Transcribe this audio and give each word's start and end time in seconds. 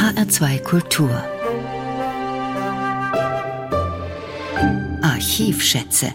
HR2 0.00 0.62
Kultur 0.62 1.10
Archivschätze 5.02 6.14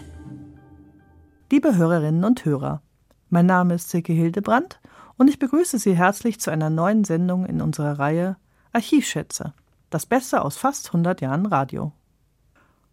Liebe 1.52 1.76
Hörerinnen 1.76 2.24
und 2.24 2.44
Hörer, 2.44 2.82
mein 3.30 3.46
Name 3.46 3.74
ist 3.74 3.90
Silke 3.90 4.12
Hildebrand 4.12 4.80
und 5.18 5.28
ich 5.28 5.38
begrüße 5.38 5.78
Sie 5.78 5.96
herzlich 5.96 6.40
zu 6.40 6.50
einer 6.50 6.68
neuen 6.68 7.04
Sendung 7.04 7.46
in 7.46 7.62
unserer 7.62 8.00
Reihe 8.00 8.36
Archivschätze, 8.72 9.54
das 9.90 10.04
Beste 10.04 10.42
aus 10.42 10.56
fast 10.56 10.88
100 10.88 11.20
Jahren 11.20 11.46
Radio. 11.46 11.92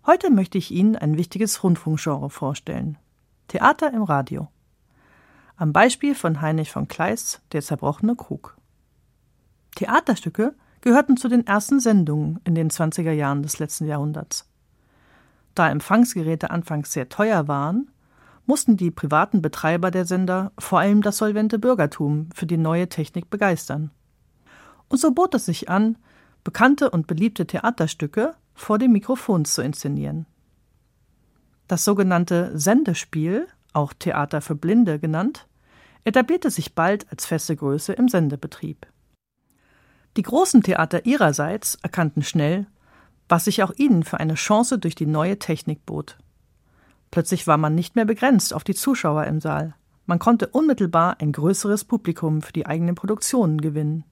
Heute 0.05 0.30
möchte 0.30 0.60
ich 0.60 0.70
Ihnen 0.70 0.96
ein 0.96 1.18
wichtiges 1.18 1.64
Rundfunkgenre 1.64 2.30
vorstellen. 2.30 3.00
Theater 3.48 3.91
im 3.91 4.04
Radio. 4.04 4.48
Am 5.55 5.73
Beispiel 5.73 6.14
von 6.14 6.39
Heinrich 6.39 6.71
von 6.71 6.88
Kleist, 6.88 7.41
Der 7.52 7.64
zerbrochene 7.64 8.16
Krug. 8.16 8.55
Theaterstücke 9.75 10.54
gehörten 10.84 11.15
zu 11.15 11.29
den 11.29 11.47
ersten 11.47 11.80
Sendungen 11.80 12.41
in 12.44 12.55
den 12.55 12.70
20er 12.70 13.13
Jahren 13.13 13.41
des 13.41 13.58
letzten 13.58 13.85
Jahrhunderts. 13.85 14.49
Da 15.55 15.70
Empfangsgeräte 15.70 16.52
anfangs 16.52 16.91
sehr 16.91 17.08
teuer 17.08 17.48
waren, 17.48 17.89
mussten 18.45 18.75
die 18.75 18.91
privaten 18.91 19.41
Betreiber 19.41 19.91
der 19.91 20.03
Sender 20.03 20.52
vor 20.59 20.80
allem 20.80 21.02
das 21.02 21.20
solvente 21.20 21.58
Bürgertum 21.58 22.27
für 22.35 22.45
die 22.45 22.58
neue 22.58 22.89
Technik 22.89 23.30
begeistern. 23.30 23.91
Und 24.89 24.98
so 24.99 25.11
bot 25.11 25.34
es 25.35 25.45
sich 25.45 25.70
an, 25.70 25.98
bekannte 26.44 26.89
und 26.89 27.08
beliebte 27.08 27.47
Theaterstücke 27.47 28.34
vor 28.53 28.77
dem 28.77 28.91
Mikrofon 28.91 29.45
zu 29.45 29.61
inszenieren. 29.61 30.25
Das 31.70 31.86
sogenannte 31.86 32.52
Sendespiel, 32.59 33.47
auch 33.72 33.94
Theater 33.94 34.41
für 34.41 34.55
Blinde 34.55 35.00
genannt, 35.00 35.47
etablierte 36.03 36.52
sich 36.52 36.75
bald 36.75 37.09
als 37.09 37.25
feste 37.25 37.55
Größe 37.55 37.94
im 37.94 38.09
Sendebetrieb. 38.09 38.86
Die 40.16 40.22
großen 40.22 40.62
Theater 40.62 41.05
ihrerseits 41.05 41.76
erkannten 41.81 42.22
schnell, 42.22 42.67
was 43.27 43.45
sich 43.45 43.64
auch 43.64 43.72
ihnen 43.75 44.03
für 44.03 44.19
eine 44.19 44.36
Chance 44.36 44.78
durch 44.78 44.94
die 44.94 45.08
neue 45.08 45.39
Technik 45.39 45.86
bot. 45.86 46.17
Plötzlich 47.09 47.47
war 47.47 47.58
man 47.58 47.73
nicht 47.73 47.95
mehr 47.95 48.06
begrenzt 48.06 48.53
auf 48.53 48.64
die 48.64 48.75
Zuschauer 48.75 49.25
im 49.25 49.39
Saal. 49.39 49.75
Man 50.06 50.19
konnte 50.19 50.47
unmittelbar 50.47 51.17
ein 51.19 51.31
größeres 51.31 51.86
Publikum 51.86 52.41
für 52.41 52.53
die 52.53 52.66
eigenen 52.66 52.95
Produktionen 52.95 53.61
gewinnen. 53.61 54.03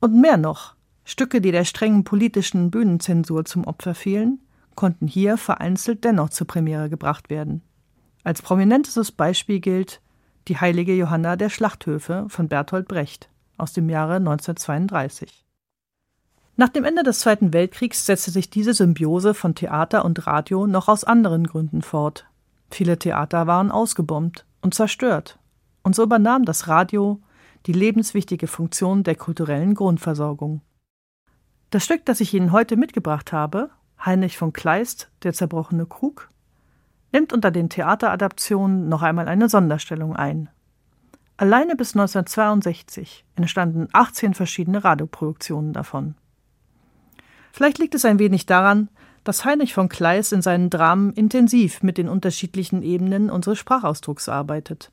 Und 0.00 0.20
mehr 0.20 0.36
noch, 0.36 0.74
Stücke, 1.04 1.40
die 1.40 1.50
der 1.50 1.64
strengen 1.64 2.04
politischen 2.04 2.70
Bühnenzensur 2.70 3.44
zum 3.44 3.64
Opfer 3.64 3.94
fielen, 3.94 4.40
konnten 4.74 5.08
hier 5.08 5.36
vereinzelt 5.36 6.04
dennoch 6.04 6.30
zur 6.30 6.46
Premiere 6.46 6.88
gebracht 6.88 7.30
werden. 7.30 7.62
Als 8.22 8.42
prominentestes 8.42 9.10
Beispiel 9.10 9.58
gilt 9.58 10.00
die 10.48 10.58
heilige 10.58 10.94
Johanna 10.94 11.36
der 11.36 11.50
Schlachthöfe 11.50 12.26
von 12.28 12.48
Bertolt 12.48 12.86
Brecht 12.86 13.31
aus 13.62 13.72
dem 13.72 13.88
Jahre 13.88 14.16
1932. 14.16 15.46
Nach 16.56 16.68
dem 16.68 16.84
Ende 16.84 17.02
des 17.02 17.20
Zweiten 17.20 17.54
Weltkriegs 17.54 18.04
setzte 18.04 18.30
sich 18.30 18.50
diese 18.50 18.74
Symbiose 18.74 19.32
von 19.32 19.54
Theater 19.54 20.04
und 20.04 20.26
Radio 20.26 20.66
noch 20.66 20.88
aus 20.88 21.04
anderen 21.04 21.46
Gründen 21.46 21.80
fort. 21.80 22.26
Viele 22.70 22.98
Theater 22.98 23.46
waren 23.46 23.70
ausgebombt 23.70 24.44
und 24.60 24.74
zerstört, 24.74 25.38
und 25.82 25.94
so 25.94 26.02
übernahm 26.02 26.44
das 26.44 26.68
Radio 26.68 27.20
die 27.66 27.72
lebenswichtige 27.72 28.48
Funktion 28.48 29.02
der 29.02 29.14
kulturellen 29.14 29.74
Grundversorgung. 29.74 30.60
Das 31.70 31.84
Stück, 31.84 32.04
das 32.04 32.20
ich 32.20 32.34
Ihnen 32.34 32.52
heute 32.52 32.76
mitgebracht 32.76 33.32
habe, 33.32 33.70
Heinrich 34.04 34.36
von 34.36 34.52
Kleist, 34.52 35.10
Der 35.22 35.32
zerbrochene 35.32 35.86
Krug, 35.86 36.28
nimmt 37.12 37.32
unter 37.32 37.50
den 37.50 37.70
Theateradaptionen 37.70 38.88
noch 38.88 39.02
einmal 39.02 39.28
eine 39.28 39.48
Sonderstellung 39.48 40.16
ein. 40.16 40.50
Alleine 41.42 41.74
bis 41.74 41.96
1962 41.96 43.24
entstanden 43.34 43.88
18 43.92 44.32
verschiedene 44.32 44.84
Radioproduktionen 44.84 45.72
davon. 45.72 46.14
Vielleicht 47.50 47.78
liegt 47.78 47.96
es 47.96 48.04
ein 48.04 48.20
wenig 48.20 48.46
daran, 48.46 48.88
dass 49.24 49.44
Heinrich 49.44 49.74
von 49.74 49.88
Kleist 49.88 50.32
in 50.32 50.40
seinen 50.40 50.70
Dramen 50.70 51.12
intensiv 51.14 51.82
mit 51.82 51.98
den 51.98 52.08
unterschiedlichen 52.08 52.84
Ebenen 52.84 53.28
unseres 53.28 53.58
Sprachausdrucks 53.58 54.28
arbeitet. 54.28 54.92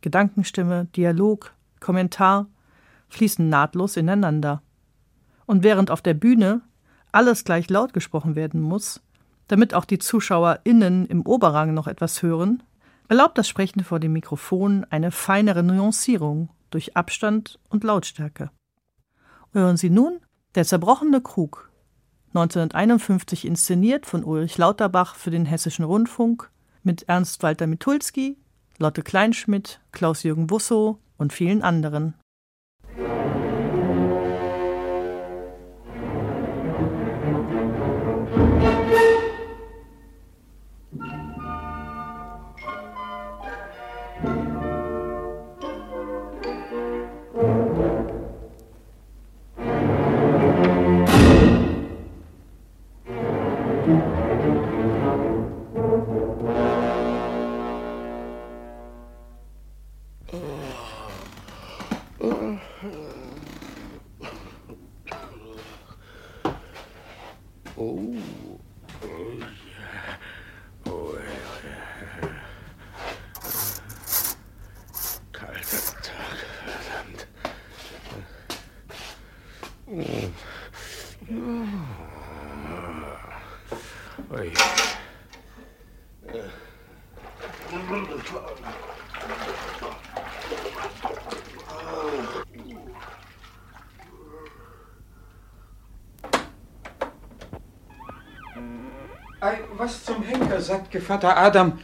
Gedankenstimme, 0.00 0.86
Dialog, 0.96 1.52
Kommentar 1.80 2.46
fließen 3.10 3.46
nahtlos 3.46 3.98
ineinander. 3.98 4.62
Und 5.44 5.64
während 5.64 5.90
auf 5.90 6.00
der 6.00 6.14
Bühne 6.14 6.62
alles 7.12 7.44
gleich 7.44 7.68
laut 7.68 7.92
gesprochen 7.92 8.36
werden 8.36 8.62
muss, 8.62 9.02
damit 9.48 9.74
auch 9.74 9.84
die 9.84 9.98
ZuschauerInnen 9.98 11.04
im 11.08 11.26
Oberrang 11.26 11.74
noch 11.74 11.88
etwas 11.88 12.22
hören, 12.22 12.62
erlaubt 13.08 13.38
das 13.38 13.48
Sprechen 13.48 13.84
vor 13.84 14.00
dem 14.00 14.12
Mikrofon 14.12 14.86
eine 14.90 15.10
feinere 15.10 15.62
Nuancierung 15.62 16.50
durch 16.70 16.96
Abstand 16.96 17.58
und 17.68 17.84
Lautstärke. 17.84 18.50
Hören 19.52 19.76
Sie 19.76 19.90
nun 19.90 20.20
Der 20.54 20.64
zerbrochene 20.64 21.20
Krug 21.20 21.70
1951 22.28 23.44
inszeniert 23.44 24.06
von 24.06 24.24
Ulrich 24.24 24.58
Lauterbach 24.58 25.14
für 25.14 25.30
den 25.30 25.46
Hessischen 25.46 25.84
Rundfunk 25.84 26.50
mit 26.82 27.04
Ernst 27.04 27.42
Walter 27.44 27.68
Mitulski, 27.68 28.36
Lotte 28.78 29.02
Kleinschmidt, 29.02 29.80
Klaus-Jürgen 29.92 30.48
Bussow 30.48 30.98
und 31.16 31.32
vielen 31.32 31.62
anderen. 31.62 32.14
Was 99.84 100.02
zum 100.02 100.22
Henker, 100.22 100.62
sagt 100.62 100.90
Gevatter 100.90 101.36
Adam. 101.36 101.78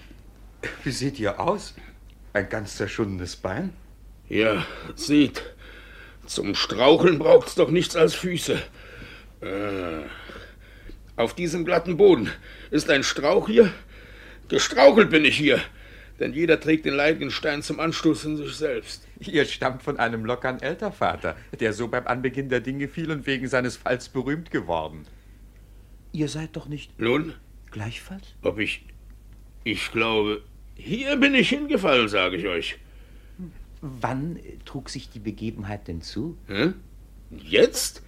Wie 0.84 0.90
seht 0.90 1.18
ihr 1.18 1.38
aus? 1.38 1.74
Ein 2.32 2.48
ganz 2.48 2.76
zerschundenes 2.76 3.36
Bein? 3.36 3.74
Ja, 4.26 4.64
sieht. 4.94 5.42
Zum 6.24 6.54
Straucheln 6.54 7.18
braucht's 7.18 7.56
doch 7.56 7.70
nichts 7.70 7.96
als 7.96 8.14
Füße. 8.14 8.54
Äh, 9.42 10.04
auf 11.16 11.34
diesem 11.34 11.66
glatten 11.66 11.98
Boden 11.98 12.30
ist 12.70 12.88
ein 12.88 13.02
Strauch 13.02 13.48
hier. 13.48 13.70
Gestrauchelt 14.48 15.10
bin 15.10 15.26
ich 15.26 15.36
hier, 15.36 15.60
denn 16.20 16.32
jeder 16.32 16.58
trägt 16.58 16.86
den 16.86 16.94
leidigen 16.94 17.30
Stein 17.30 17.62
zum 17.62 17.80
Anstoß 17.80 18.24
in 18.24 18.36
sich 18.38 18.56
selbst. 18.56 19.06
Ihr 19.18 19.44
stammt 19.44 19.82
von 19.82 19.98
einem 19.98 20.24
lockeren 20.24 20.62
Eltervater, 20.62 21.36
der 21.58 21.74
so 21.74 21.88
beim 21.88 22.06
Anbeginn 22.06 22.48
der 22.48 22.60
Dinge 22.60 22.88
fiel 22.88 23.10
und 23.10 23.26
wegen 23.26 23.46
seines 23.46 23.76
Falls 23.76 24.08
berühmt 24.08 24.50
geworden. 24.50 25.06
Ihr 26.12 26.28
seid 26.28 26.56
doch 26.56 26.66
nicht. 26.66 26.98
Nun? 26.98 27.34
Gleichfalls? 27.70 28.34
Ob 28.42 28.58
ich. 28.58 28.84
Ich 29.64 29.92
glaube, 29.92 30.42
hier 30.74 31.16
bin 31.16 31.34
ich 31.34 31.50
hingefallen, 31.50 32.08
sage 32.08 32.36
ich 32.36 32.46
euch. 32.46 32.78
Wann 33.80 34.38
trug 34.64 34.90
sich 34.90 35.10
die 35.10 35.18
Begebenheit 35.18 35.88
denn 35.88 36.02
zu? 36.02 36.36
Hä? 36.48 36.72
Jetzt? 37.30 38.02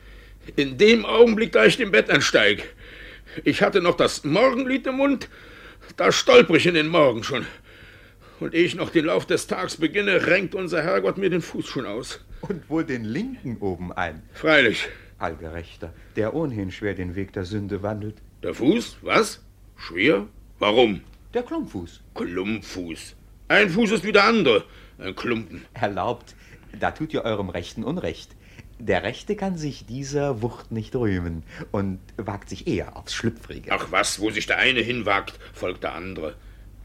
In 0.56 0.76
dem 0.76 1.05
Augenblick, 1.06 1.53
da 1.53 1.64
ich 1.64 1.76
dem 1.76 1.91
Bett 1.93 2.11
ansteig. 2.11 2.75
Ich 3.44 3.62
hatte 3.62 3.81
noch 3.81 3.97
das 3.97 4.25
Morgenlied 4.25 4.87
im 4.87 4.97
Mund, 4.97 5.29
da 5.97 6.12
stolper 6.12 6.55
ich 6.55 6.67
in 6.67 6.75
den 6.75 6.88
Morgen 6.88 7.23
schon. 7.23 7.47
Und 8.41 8.55
ehe 8.55 8.64
ich 8.64 8.75
noch 8.75 8.91
den 8.91 9.05
Lauf 9.05 9.25
des 9.25 9.47
Tags 9.47 9.76
beginne, 9.76 10.26
renkt 10.26 10.55
unser 10.55 10.82
Herrgott 10.82 11.17
mir 11.17 11.31
den 11.31 11.43
Fuß 11.43 11.67
schon 11.67 11.87
aus. 11.87 12.25
Und 12.41 12.69
wohl 12.69 12.85
den 12.85 13.05
linken 13.05 13.56
oben 13.59 13.93
ein. 13.93 14.23
Freilich. 14.32 14.88
Allgerechter, 15.19 15.94
der 16.17 16.35
ohnehin 16.35 16.73
schwer 16.73 16.94
den 16.94 17.14
Weg 17.14 17.32
der 17.32 17.44
Sünde 17.44 17.82
wandelt. 17.82 18.17
Der 18.43 18.55
Fuß? 18.55 18.97
Was? 19.03 19.41
Schwer? 19.82 20.29
Warum? 20.61 21.00
Der 21.34 21.43
Klumpfuß. 21.43 22.02
Klumpfuß. 22.14 23.17
Ein 23.49 23.69
Fuß 23.69 23.90
ist 23.90 24.05
wie 24.05 24.12
der 24.12 24.23
andere. 24.25 24.64
Ein 24.99 25.17
Klumpen. 25.17 25.64
Erlaubt, 25.75 26.37
da 26.79 26.93
tut 26.93 27.12
ihr 27.12 27.25
eurem 27.25 27.49
Rechten 27.49 27.82
Unrecht. 27.82 28.37
Der 28.79 29.02
Rechte 29.02 29.34
kann 29.34 29.58
sich 29.58 29.84
dieser 29.84 30.40
Wucht 30.40 30.70
nicht 30.70 30.94
rühmen 30.94 31.43
und 31.73 31.99
wagt 32.17 32.49
sich 32.49 32.69
eher 32.69 32.96
aufs 32.96 33.12
Schlüpfrige. 33.12 33.73
Ach 33.73 33.90
was, 33.90 34.20
wo 34.20 34.31
sich 34.31 34.46
der 34.46 34.58
eine 34.58 34.81
hinwagt, 34.81 35.40
folgt 35.52 35.82
der 35.82 35.96
andere. 35.96 36.37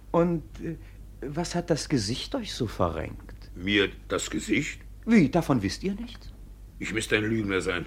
Und 0.10 0.42
äh, 0.64 0.76
was 1.22 1.54
hat 1.54 1.70
das 1.70 1.90
Gesicht 1.90 2.34
euch 2.34 2.52
so 2.56 2.66
verrenkt? 2.66 3.52
Mir 3.56 3.90
das 4.08 4.32
Gesicht? 4.32 4.82
Wie, 5.06 5.30
davon 5.30 5.62
wisst 5.62 5.84
ihr 5.84 5.94
nichts? 5.94 6.32
Ich 6.80 6.94
müsste 6.94 7.18
ein 7.18 7.26
Lügner 7.26 7.62
sein. 7.62 7.86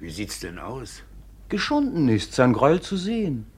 Wie 0.00 0.10
sieht's 0.10 0.40
denn 0.40 0.58
aus? 0.58 1.02
Geschunden 1.50 2.08
ist 2.08 2.32
sein 2.32 2.54
Gräuel 2.54 2.80
zu 2.80 2.96
sehen. 2.96 3.51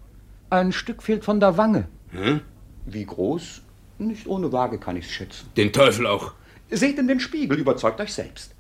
Ein 0.50 0.73
Stück 0.73 1.02
fehlt 1.02 1.25
von 1.25 1.41
der 1.41 1.56
Wange. 1.56 1.88
Hm? 2.11 2.41
Wie 2.87 3.05
groß? 3.05 3.62
Nicht 3.99 4.26
ohne 4.26 4.52
Waage 4.52 4.79
kann 4.79 4.96
ich's 4.96 5.11
schätzen. 5.11 5.49
Den 5.56 5.73
Teufel 5.73 6.06
auch. 6.06 6.35
Seht 6.70 6.99
in 6.99 7.08
den 7.08 7.20
Spiegel, 7.20 7.58
überzeugt 7.58 8.00
euch 8.00 8.12
selbst. 8.12 8.55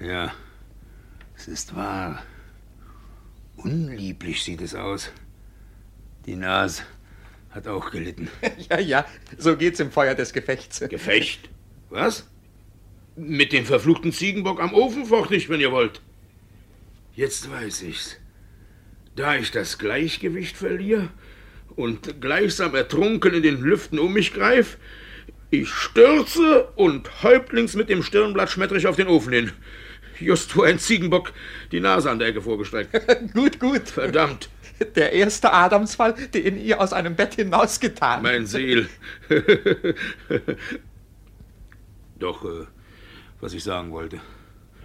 Ja, 0.00 0.32
es 1.36 1.48
ist 1.48 1.74
wahr. 1.76 2.22
Unlieblich 3.56 4.42
sieht 4.42 4.60
es 4.60 4.74
aus. 4.74 5.10
Die 6.26 6.36
Nase 6.36 6.82
hat 7.50 7.68
auch 7.68 7.90
gelitten. 7.90 8.28
Ja, 8.70 8.78
ja, 8.78 9.04
so 9.38 9.56
geht's 9.56 9.80
im 9.80 9.90
Feuer 9.90 10.14
des 10.14 10.32
Gefechts. 10.32 10.80
Gefecht? 10.80 11.48
Was? 11.90 12.28
Mit 13.16 13.52
dem 13.52 13.66
verfluchten 13.66 14.12
Ziegenbock 14.12 14.60
am 14.60 14.72
Ofen 14.72 15.04
focht 15.04 15.30
ich, 15.32 15.48
wenn 15.48 15.60
ihr 15.60 15.72
wollt. 15.72 16.00
Jetzt 17.14 17.50
weiß 17.50 17.82
ich's. 17.82 18.16
Da 19.16 19.36
ich 19.36 19.50
das 19.50 19.78
Gleichgewicht 19.78 20.56
verliere 20.56 21.08
und 21.76 22.20
gleichsam 22.20 22.74
ertrunken 22.74 23.34
in 23.34 23.42
den 23.42 23.60
Lüften 23.60 23.98
um 23.98 24.12
mich 24.12 24.32
greif, 24.32 24.78
ich 25.50 25.68
stürze 25.68 26.64
und 26.76 27.22
häuptlings 27.22 27.74
mit 27.74 27.90
dem 27.90 28.02
Stirnblatt 28.02 28.50
schmetter 28.50 28.76
ich 28.76 28.86
auf 28.86 28.96
den 28.96 29.08
Ofen 29.08 29.32
hin. 29.34 29.52
Just 30.18 30.56
wo 30.56 30.62
ein 30.62 30.78
Ziegenbock 30.78 31.32
die 31.72 31.80
Nase 31.80 32.10
an 32.10 32.18
der 32.18 32.28
Ecke 32.28 32.40
vorgestreckt. 32.40 32.92
gut, 33.34 33.58
gut. 33.60 33.88
Verdammt, 33.88 34.48
Der 34.94 35.12
erste 35.12 35.52
Adamsfall, 35.52 36.14
den 36.14 36.58
ihr 36.58 36.80
aus 36.80 36.92
einem 36.92 37.16
Bett 37.16 37.34
hinausgetan. 37.34 38.22
mein 38.22 38.46
Seel. 38.46 38.88
Doch, 42.18 42.44
äh, 42.44 42.66
was 43.40 43.52
ich 43.52 43.64
sagen 43.64 43.90
wollte. 43.90 44.20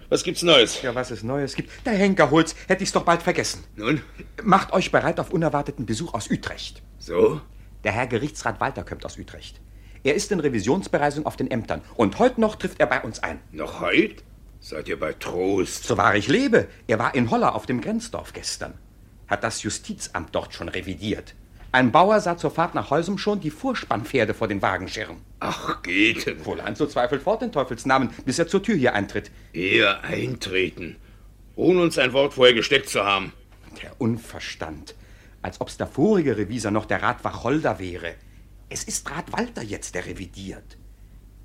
Was 0.08 0.22
gibt's 0.24 0.42
Neues? 0.42 0.80
Ja, 0.82 0.94
was 0.94 1.10
es 1.10 1.22
Neues 1.22 1.54
gibt. 1.54 1.70
Der 1.84 1.92
Henker 1.94 2.30
holt's, 2.30 2.54
hätte 2.66 2.82
ich's 2.82 2.92
doch 2.92 3.04
bald 3.04 3.22
vergessen. 3.22 3.64
Nun, 3.76 4.00
Macht 4.42 4.72
euch 4.72 4.90
bereit 4.90 5.20
auf 5.20 5.30
unerwarteten 5.30 5.84
Besuch 5.86 6.14
aus 6.14 6.30
Utrecht. 6.30 6.82
so? 6.98 7.40
Der 7.84 7.92
Herr 7.92 8.06
Gerichtsrat 8.08 8.58
Walter 8.60 8.82
kommt 8.82 9.04
aus 9.06 9.18
Utrecht. 9.18 9.60
Er 10.02 10.14
ist 10.14 10.32
in 10.32 10.40
Revisionsbereisung 10.40 11.26
auf 11.26 11.36
den 11.36 11.50
Ämtern 11.50 11.82
und 11.96 12.18
heute 12.18 12.40
noch 12.40 12.56
trifft 12.56 12.80
er 12.80 12.86
bei 12.86 13.00
uns 13.02 13.22
ein. 13.22 13.38
Noch 13.52 13.80
heut? 13.80 14.24
Seid 14.60 14.88
ihr 14.88 14.98
bei 14.98 15.12
Trost? 15.12 15.84
So 15.84 15.96
wahr 15.96 16.16
ich 16.16 16.26
lebe, 16.28 16.66
er 16.88 16.98
war 16.98 17.14
in 17.14 17.30
Holla 17.30 17.50
auf 17.50 17.66
dem 17.66 17.80
Grenzdorf 17.80 18.32
gestern. 18.32 18.74
Hat 19.28 19.44
das 19.44 19.62
Justizamt 19.62 20.34
dort 20.34 20.54
schon 20.54 20.68
revidiert. 20.68 21.34
Ein 21.70 21.92
Bauer 21.92 22.18
sah 22.20 22.38
zur 22.38 22.50
Fahrt 22.50 22.74
nach 22.74 22.88
Heusum 22.88 23.18
schon 23.18 23.40
die 23.40 23.50
Vorspannpferde 23.50 24.32
vor 24.32 24.48
den 24.48 24.62
Wagenschirren. 24.62 25.18
Ach, 25.40 25.82
geht. 25.82 26.44
Wohlan 26.46 26.74
so 26.74 26.86
zweifelt 26.86 27.22
fort 27.22 27.42
den 27.42 27.52
Teufelsnamen, 27.52 28.08
bis 28.24 28.38
er 28.38 28.48
zur 28.48 28.62
Tür 28.62 28.74
hier 28.74 28.94
eintritt. 28.94 29.30
Eher 29.52 30.02
eintreten. 30.02 30.96
Ohne 31.56 31.82
uns 31.82 31.98
ein 31.98 32.14
Wort 32.14 32.34
vorher 32.34 32.54
gesteckt 32.54 32.88
zu 32.88 33.04
haben. 33.04 33.32
Der 33.82 34.00
Unverstand. 34.00 34.94
Als 35.42 35.60
ob's 35.60 35.76
der 35.76 35.86
vorige 35.86 36.38
Revisor 36.38 36.70
noch 36.70 36.86
der 36.86 37.02
Rat 37.02 37.22
Wacholder 37.22 37.78
wäre. 37.78 38.14
Es 38.70 38.84
ist 38.84 39.10
Rat 39.10 39.30
Walter 39.32 39.62
jetzt, 39.62 39.94
der 39.94 40.06
revidiert. 40.06 40.78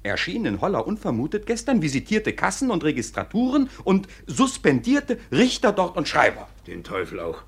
Er 0.03 0.17
schien 0.17 0.45
in 0.45 0.61
Holla 0.61 0.79
unvermutet 0.79 1.45
gestern, 1.45 1.81
visitierte 1.81 2.33
Kassen 2.33 2.71
und 2.71 2.83
Registraturen 2.83 3.69
und 3.83 4.07
suspendierte 4.25 5.17
Richter 5.31 5.73
dort 5.73 5.97
und 5.97 6.07
Schreiber. 6.07 6.47
Den 6.65 6.83
Teufel 6.83 7.19
auch. 7.19 7.43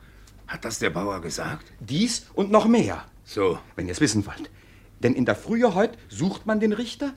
Hat 0.47 0.65
das 0.65 0.80
der 0.80 0.89
Bauer 0.92 1.21
gesagt? 1.21 1.71
Dies 1.80 2.27
und 2.33 2.51
noch 2.51 2.68
mehr, 2.68 3.06
So. 3.24 3.59
wenn 3.75 3.88
ihr 3.88 3.92
es 3.94 4.01
wissen 4.01 4.25
wollt. 4.25 4.50
Denn 5.00 5.13
in 5.13 5.25
der 5.25 5.36
Frühe 5.36 5.74
heut 5.75 5.97
sucht 6.09 6.45
man 6.45 6.59
den 6.59 6.74
Richter, 6.74 7.13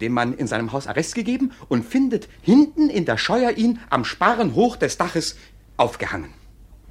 dem 0.00 0.12
man 0.12 0.34
in 0.34 0.46
seinem 0.46 0.72
Haus 0.72 0.86
Arrest 0.86 1.14
gegeben, 1.14 1.52
und 1.68 1.84
findet 1.84 2.28
hinten 2.42 2.88
in 2.90 3.04
der 3.04 3.18
Scheuer 3.18 3.52
ihn 3.52 3.80
am 3.90 4.04
Sparren 4.04 4.54
hoch 4.54 4.76
des 4.76 4.96
Daches 4.98 5.36
aufgehangen. 5.76 6.32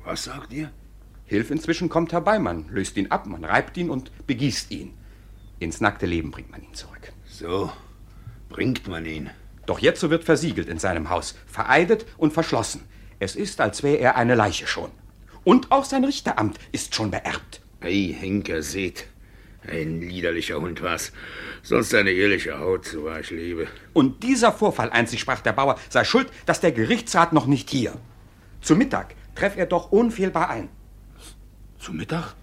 Was 0.03 0.23
sagt 0.25 0.51
ihr? 0.53 0.71
Hilf 1.25 1.51
inzwischen 1.51 1.89
kommt 1.89 2.13
herbei, 2.13 2.39
man 2.39 2.67
löst 2.69 2.97
ihn 2.97 3.11
ab, 3.11 3.27
man 3.27 3.43
reibt 3.43 3.77
ihn 3.77 3.89
und 3.89 4.11
begießt 4.27 4.71
ihn. 4.71 4.93
Ins 5.59 5.81
nackte 5.81 6.05
Leben 6.05 6.31
bringt 6.31 6.51
man 6.51 6.61
ihn 6.63 6.73
zurück. 6.73 7.11
So. 7.25 7.71
Bringt 8.49 8.87
man 8.87 9.05
ihn. 9.05 9.29
Doch 9.65 9.79
jetzo 9.79 10.09
wird 10.09 10.23
versiegelt 10.23 10.69
in 10.69 10.79
seinem 10.79 11.09
Haus, 11.09 11.35
vereidet 11.45 12.05
und 12.17 12.31
verschlossen. 12.31 12.83
Es 13.19 13.35
ist, 13.35 13.59
als 13.59 13.83
wäre 13.83 13.97
er 13.97 14.15
eine 14.15 14.35
Leiche 14.35 14.67
schon. 14.67 14.91
Und 15.47 15.71
auch 15.71 15.85
sein 15.85 16.03
Richteramt 16.03 16.59
ist 16.73 16.93
schon 16.93 17.09
beerbt. 17.09 17.61
Ei, 17.79 18.13
Henker, 18.19 18.61
seht. 18.61 19.07
Ein 19.65 20.01
liederlicher 20.01 20.59
Hund 20.59 20.81
war's. 20.81 21.13
Sonst 21.63 21.95
eine 21.95 22.11
ehrliche 22.11 22.59
Haut, 22.59 22.83
so 22.83 23.05
wahr 23.05 23.21
ich 23.21 23.29
lebe. 23.29 23.69
Und 23.93 24.23
dieser 24.23 24.51
Vorfall 24.51 24.89
einzig, 24.89 25.21
sprach 25.21 25.39
der 25.39 25.53
Bauer, 25.53 25.79
sei 25.87 26.03
schuld, 26.03 26.29
dass 26.45 26.59
der 26.59 26.73
Gerichtsrat 26.73 27.31
noch 27.31 27.45
nicht 27.45 27.69
hier. 27.69 27.97
Zu 28.59 28.75
Mittag 28.75 29.15
treff 29.35 29.55
er 29.55 29.67
doch 29.67 29.89
unfehlbar 29.89 30.49
ein. 30.49 30.67
Zu 31.79 31.93
Mittag? 31.93 32.35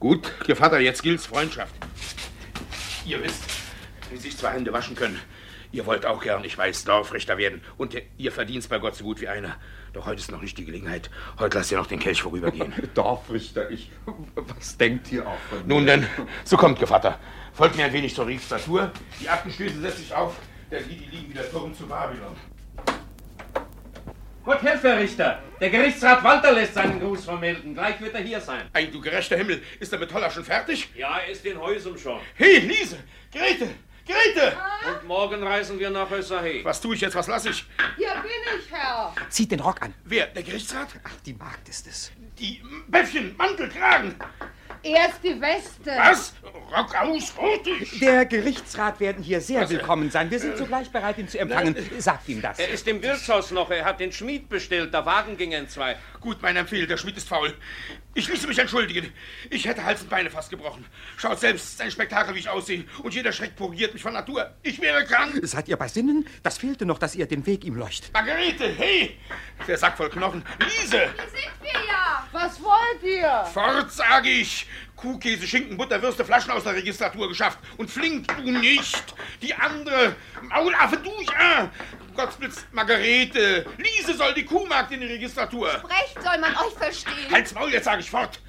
Gut, 0.00 0.32
Gevatter, 0.44 0.80
jetzt 0.80 1.04
gilt's 1.04 1.26
Freundschaft. 1.26 1.76
Ihr 3.06 3.22
wisst, 3.22 3.44
wie 4.10 4.16
sich 4.16 4.36
zwei 4.36 4.50
Hände 4.50 4.72
waschen 4.72 4.96
können. 4.96 5.20
Ihr 5.70 5.86
wollt 5.86 6.04
auch 6.04 6.20
gern, 6.20 6.42
ich 6.42 6.58
weiß, 6.58 6.82
Dorfrichter 6.86 7.38
werden. 7.38 7.60
Und 7.78 7.96
ihr 8.18 8.32
verdienst 8.32 8.68
bei 8.68 8.80
Gott 8.80 8.96
so 8.96 9.04
gut 9.04 9.20
wie 9.20 9.28
einer. 9.28 9.58
Doch 9.92 10.06
heute 10.06 10.20
ist 10.20 10.30
noch 10.30 10.40
nicht 10.40 10.56
die 10.56 10.64
Gelegenheit. 10.64 11.10
Heute 11.38 11.58
lasst 11.58 11.70
ihr 11.70 11.76
noch 11.76 11.86
den 11.86 11.98
Kelch 11.98 12.22
vorübergehen. 12.22 12.72
Dorfrichter, 12.94 13.70
ich. 13.70 13.90
Was 14.34 14.78
denkt 14.78 15.12
ihr 15.12 15.26
auch 15.26 15.38
von 15.50 15.66
Nun 15.66 15.84
denn, 15.86 16.06
so 16.44 16.56
kommt, 16.56 16.78
Gevatter. 16.78 17.18
Folgt 17.52 17.76
mir 17.76 17.84
ein 17.84 17.92
wenig 17.92 18.14
zur 18.14 18.26
Registratur. 18.26 18.90
Die 19.20 19.28
Aktenstöße 19.28 19.80
setze 19.80 20.02
ich 20.02 20.14
auf, 20.14 20.36
denn 20.70 20.82
die, 20.88 20.96
die 20.96 21.16
liegen 21.16 21.28
wie 21.30 21.34
der 21.34 21.50
Turm 21.50 21.74
zu 21.74 21.86
Babylon. 21.86 22.34
Gott 24.44 24.62
helfe, 24.62 24.88
Herr 24.88 24.98
Richter. 24.98 25.42
Der 25.60 25.70
Gerichtsrat 25.70 26.24
Walter 26.24 26.52
lässt 26.52 26.74
seinen 26.74 26.98
Gruß 26.98 27.26
vermelden. 27.26 27.74
Gleich 27.74 28.00
wird 28.00 28.14
er 28.14 28.22
hier 28.22 28.40
sein. 28.40 28.62
Ein, 28.72 28.90
du 28.90 29.00
gerechter 29.00 29.36
Himmel, 29.36 29.62
ist 29.78 29.92
der 29.92 30.00
mit 30.00 30.10
Toller 30.10 30.30
schon 30.30 30.44
fertig? 30.44 30.88
Ja, 30.96 31.18
er 31.18 31.30
ist 31.30 31.44
in 31.44 31.60
Häusum 31.60 31.96
schon. 31.96 32.18
Hey, 32.34 32.58
Liese! 32.58 32.96
Grete! 33.30 33.68
Grete! 34.06 34.56
Und 34.86 35.06
morgen 35.06 35.42
reisen 35.42 35.78
wir 35.78 35.90
nach 35.90 36.10
Össerhey. 36.10 36.64
Was 36.64 36.80
tue 36.80 36.94
ich 36.94 37.00
jetzt, 37.00 37.14
was 37.14 37.28
lasse 37.28 37.50
ich? 37.50 37.64
Hier 37.96 38.12
bin 38.22 38.58
ich, 38.58 38.70
Herr. 38.70 39.14
Zieht 39.28 39.52
den 39.52 39.60
Rock 39.60 39.82
an. 39.82 39.94
Wer, 40.04 40.26
der 40.26 40.42
Gerichtsrat? 40.42 40.88
Ach, 41.04 41.10
die 41.24 41.34
Magd 41.34 41.68
ist 41.68 41.86
es. 41.86 42.12
Die 42.38 42.60
Bäffchen, 42.88 43.36
Mantel, 43.36 43.68
Kragen. 43.68 44.16
Erst 44.82 45.22
die 45.22 45.40
Weste. 45.40 45.92
Was? 45.96 46.34
Rock 46.76 46.96
aus, 47.00 47.32
hurtig! 47.36 48.00
Der 48.00 48.26
Gerichtsrat 48.26 48.98
werden 48.98 49.22
hier 49.22 49.40
sehr 49.40 49.68
willkommen 49.70 50.10
sein. 50.10 50.28
Wir 50.28 50.40
sind 50.40 50.58
sogleich 50.58 50.90
bereit, 50.90 51.18
ihn 51.18 51.28
zu 51.28 51.38
empfangen. 51.38 51.76
Sagt 51.98 52.28
ihm 52.28 52.42
das. 52.42 52.58
Er 52.58 52.68
ist 52.70 52.88
im 52.88 53.00
Wirtshaus 53.00 53.52
noch. 53.52 53.70
Er 53.70 53.84
hat 53.84 54.00
den 54.00 54.10
Schmied 54.10 54.48
bestellt. 54.48 54.92
Der 54.92 55.06
Wagen 55.06 55.36
ging 55.36 55.52
entzwei. 55.52 55.96
Gut, 56.20 56.42
mein 56.42 56.56
Empfehl, 56.56 56.88
der 56.88 56.96
Schmied 56.96 57.16
ist 57.16 57.28
faul. 57.28 57.54
Ich 58.14 58.28
ließe 58.28 58.46
mich 58.46 58.58
entschuldigen. 58.58 59.10
Ich 59.48 59.66
hätte 59.66 59.84
Hals 59.84 60.02
und 60.02 60.10
Beine 60.10 60.28
fast 60.28 60.50
gebrochen. 60.50 60.84
Schaut 61.16 61.40
selbst, 61.40 61.64
es 61.64 61.70
ist 61.72 61.80
ein 61.80 61.90
Spektakel, 61.90 62.34
wie 62.34 62.40
ich 62.40 62.48
aussehe. 62.48 62.84
Und 63.02 63.14
jeder 63.14 63.32
Schreck 63.32 63.56
puriert 63.56 63.94
mich 63.94 64.02
von 64.02 64.12
Natur. 64.12 64.52
Ich 64.62 64.80
wäre 64.82 65.04
krank. 65.06 65.40
Seid 65.42 65.68
ihr 65.68 65.78
bei 65.78 65.88
Sinnen? 65.88 66.26
Das 66.42 66.58
fehlte 66.58 66.84
noch, 66.84 66.98
dass 66.98 67.14
ihr 67.14 67.26
den 67.26 67.46
Weg 67.46 67.64
ihm 67.64 67.74
leuchtet. 67.74 68.12
Margarete, 68.12 68.68
hey! 68.76 69.18
Der 69.66 69.78
Sack 69.78 69.96
voll 69.96 70.10
Knochen. 70.10 70.44
Liese! 70.58 70.90
Sind 70.90 71.52
wir 71.62 71.86
ja. 71.88 72.28
Was 72.32 72.62
wollt 72.62 73.02
ihr? 73.02 73.44
Fort, 73.52 73.90
sage 73.90 74.28
ich! 74.28 74.66
Kuhkäse, 74.94 75.46
Schinken, 75.46 75.78
Butter, 75.78 76.00
Würste, 76.02 76.24
Flaschen 76.24 76.50
aus 76.50 76.64
der 76.64 76.74
Registratur 76.74 77.28
geschafft. 77.28 77.58
Und 77.78 77.90
flink 77.90 78.28
du 78.36 78.50
nicht! 78.50 79.14
Die 79.40 79.54
andere! 79.54 80.16
Maulaffe, 80.42 80.98
du 80.98 81.10
ja! 81.32 81.70
Gottsblitz, 82.14 82.66
Margarete! 82.72 83.66
Liese 83.78 84.14
soll 84.16 84.34
die 84.34 84.44
Kuhmarkt 84.44 84.92
in 84.92 85.00
die 85.00 85.06
Registratur! 85.06 85.68
Recht 85.68 86.22
soll 86.22 86.38
man 86.38 86.54
euch 86.56 86.74
verstehen. 86.76 87.30
Halt's 87.30 87.54
Maul, 87.54 87.70
jetzt 87.72 87.84
sag 87.84 88.00
ich 88.00 88.10
fort! 88.10 88.40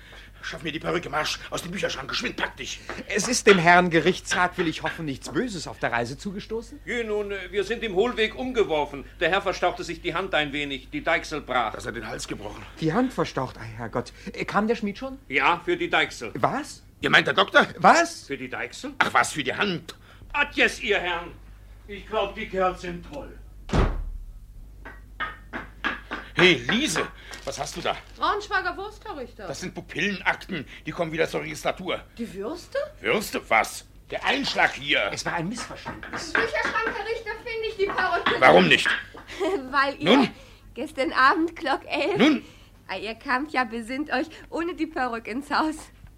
Schaff 0.42 0.62
mir 0.62 0.74
die 0.74 0.80
Perücke, 0.80 1.10
Marsch! 1.10 1.40
Aus 1.50 1.62
dem 1.62 1.72
Bücherschrank, 1.72 2.10
geschwind, 2.10 2.36
pack 2.36 2.58
dich! 2.58 2.82
Es 3.08 3.30
ist 3.30 3.48
dem 3.48 3.58
Herrn 3.58 3.90
Gerichtsrat, 3.90 4.58
will 4.58 4.68
ich 4.68 4.84
hoffen, 4.84 5.06
nichts 5.06 5.30
Böses 5.30 5.68
auf 5.68 5.80
der 5.80 5.94
Reise 5.94 6.18
zugestoßen? 6.18 6.82
Ja, 6.86 7.04
nun, 7.04 7.32
äh, 7.32 7.38
wir 7.52 7.64
sind 7.64 7.82
im 7.84 7.96
Hohlweg 7.96 8.36
umgeworfen. 8.36 9.06
Der 9.22 9.30
Herr 9.30 9.42
verstauchte 9.42 9.86
sich 9.86 10.02
die 10.02 10.14
Hand 10.14 10.36
ein 10.36 10.52
wenig. 10.52 10.90
Die 10.90 11.02
Deichsel 11.02 11.40
brach. 11.40 11.74
Dass 11.74 11.86
er 11.86 11.94
den 11.94 12.06
Hals 12.06 12.28
gebrochen. 12.28 12.62
Die 12.82 12.92
Hand 12.92 13.14
verstaucht, 13.14 13.58
ei 13.58 13.66
Herrgott. 13.78 14.12
Äh, 14.34 14.44
Kam 14.44 14.68
der 14.68 14.76
Schmied 14.76 14.98
schon? 14.98 15.18
Ja, 15.30 15.62
für 15.64 15.78
die 15.78 15.90
Deichsel. 15.90 16.32
Was? 16.36 16.84
Ihr 17.00 17.10
meint 17.10 17.28
der 17.28 17.34
Doktor? 17.34 17.66
Was? 17.78 18.28
Für 18.28 18.38
die 18.38 18.50
Deichsel? 18.50 18.92
Ach 18.98 19.14
was, 19.14 19.32
für 19.32 19.44
die 19.44 19.56
Hand! 19.56 19.96
Adjes, 20.34 20.82
ihr 20.82 21.00
Herrn. 21.00 21.32
Ich 21.88 22.08
glaube, 22.08 22.34
die 22.38 22.50
Kerls 22.50 22.82
sind 22.82 23.06
toll. 23.10 23.38
Hey, 26.36 26.56
Liese! 26.70 27.08
Was 27.46 27.60
hast 27.60 27.76
du 27.76 27.82
da? 27.82 27.96
Braunschweiger 28.18 28.76
Wurst, 28.76 29.04
Herr 29.06 29.18
Richter. 29.18 29.48
Das 29.48 29.60
sind 29.60 29.74
Pupillenakten. 29.76 30.66
Die 30.86 30.92
kommen 30.92 31.12
wieder 31.12 31.28
zur 31.28 31.42
Registratur. 31.42 32.02
die 32.18 32.34
Würste? 32.34 32.78
Würste, 33.02 33.42
was? 33.50 33.86
Der 34.10 34.24
Einschlag 34.26 34.72
hier. 34.74 35.10
Es 35.12 35.26
war 35.26 35.34
ein 35.34 35.48
Missverständnis. 35.50 36.28
Im 36.28 36.34
Bücherschrank, 36.34 36.96
Herr 36.96 37.06
Richter, 37.06 37.32
finde 37.38 37.68
ich 37.70 37.78
die 37.78 37.86
Perücke 37.86 38.36
Warum 38.42 38.68
nicht? 38.68 38.88
Weil 39.72 39.96
ihr 40.00 40.16
Nun? 40.18 40.30
gestern 40.74 41.14
Abend 41.14 41.56
Glock 41.56 41.82
11. 41.88 42.18
Nun? 42.18 42.44
Ah, 42.88 42.98
Ihr 42.98 43.16
kamt 43.16 43.52
ja 43.54 43.64
besinnt 43.64 44.12
euch 44.12 44.28
ohne 44.50 44.76
die 44.76 44.88
Perücke 44.88 45.32
ins 45.32 45.50
Haus. 45.52 45.76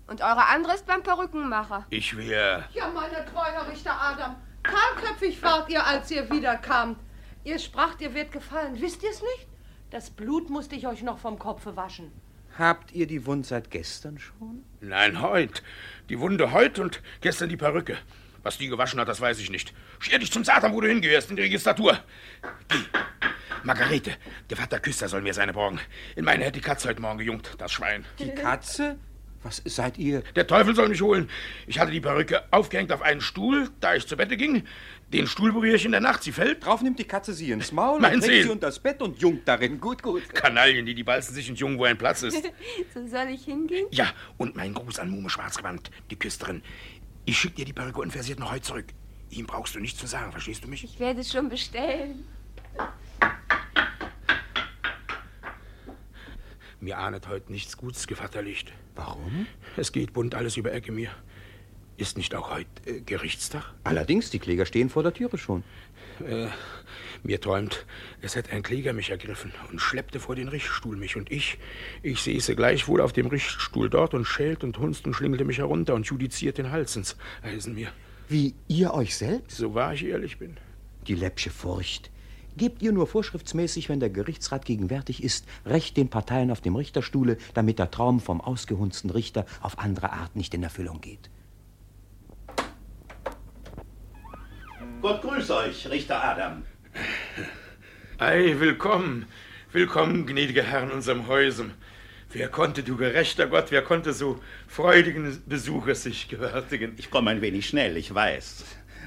Und 0.08 0.22
eure 0.22 0.46
andere 0.48 0.76
ist 0.76 0.86
beim 0.86 1.04
Perückenmacher. 1.04 1.86
Ich 1.90 2.16
wär... 2.16 2.66
Ja, 2.74 2.90
meine 2.90 3.26
treu, 3.26 3.44
Herr 3.44 3.68
Richter 3.70 4.00
Adam. 4.00 4.36
Kahlköpfig 4.64 5.42
wart 5.44 5.70
ihr, 5.70 5.86
als 5.86 6.10
ihr 6.12 6.30
wiederkamt. 6.30 7.00
Ihr 7.44 7.60
spracht, 7.60 8.02
ihr 8.02 8.14
wird 8.14 8.32
gefallen. 8.32 8.80
Wisst 8.82 9.04
ihr's 9.04 9.22
nicht? 9.22 9.48
Das 9.96 10.10
Blut 10.10 10.50
musste 10.50 10.76
ich 10.76 10.88
euch 10.88 11.04
noch 11.04 11.20
vom 11.20 11.40
Kopfe 11.40 11.78
waschen. 11.78 12.12
Habt 12.60 12.92
ihr 12.92 13.08
die 13.08 13.26
Wund 13.26 13.46
seit 13.46 13.72
gestern 13.72 14.20
schon? 14.20 14.66
Nein, 14.82 15.22
heut. 15.22 15.64
Die 16.10 16.20
Wunde 16.20 16.52
heut 16.52 16.80
und 16.80 17.02
gestern 17.22 17.48
die 17.48 17.56
Perücke. 17.56 17.98
Was 18.44 18.58
die 18.58 18.68
gewaschen 18.68 19.00
hat, 19.00 19.08
das 19.08 19.22
weiß 19.22 19.40
ich 19.40 19.50
nicht. 19.50 19.74
Scher 20.00 20.20
dich 20.20 20.34
zum 20.34 20.44
Satan, 20.44 20.74
wo 20.74 20.82
du 20.82 20.90
hingehörst, 20.90 21.30
in 21.30 21.38
die 21.38 21.44
Registratur. 21.44 21.98
Geh. 22.68 23.00
Margarete, 23.64 24.18
der 24.50 24.58
Vater 24.58 24.82
Küster 24.82 25.08
soll 25.08 25.22
mir 25.22 25.34
seine 25.34 25.54
borgen. 25.54 25.80
In 26.18 26.26
meine 26.26 26.44
hätte 26.44 26.60
die 26.60 26.68
Katze 26.68 26.90
heute 26.90 27.02
Morgen 27.02 27.20
gejungt, 27.20 27.56
das 27.58 27.72
Schwein. 27.72 28.04
Die 28.20 28.32
Katze? 28.32 29.00
Was 29.46 29.62
seid 29.64 30.00
ihr? 30.00 30.24
Der 30.36 30.48
Teufel 30.48 30.74
soll 30.74 30.90
mich 30.90 31.04
holen. 31.04 31.30
Ich 31.68 31.78
hatte 31.78 31.92
die 31.92 32.02
Perücke 32.02 32.42
aufgehängt 32.50 32.92
auf 32.92 33.04
einen 33.04 33.22
Stuhl, 33.22 33.70
da 33.80 33.94
ich 33.94 34.08
zu 34.08 34.18
Bette 34.18 34.38
ging. 34.38 34.64
Den 35.14 35.28
Stuhl 35.28 35.54
berühre 35.54 35.76
ich 35.76 35.86
in 35.86 35.92
der 35.92 36.02
Nacht, 36.02 36.24
sie 36.24 36.32
fällt. 36.32 36.66
Drauf 36.66 36.82
nimmt 36.82 36.98
die 36.98 37.04
Katze 37.04 37.32
sie 37.32 37.52
ins 37.52 37.72
Maul, 37.72 38.00
Mein 38.00 38.16
und 38.16 38.24
trägt 38.24 38.46
sie 38.46 38.50
unter 38.50 38.66
das 38.66 38.80
Bett 38.80 39.04
und 39.04 39.22
jungt 39.22 39.48
darin. 39.48 39.80
Gut, 39.80 40.02
gut. 40.02 40.34
Kanalien, 40.34 40.84
die 40.88 40.96
die 40.96 41.04
balzen 41.04 41.36
sich 41.36 41.48
und 41.48 41.60
jungen, 41.60 41.78
wo 41.78 41.84
ein 41.84 41.96
Platz 41.96 42.24
ist. 42.24 42.42
So 42.94 43.06
soll 43.06 43.28
ich 43.30 43.46
hingehen? 43.46 43.86
Ja, 43.92 44.12
und 44.38 44.56
mein 44.56 44.74
Gruß 44.74 44.98
an 44.98 45.12
Mume 45.12 45.30
Schwarzgewand, 45.30 45.92
die 46.10 46.16
Küsterin. 46.16 46.64
Ich 47.26 47.38
schick 47.38 47.56
dir 47.56 47.66
die 47.66 47.74
Perücke 47.74 48.00
unversiert 48.02 48.40
noch 48.40 48.52
heute 48.52 48.64
zurück. 48.64 48.86
Ihm 49.30 49.46
brauchst 49.46 49.76
du 49.76 49.80
nichts 49.80 50.00
zu 50.00 50.08
sagen, 50.08 50.32
verstehst 50.32 50.64
du 50.64 50.68
mich? 50.68 50.84
Ich 50.84 51.00
werde 51.00 51.20
es 51.20 51.32
schon 51.32 51.50
bestellen. 51.50 52.26
Mir 56.80 56.98
ahnet 56.98 57.28
heute 57.28 57.52
nichts 57.52 57.78
Gutes, 57.78 58.08
Gevatterlicht. 58.08 58.74
Warum? 58.96 59.48
Es 59.78 59.92
geht 59.92 60.14
bunt 60.14 60.36
alles 60.36 60.58
über 60.58 60.74
Ecke 60.74 60.92
mir. 60.92 61.10
Ist 61.98 62.18
nicht 62.18 62.36
auch 62.36 62.52
heute 62.52 62.68
äh, 62.86 63.02
Gerichtstag? 63.02 63.74
Allerdings, 63.86 64.30
die 64.30 64.40
Kläger 64.40 64.66
stehen 64.66 64.90
vor 64.90 65.02
der 65.02 65.14
Türe 65.14 65.38
schon. 65.38 65.64
Äh, 66.28 66.48
mir 67.24 67.40
träumt, 67.40 67.86
es 68.22 68.36
hätte 68.36 68.52
ein 68.52 68.64
Kläger 68.64 68.92
mich 68.92 69.10
ergriffen 69.10 69.54
und 69.72 69.80
schleppte 69.80 70.20
vor 70.20 70.36
den 70.36 70.50
Richtstuhl 70.50 70.98
mich. 70.98 71.16
Und 71.16 71.32
ich, 71.32 71.58
ich 72.04 72.22
säße 72.22 72.56
gleichwohl 72.56 73.00
auf 73.00 73.14
dem 73.14 73.28
Richtstuhl 73.28 73.90
dort 73.90 74.14
und 74.14 74.26
schält 74.26 74.66
und 74.66 74.78
hunzt 74.78 75.08
und 75.08 75.14
schlingelte 75.14 75.46
mich 75.46 75.60
herunter 75.60 75.96
und 75.96 76.06
judiziert 76.06 76.58
den 76.58 76.72
Hals 76.72 76.96
ins 76.98 77.16
Eisen 77.42 77.76
mir. 77.76 77.92
Wie 78.28 78.56
ihr 78.68 78.94
euch 78.94 79.16
selbst? 79.16 79.58
So 79.58 79.74
wahr 79.74 79.94
ich 79.94 80.06
ehrlich 80.06 80.38
bin. 80.38 80.58
Die 81.08 81.16
läppsche 81.16 81.50
Furcht. 81.50 82.12
Gebt 82.58 82.82
ihr 82.82 82.94
nur 82.94 83.06
vorschriftsmäßig, 83.06 83.90
wenn 83.90 84.00
der 84.00 84.10
Gerichtsrat 84.10 84.64
gegenwärtig 84.66 85.24
ist, 85.24 85.46
Recht 85.66 85.98
den 85.98 86.10
Parteien 86.10 86.52
auf 86.52 86.62
dem 86.62 86.76
Richterstuhle, 86.76 87.38
damit 87.54 87.80
der 87.80 87.92
Traum 87.92 88.22
vom 88.22 88.40
ausgehunzten 88.40 89.10
Richter 89.10 89.46
auf 89.62 89.78
andere 89.80 90.14
Art 90.14 90.38
nicht 90.38 90.54
in 90.54 90.64
Erfüllung 90.64 91.02
geht. 91.02 91.30
Gott 95.02 95.22
grüße 95.22 95.56
euch, 95.56 95.90
Richter 95.90 96.24
Adam. 96.24 96.64
Ei, 98.18 98.56
willkommen, 98.58 99.26
willkommen, 99.74 100.26
gnädige 100.26 100.64
Herren, 100.64 100.92
unserem 100.92 101.28
Häusem. 101.28 101.72
Wer 102.32 102.48
konnte, 102.48 102.84
du 102.84 102.96
gerechter 102.96 103.48
Gott, 103.48 103.68
wer 103.72 103.82
konnte 103.82 104.14
so 104.14 104.40
freudigen 104.68 105.42
Besuches 105.46 106.04
sich 106.04 106.30
gewärtigen? 106.30 106.94
Ich 106.98 107.12
komme 107.12 107.32
ein 107.32 107.42
wenig 107.42 107.68
schnell, 107.68 107.98
ich 107.98 108.14
weiß. 108.14 108.64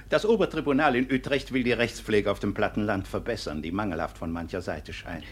Das 0.09 0.25
Obertribunal 0.25 0.97
in 0.97 1.13
Utrecht 1.13 1.53
will 1.53 1.63
die 1.63 1.73
Rechtspflege 1.73 2.31
auf 2.31 2.41
dem 2.41 2.55
Plattenland 2.55 3.07
verbessern, 3.07 3.61
die 3.61 3.73
mangelhaft 3.73 4.17
von 4.17 4.33
mancher 4.33 4.63
Seite 4.63 4.95
scheint. 4.95 5.25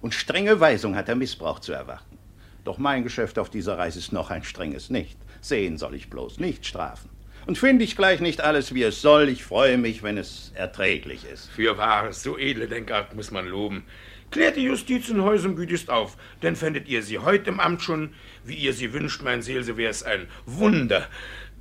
Und 0.00 0.14
strenge 0.14 0.58
Weisung 0.58 0.96
hat 0.96 1.06
der 1.06 1.14
Missbrauch 1.14 1.60
zu 1.60 1.72
erwarten. 1.72 2.18
Doch 2.64 2.76
mein 2.78 3.04
Geschäft 3.04 3.38
auf 3.38 3.50
dieser 3.50 3.78
Reise 3.78 4.00
ist 4.00 4.12
noch 4.12 4.30
ein 4.30 4.42
strenges 4.42 4.90
nicht. 4.90 5.16
Sehen 5.40 5.78
soll 5.78 5.94
ich 5.94 6.10
bloß, 6.10 6.40
nicht 6.40 6.66
strafen. 6.66 7.08
Und 7.46 7.56
finde 7.56 7.84
ich 7.84 7.94
gleich 7.94 8.18
nicht 8.18 8.40
alles, 8.40 8.74
wie 8.74 8.82
es 8.82 9.00
soll. 9.00 9.28
Ich 9.28 9.44
freue 9.44 9.78
mich, 9.78 10.02
wenn 10.02 10.18
es 10.18 10.50
erträglich 10.56 11.24
ist. 11.24 11.48
Für 11.50 11.78
wahres, 11.78 12.24
so 12.24 12.36
edle 12.36 12.66
Denkart 12.66 13.14
muss 13.14 13.30
man 13.30 13.46
loben. 13.46 13.84
Klärt 14.32 14.56
die 14.56 14.64
Justiz 14.64 15.08
in 15.08 15.22
Häusern 15.22 15.54
gütigst 15.54 15.88
auf, 15.88 16.16
denn 16.42 16.56
fändet 16.56 16.88
ihr 16.88 17.04
sie 17.04 17.20
heut 17.20 17.46
im 17.46 17.60
Amt 17.60 17.82
schon, 17.82 18.12
wie 18.42 18.56
ihr 18.56 18.72
sie 18.72 18.92
wünscht, 18.92 19.22
mein 19.22 19.42
Seel, 19.42 19.62
so 19.62 19.78
es 19.78 20.02
ein 20.02 20.26
Wunder, 20.46 21.06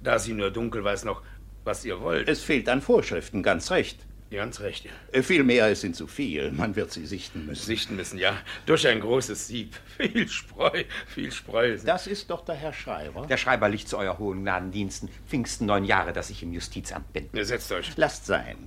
da 0.01 0.17
sie 0.17 0.33
nur 0.33 0.49
dunkel 0.49 0.83
weiß 0.83 1.05
noch, 1.05 1.21
was 1.65 1.83
ihr 1.83 1.99
wollt. 1.99 2.29
Es 2.29 2.41
fehlt 2.41 2.69
an 2.69 2.81
Vorschriften, 2.81 3.43
ganz 3.43 3.71
recht. 3.71 3.99
Ganz 4.31 4.59
recht, 4.59 4.85
ja. 4.85 4.91
Äh, 5.11 5.21
Vielmehr, 5.21 5.67
es 5.67 5.81
sind 5.81 5.95
zu 5.95 6.07
viel. 6.07 6.51
Man 6.51 6.75
wird 6.75 6.91
sie 6.91 7.05
sichten 7.05 7.45
müssen. 7.45 7.65
Sichten 7.65 7.95
müssen, 7.95 8.17
ja. 8.17 8.35
Durch 8.65 8.87
ein 8.87 8.99
großes 8.99 9.47
Sieb. 9.47 9.75
Viel 9.97 10.27
Spreu, 10.27 10.83
viel 11.07 11.31
Spreu. 11.31 11.77
Das 11.85 12.07
ist 12.07 12.29
doch 12.29 12.43
der 12.43 12.55
Herr 12.55 12.73
Schreiber. 12.73 13.27
Der 13.27 13.37
Schreiber 13.37 13.69
liegt 13.69 13.87
zu 13.87 13.97
euer 13.97 14.17
hohen 14.17 14.41
Gnadendiensten. 14.41 15.09
Pfingsten 15.27 15.67
neun 15.67 15.85
Jahre, 15.85 16.11
dass 16.11 16.29
ich 16.29 16.43
im 16.43 16.51
Justizamt 16.51 17.13
bin. 17.13 17.29
Ja, 17.33 17.45
setzt 17.45 17.71
euch. 17.71 17.91
Lasst 17.95 18.25
sein. 18.25 18.57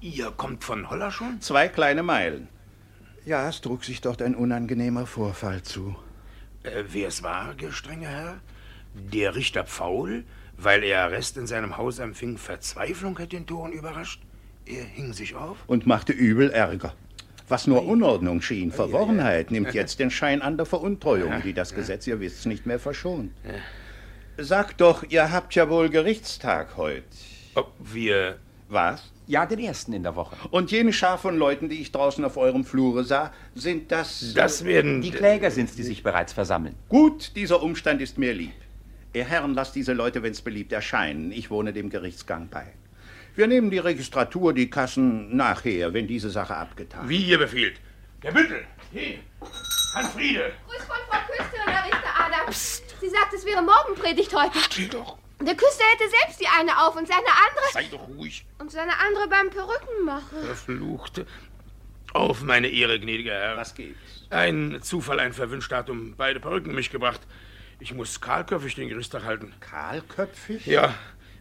Ihr 0.00 0.30
kommt 0.32 0.62
von 0.64 0.90
Holler 0.90 1.10
schon? 1.10 1.40
Zwei 1.40 1.68
kleine 1.68 2.02
Meilen. 2.02 2.48
Ja, 3.24 3.48
es 3.48 3.60
trug 3.60 3.84
sich 3.84 4.00
dort 4.00 4.20
ein 4.20 4.34
unangenehmer 4.34 5.06
Vorfall 5.06 5.62
zu. 5.62 5.96
Äh, 6.64 6.84
wer 6.90 7.08
es 7.08 7.22
war, 7.22 7.54
gestrenger 7.54 8.08
Herr? 8.08 8.40
Der 8.94 9.34
Richter 9.34 9.64
Pfaul, 9.64 10.24
weil 10.56 10.82
er 10.82 11.04
Arrest 11.04 11.36
in 11.36 11.46
seinem 11.46 11.76
Haus 11.76 11.98
empfing, 11.98 12.36
Verzweiflung 12.38 13.18
hat 13.18 13.32
den 13.32 13.46
Toren 13.46 13.72
überrascht? 13.72 14.22
Er 14.66 14.84
hing 14.84 15.12
sich 15.12 15.34
auf? 15.34 15.58
Und 15.66 15.86
machte 15.86 16.12
übel 16.12 16.50
Ärger. 16.50 16.94
Was 17.48 17.66
nur 17.66 17.86
Unordnung 17.86 18.42
schien, 18.42 18.70
Verworrenheit, 18.72 19.50
nimmt 19.50 19.72
jetzt 19.72 20.00
den 20.00 20.10
Schein 20.10 20.42
an 20.42 20.58
der 20.58 20.66
Veruntreuung, 20.66 21.42
die 21.42 21.54
das 21.54 21.74
Gesetz, 21.74 22.06
ihr 22.06 22.20
wisst, 22.20 22.44
nicht 22.44 22.66
mehr 22.66 22.78
verschont. 22.78 23.32
Sagt 24.36 24.82
doch, 24.82 25.02
ihr 25.08 25.32
habt 25.32 25.54
ja 25.54 25.70
wohl 25.70 25.88
Gerichtstag 25.88 26.76
heute. 26.76 27.04
Ob 27.54 27.72
wir. 27.78 28.38
Was? 28.68 29.10
Ja, 29.26 29.46
den 29.46 29.58
ersten 29.60 29.94
in 29.94 30.02
der 30.02 30.14
Woche. 30.14 30.36
Und 30.50 30.70
jene 30.70 30.92
Schar 30.92 31.18
von 31.18 31.38
Leuten, 31.38 31.68
die 31.68 31.80
ich 31.80 31.90
draußen 31.90 32.24
auf 32.24 32.36
eurem 32.36 32.64
Flure 32.64 33.04
sah, 33.04 33.32
sind 33.54 33.90
das. 33.90 34.32
Das 34.34 34.64
werden. 34.64 35.00
Die 35.00 35.10
Kläger 35.10 35.50
sind's, 35.50 35.74
die 35.74 35.82
sich 35.82 36.02
bereits 36.02 36.34
versammeln. 36.34 36.74
Gut, 36.88 37.32
dieser 37.34 37.62
Umstand 37.62 38.02
ist 38.02 38.18
mir 38.18 38.34
lieb. 38.34 38.52
Ihr 39.14 39.24
Herren, 39.24 39.54
lasst 39.54 39.74
diese 39.74 39.94
Leute, 39.94 40.22
wenn's 40.22 40.42
beliebt, 40.42 40.72
erscheinen. 40.72 41.32
Ich 41.32 41.50
wohne 41.50 41.72
dem 41.72 41.88
Gerichtsgang 41.90 42.48
bei. 42.48 42.66
Wir 43.34 43.46
nehmen 43.46 43.70
die 43.70 43.78
Registratur, 43.78 44.52
die 44.52 44.68
Kassen 44.68 45.34
nachher, 45.36 45.94
wenn 45.94 46.06
diese 46.06 46.28
Sache 46.28 46.56
abgetan 46.56 47.08
Wie 47.08 47.22
ihr 47.22 47.38
befiehlt. 47.38 47.80
Der 48.22 48.32
Büttel. 48.32 48.66
Hier. 48.92 49.18
Hanfriede. 49.94 50.52
Grüß 50.66 50.84
von 50.84 50.96
Frau 51.08 51.18
Küsterin, 51.26 51.72
Herr 51.72 51.84
Richter 51.84 52.08
Adam. 52.18 52.52
Sie 52.52 53.08
sagt, 53.08 53.32
es 53.34 53.46
wäre 53.46 53.62
Morgenpredigt 53.62 54.34
heute. 54.34 54.58
Still 54.58 54.88
doch. 54.88 55.18
Der 55.40 55.54
Küster 55.54 55.84
hätte 55.92 56.10
selbst 56.10 56.40
die 56.40 56.48
eine 56.48 56.84
auf 56.84 56.96
und 56.96 57.06
seine 57.06 57.20
andere. 57.20 57.72
Sei 57.72 57.86
doch 57.90 58.08
ruhig. 58.08 58.44
Und 58.58 58.72
seine 58.72 58.98
andere 58.98 59.28
beim 59.28 59.50
Perückenmacher. 59.50 60.42
Verfluchte. 60.44 61.26
Auf 62.12 62.42
meine 62.42 62.68
Ehre, 62.68 62.98
gnädiger 62.98 63.34
Herr. 63.34 63.56
Was 63.56 63.74
gibt's? 63.74 64.26
Ein 64.30 64.80
Zufall, 64.82 65.20
ein 65.20 65.32
Verwünscht 65.32 65.70
hat 65.72 65.90
um 65.90 66.16
beide 66.16 66.40
Perücken 66.40 66.74
mich 66.74 66.90
gebracht. 66.90 67.20
Ich 67.80 67.94
muss 67.94 68.20
kahlköpfig 68.20 68.74
den 68.74 68.88
Gerichtstag 68.88 69.24
halten. 69.24 69.54
Kahlköpfig? 69.60 70.66
Ja, 70.66 70.94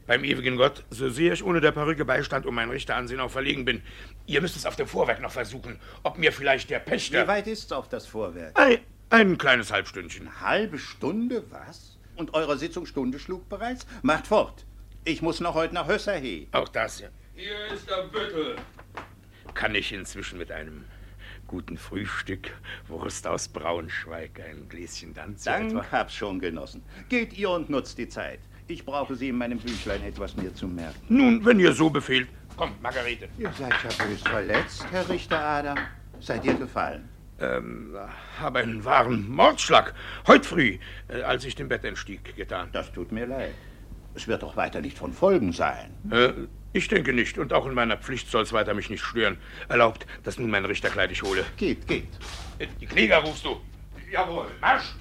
beim 0.06 0.24
ewigen 0.24 0.56
Gott, 0.56 0.86
so 0.91 1.10
sehr 1.10 1.34
ich 1.34 1.44
ohne 1.44 1.62
der 1.62 1.72
Perücke 1.72 2.06
Beistand 2.06 2.46
um 2.46 2.53
mein 2.53 2.70
Richteransehen 2.70 3.20
auch 3.20 3.32
verlegen 3.32 3.65
bin. 3.65 3.82
Ihr 4.27 4.41
müsst 4.41 4.56
es 4.56 4.67
auf 4.67 4.75
dem 4.75 4.88
Vorwerk 4.88 5.20
noch 5.20 5.32
versuchen, 5.32 5.79
ob 6.03 6.20
mir 6.20 6.32
vielleicht 6.32 6.70
der 6.70 6.79
Pächter... 6.79 7.24
Wie 7.24 7.27
weit 7.27 7.48
ist's 7.48 7.72
auf 7.72 7.89
das 7.89 8.06
Vorwerk? 8.06 8.58
Ein, 8.60 8.79
ein 9.10 9.38
kleines 9.39 9.72
Halbstündchen. 9.72 10.27
Eine 10.27 10.41
halbe 10.41 10.77
Stunde, 10.77 11.44
was? 11.50 11.98
Und 12.15 12.36
eure 12.36 12.58
Sitzungsstunde 12.58 13.17
schlug 13.17 13.50
bereits? 13.50 13.88
Macht 14.03 14.27
fort. 14.27 14.65
Ich 15.06 15.24
muss 15.24 15.39
noch 15.39 15.56
heute 15.56 15.74
nach 15.74 15.88
Hösserhe. 15.88 16.48
Auch 16.51 16.70
das, 16.70 17.00
ja. 17.00 17.10
Hier 17.34 17.65
ist 17.74 17.89
der 17.89 18.03
Büttel. 18.03 18.58
Kann 19.56 19.74
ich 19.74 19.91
inzwischen 19.91 20.38
mit 20.38 20.51
einem 20.51 20.86
guten 21.47 21.77
Frühstück, 21.77 22.51
Wurst 22.87 23.25
aus 23.25 23.47
Braunschweig, 23.47 24.39
ein 24.39 24.67
Gläschen 24.69 25.13
Danz 25.13 25.43
Dank, 25.43 25.71
etwa? 25.71 25.85
hab's 25.91 26.13
schon 26.13 26.39
genossen. 26.39 26.83
Geht 27.09 27.37
ihr 27.37 27.49
und 27.49 27.69
nutzt 27.69 27.97
die 27.97 28.09
Zeit. 28.09 28.39
Ich 28.67 28.85
brauche 28.85 29.15
sie 29.15 29.29
in 29.29 29.37
meinem 29.37 29.59
Büchlein 29.59 30.03
etwas 30.03 30.35
mir 30.35 30.53
zu 30.53 30.67
merken. 30.67 30.99
Nun, 31.07 31.45
wenn 31.45 31.59
ihr 31.59 31.71
so 31.73 31.89
befehlt. 31.89 32.27
Kommt, 32.57 32.81
Margarete. 32.81 33.29
Ihr 33.37 33.51
seid 33.57 33.71
ja 33.71 34.05
bös 34.05 34.21
verletzt, 34.21 34.85
Herr 34.91 35.07
Richter 35.07 35.39
Adam. 35.39 35.77
Seid 36.19 36.43
ihr 36.43 36.55
gefallen? 36.55 37.07
Ähm, 37.39 37.95
habe 38.39 38.59
einen 38.59 38.83
wahren 38.83 39.29
Mordschlag. 39.29 39.93
Heut 40.27 40.45
früh, 40.45 40.79
äh, 41.07 41.21
als 41.21 41.45
ich 41.45 41.55
dem 41.55 41.69
Bett 41.69 41.85
entstieg, 41.85 42.35
getan. 42.35 42.69
Das 42.73 42.91
tut 42.91 43.11
mir 43.11 43.27
leid. 43.27 43.53
Es 44.15 44.27
wird 44.27 44.41
doch 44.41 44.57
weiter 44.57 44.81
nicht 44.81 44.97
von 44.97 45.13
Folgen 45.13 45.53
sein. 45.53 45.91
Äh, 46.09 46.33
ich 46.77 46.88
denke 46.88 47.12
nicht. 47.13 47.38
Und 47.38 47.51
auch 47.53 47.65
in 47.65 47.74
meiner 47.74 47.98
Pflicht 47.98 48.29
soll's 48.31 48.53
weiter 48.53 48.74
mich 48.74 48.89
nicht 48.89 49.03
stören. 49.03 49.38
Erlaubt, 49.69 50.05
dass 50.24 50.38
nun 50.38 50.50
mein 50.50 50.65
Richterkleid 50.65 51.12
ich 51.12 51.24
hole. 51.24 51.46
Geht, 51.57 51.88
geht. 51.88 52.07
Die 52.81 52.86
Kläger 52.86 53.17
rufst 53.17 53.43
du. 53.46 53.60
Jawohl, 54.12 54.48
Marsch! 54.62 54.93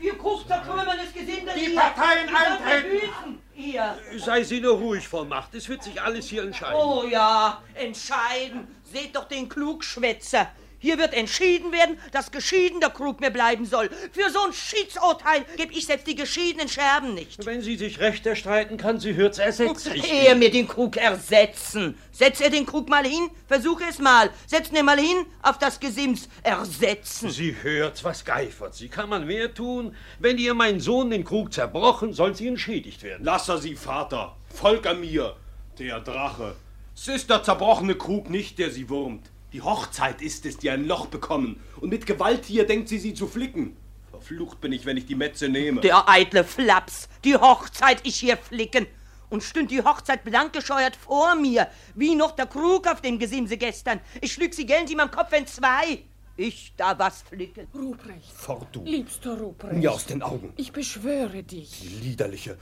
Ihr 0.00 0.14
Kuchzertrümmernes 0.18 1.12
Gesinde, 1.14 1.52
Die 1.56 1.72
ihr- 1.72 1.80
Parteien 1.80 2.28
ihr 2.28 2.36
sollt 2.36 2.60
eintreten. 2.62 3.38
Hier. 3.54 3.98
Sei 4.18 4.42
Sie 4.42 4.60
nur 4.60 4.76
ruhig, 4.76 5.06
Frau 5.08 5.24
Macht. 5.24 5.54
Es 5.54 5.68
wird 5.68 5.82
sich 5.82 6.00
alles 6.02 6.28
hier 6.28 6.42
entscheiden. 6.42 6.74
Oh 6.76 7.04
ja, 7.08 7.62
entscheiden. 7.74 8.66
Seht 8.82 9.14
doch 9.16 9.26
den 9.28 9.48
Klugschwätzer. 9.48 10.50
Hier 10.84 10.98
wird 10.98 11.14
entschieden 11.14 11.72
werden, 11.72 11.96
dass 12.12 12.30
geschieden 12.30 12.78
der 12.78 12.90
Krug 12.90 13.18
mir 13.18 13.30
bleiben 13.30 13.64
soll. 13.64 13.88
Für 14.12 14.28
so 14.30 14.40
ein 14.44 14.52
Schiedsurteil 14.52 15.46
gebe 15.56 15.72
ich 15.72 15.86
selbst 15.86 16.06
die 16.06 16.14
geschiedenen 16.14 16.68
Scherben 16.68 17.14
nicht. 17.14 17.46
Wenn 17.46 17.62
sie 17.62 17.76
sich 17.76 18.00
recht 18.00 18.26
erstreiten 18.26 18.76
kann, 18.76 19.00
sie 19.00 19.14
hört's 19.14 19.38
ersetzen. 19.38 19.94
Er 20.04 20.34
mir 20.34 20.50
den 20.50 20.68
Krug 20.68 20.98
ersetzen. 20.98 21.96
Setz 22.12 22.42
er 22.42 22.50
den 22.50 22.66
Krug 22.66 22.90
mal 22.90 23.06
hin, 23.06 23.30
versuche 23.48 23.84
es 23.88 23.98
mal. 23.98 24.28
Setz 24.46 24.70
ihn 24.72 24.84
mal 24.84 24.98
hin 24.98 25.24
auf 25.40 25.56
das 25.56 25.80
Gesims. 25.80 26.28
Ersetzen. 26.42 27.30
Sie 27.30 27.56
hört, 27.62 28.04
was 28.04 28.22
geifert 28.22 28.74
sie. 28.74 28.90
Kann 28.90 29.08
man 29.08 29.26
mehr 29.26 29.54
tun? 29.54 29.96
Wenn 30.18 30.36
ihr 30.36 30.52
mein 30.52 30.80
Sohn 30.80 31.08
den 31.08 31.24
Krug 31.24 31.54
zerbrochen, 31.54 32.12
soll 32.12 32.34
sie 32.34 32.46
entschädigt 32.46 33.02
werden. 33.02 33.24
Lass 33.24 33.48
er 33.48 33.56
sie, 33.56 33.74
Vater. 33.74 34.36
Folg 34.54 34.86
an 34.86 35.00
mir, 35.00 35.34
der 35.78 36.00
Drache. 36.00 36.56
Es 36.94 37.08
ist 37.08 37.30
der 37.30 37.42
zerbrochene 37.42 37.94
Krug 37.94 38.28
nicht, 38.28 38.58
der 38.58 38.70
sie 38.70 38.90
wurmt. 38.90 39.30
Die 39.54 39.62
Hochzeit 39.62 40.20
ist 40.20 40.46
es, 40.46 40.58
die 40.58 40.68
ein 40.68 40.84
Loch 40.84 41.06
bekommen. 41.06 41.60
Und 41.80 41.90
mit 41.90 42.06
Gewalt 42.06 42.44
hier 42.44 42.66
denkt 42.66 42.88
sie, 42.88 42.98
sie 42.98 43.14
zu 43.14 43.28
flicken. 43.28 43.76
Verflucht 44.10 44.60
bin 44.60 44.72
ich, 44.72 44.84
wenn 44.84 44.96
ich 44.96 45.06
die 45.06 45.14
Metze 45.14 45.48
nehme. 45.48 45.80
Der 45.80 46.08
eitle 46.08 46.42
Flaps. 46.42 47.08
Die 47.22 47.36
Hochzeit 47.36 48.00
ich 48.02 48.16
hier 48.16 48.36
flicken. 48.36 48.88
Und 49.30 49.44
stünd 49.44 49.70
die 49.70 49.80
Hochzeit 49.84 50.24
blankgescheuert 50.24 50.96
vor 50.96 51.36
mir, 51.36 51.68
wie 51.94 52.16
noch 52.16 52.32
der 52.32 52.46
Krug 52.46 52.88
auf 52.88 53.00
dem 53.00 53.20
Gesimse 53.20 53.56
gestern. 53.56 54.00
Ich 54.20 54.32
schlüg 54.32 54.54
sie 54.54 54.66
gern 54.66 54.88
in 54.88 54.96
meinem 54.96 55.12
Kopf 55.12 55.32
in 55.32 55.46
zwei. 55.46 56.02
Ich 56.36 56.72
da 56.76 56.98
was 56.98 57.22
flicken. 57.22 57.68
Ruprecht. 57.72 58.32
Fort, 58.32 58.66
du. 58.72 58.82
Liebster 58.82 59.38
Ruprecht. 59.38 59.76
Mir 59.76 59.92
aus 59.92 60.04
den 60.04 60.22
Augen. 60.22 60.52
Ich 60.56 60.72
beschwöre 60.72 61.44
dich. 61.44 61.80
Die 61.80 62.08
liederliche. 62.08 62.58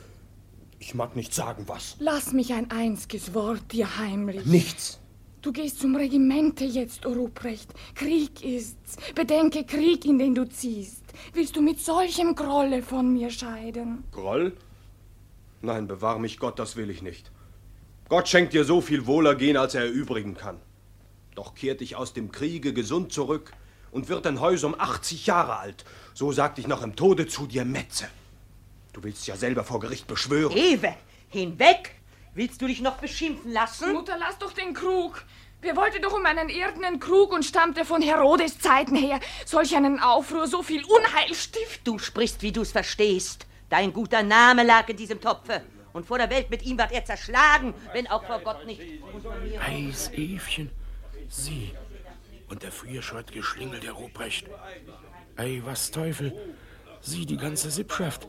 Ich 0.79 0.95
mag 0.95 1.17
nicht 1.17 1.33
sagen, 1.33 1.65
was. 1.69 1.97
Lass 2.01 2.33
mich 2.33 2.53
ein 2.53 2.71
einziges 2.71 3.33
Wort 3.33 3.73
dir 3.73 3.97
heimlich. 3.97 4.45
Nichts. 4.45 4.99
Du 5.43 5.51
gehst 5.51 5.81
zum 5.81 5.97
Regimente 5.97 6.65
jetzt, 6.65 7.05
O 7.05 7.13
Ruprecht. 7.13 7.75
Krieg 7.97 8.45
ist's. 8.45 8.97
Bedenke 9.13 9.65
Krieg, 9.65 10.05
in 10.05 10.17
den 10.17 10.37
du 10.37 10.49
ziehst. 10.49 11.03
Willst 11.33 11.57
du 11.57 11.61
mit 11.61 11.81
solchem 11.81 12.37
Grolle 12.37 12.81
von 12.81 13.13
mir 13.13 13.29
scheiden? 13.29 14.05
Groll? 14.13 14.53
Nein, 15.61 15.89
bewahr 15.89 16.21
mich 16.21 16.39
Gott, 16.39 16.61
das 16.61 16.77
will 16.77 16.91
ich 16.91 17.03
nicht. 17.03 17.33
Gott 18.09 18.29
schenkt 18.29 18.53
dir 18.53 18.65
so 18.65 18.81
viel 18.81 19.07
Wohlergehen, 19.07 19.57
als 19.57 19.75
er 19.75 19.83
erübrigen 19.83 20.35
kann. 20.35 20.61
Doch 21.35 21.57
kehrt 21.57 21.81
dich 21.81 21.97
aus 21.97 22.13
dem 22.13 22.31
Kriege 22.31 22.73
gesund 22.73 23.13
zurück 23.13 23.53
und 23.91 24.09
wird 24.09 24.27
dein 24.27 24.41
Häusum 24.41 24.77
80 24.79 25.27
Jahre 25.27 25.57
alt. 25.57 25.85
So 26.15 26.31
sagt 26.31 26.61
ich 26.61 26.69
noch 26.69 26.83
im 26.85 26.95
Tode 26.95 27.27
zu 27.27 27.49
dir 27.49 27.65
Metze. 27.65 28.07
Du 28.93 29.03
willst 29.03 29.27
ja 29.27 29.35
selber 29.35 29.65
vor 29.65 29.81
Gericht 29.81 30.07
beschwören. 30.07 30.57
Ewe, 30.57 30.95
hinweg! 31.31 32.02
Willst 32.35 32.63
du 32.63 32.67
dich 32.67 32.81
noch 32.81 32.97
beschimpfen 32.97 33.53
lassen? 33.53 33.93
Mutter, 33.93 34.17
lass 34.19 34.39
doch 34.39 34.53
den 34.53 34.73
Krug. 34.73 35.25
Wir 35.61 35.77
wollten 35.77 36.01
doch 36.03 36.15
um 36.15 36.25
einen 36.25 36.49
irdenen 36.49 36.99
Krug 36.99 37.33
und 37.33 37.45
stammte 37.45 37.85
von 37.85 38.01
Herodes 38.01 38.59
Zeiten 38.59 38.97
her. 38.97 39.21
Solch 39.45 39.77
einen 39.77 40.01
Aufruhr, 40.01 40.49
so 40.49 40.63
viel 40.63 40.83
Unheil 40.83 41.35
stift. 41.35 41.87
Du 41.87 41.99
sprichst, 41.99 42.43
wie 42.43 42.51
du's 42.51 42.73
verstehst. 42.73 43.47
Dein 43.69 43.93
guter 43.93 44.23
Name 44.23 44.65
lag 44.65 44.89
in 44.89 44.97
diesem 44.97 45.21
Topfe. 45.21 45.63
Und 45.93 46.07
vor 46.07 46.17
der 46.17 46.31
Welt 46.31 46.49
mit 46.49 46.63
ihm 46.63 46.79
ward 46.79 46.93
er 46.93 47.05
zerschlagen, 47.05 47.75
wenn 47.93 48.07
auch 48.07 48.25
vor 48.25 48.41
Gott 48.41 48.65
nicht. 48.65 48.81
Eis, 49.61 50.11
Evchen, 50.13 50.71
sie. 51.29 51.73
Und 52.49 52.63
der 52.63 52.73
früher 52.73 53.03
scheut 53.03 53.31
geschlingelt, 53.31 53.83
der 53.83 53.93
Ruprecht. 53.93 54.47
Ei, 55.37 55.61
was 55.65 55.91
Teufel. 55.91 56.33
Sie, 57.03 57.27
die 57.27 57.37
ganze 57.37 57.71
Sippschaft. 57.71 58.27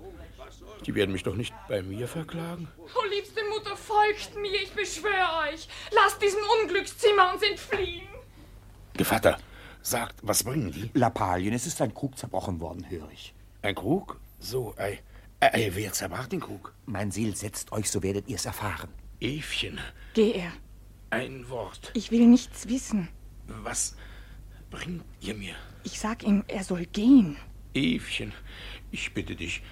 Die 0.85 0.95
werden 0.95 1.11
mich 1.11 1.23
doch 1.23 1.35
nicht 1.35 1.53
bei 1.67 1.81
mir 1.81 2.07
verklagen. 2.07 2.67
Oh, 2.77 3.07
liebste 3.09 3.41
Mutter, 3.49 3.75
folgt 3.77 4.35
mir, 4.39 4.53
ich 4.61 4.71
beschwöre 4.73 5.49
euch. 5.51 5.67
Lasst 5.91 6.21
diesen 6.21 6.39
Unglückszimmer 6.61 7.33
uns 7.33 7.41
entfliehen. 7.43 8.07
Gevatter, 8.95 9.38
sagt, 9.81 10.15
was 10.21 10.43
bringen 10.43 10.71
die? 10.71 10.91
Lappalien, 10.93 11.53
es 11.53 11.65
ist 11.65 11.81
ein 11.81 11.93
Krug 11.93 12.17
zerbrochen 12.17 12.60
worden, 12.60 12.89
höre 12.89 13.10
ich. 13.12 13.34
Ein 13.62 13.75
Krug? 13.75 14.19
So, 14.39 14.75
ei. 14.77 14.99
Ei, 15.39 15.71
wer 15.73 15.91
zerbrach 15.93 16.27
den 16.27 16.39
Krug? 16.39 16.73
Mein 16.86 17.12
Seel 17.12 17.36
setzt 17.36 17.71
euch, 17.71 17.89
so 17.89 18.01
werdet 18.03 18.27
ihr's 18.29 18.45
erfahren. 18.45 18.89
Evchen, 19.19 19.79
Geh 20.13 20.31
er. 20.34 20.51
ein 21.10 21.49
Wort. 21.49 21.91
Ich 21.95 22.12
will 22.12 22.27
nichts 22.27 22.67
wissen. 22.67 23.08
Was 23.47 23.95
bringt 24.69 25.03
ihr 25.21 25.34
mir? 25.34 25.55
Ich 25.84 25.99
sag 25.99 26.23
ihm, 26.23 26.43
er 26.47 26.63
soll 26.63 26.86
gehen. 26.86 27.38
Evchen, 27.73 28.31
ich 28.91 29.13
bitte 29.13 29.36
dich, 29.36 29.63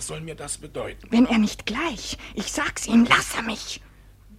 was 0.00 0.06
soll 0.06 0.22
mir 0.22 0.34
das 0.34 0.56
bedeuten? 0.56 1.08
Wenn 1.10 1.26
er 1.26 1.36
nicht 1.36 1.66
gleich. 1.66 2.16
Ich 2.34 2.50
sag's 2.50 2.86
ihm, 2.86 3.04
lass 3.06 3.34
er 3.34 3.42
mich. 3.42 3.82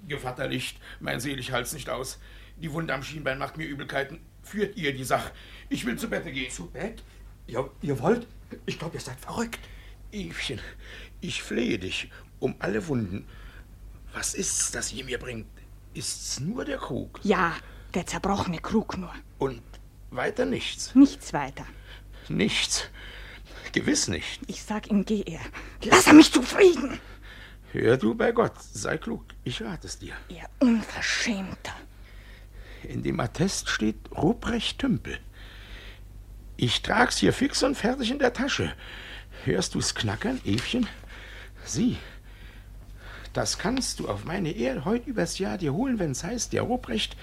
Gevatterlicht, 0.08 0.80
mein 1.00 1.19
Selig 1.19 1.52
halt's 1.52 1.71
nicht 1.74 1.88
aus. 1.88 2.17
Die 2.58 2.71
Wunde 2.71 2.95
am 2.95 3.04
Schienbein 3.04 3.38
macht 3.38 3.58
mir 3.58 3.67
Übelkeiten. 3.67 4.21
Führt 4.41 4.76
ihr 4.76 4.91
die 4.91 5.04
Sache. 5.04 5.32
Ich 5.69 5.86
will 5.86 6.00
zu 6.00 6.10
Bette 6.10 6.32
gehen. 6.32 6.50
Zu 6.50 6.65
Bett? 6.65 7.04
Ihr, 7.45 7.69
ihr 7.84 8.00
wollt? 8.00 8.26
Ich 8.65 8.80
glaube, 8.80 8.95
ihr 8.95 9.02
seid 9.02 9.19
verrückt. 9.19 9.60
Evchen, 10.12 10.60
ich 11.21 11.43
flehe 11.43 11.78
dich 11.78 12.10
um 12.39 12.56
alle 12.58 12.88
Wunden. 12.88 13.28
Was 14.13 14.34
ist's, 14.34 14.71
das 14.71 14.91
ihr 14.91 15.06
mir 15.06 15.19
bringt? 15.19 15.45
Ist's 15.93 16.39
nur 16.39 16.65
der 16.65 16.80
Krug? 16.80 17.19
Ja, 17.21 17.56
der 17.93 18.08
zerbrochene 18.08 18.58
Krug 18.58 18.97
nur. 18.97 19.13
Und 19.38 19.62
weiter 20.10 20.45
nichts? 20.47 20.95
Nichts 20.95 21.34
weiter. 21.34 21.67
Nichts. 22.30 22.89
Gewiss 23.73 24.07
nicht. 24.07 24.41
Ich 24.47 24.63
sag 24.63 24.89
ihm, 24.89 25.05
geh 25.05 25.23
er. 25.25 25.39
Lass 25.84 26.07
er 26.07 26.13
mich 26.13 26.31
zufrieden. 26.31 26.99
Hör 27.71 27.97
du 27.97 28.15
bei 28.15 28.31
Gott, 28.31 28.53
sei 28.73 28.97
klug, 28.97 29.23
ich 29.43 29.62
rate 29.62 29.88
es 29.88 29.97
dir. 29.97 30.13
Ihr 30.27 30.43
Unverschämter. 30.60 31.73
In 32.84 33.03
dem 33.03 33.19
Attest 33.19 33.69
steht 33.69 33.95
Ruprecht 34.15 34.79
Tümpel. 34.79 35.19
Ich 36.57 36.81
trag's 36.81 37.17
hier 37.17 37.31
fix 37.31 37.63
und 37.63 37.75
fertig 37.75 38.12
in 38.12 38.19
der 38.19 38.34
Tasche. 38.34 38.73
Hörst 39.45 39.75
du's 39.75 39.95
knackern, 39.95 40.41
Evchen? 40.45 40.88
Sieh, 41.63 41.97
das 43.34 43.57
kannst 43.57 43.99
du 43.99 44.10
auf 44.10 44.25
meine 44.25 44.51
Ehre 44.51 44.84
heute 44.84 45.10
übers 45.10 45.39
Jahr 45.39 45.57
dir 45.57 45.73
holen, 45.73 45.99
wenn's 45.99 46.23
heißt, 46.23 46.51
der 46.51 46.63
Ruprecht 46.63 47.15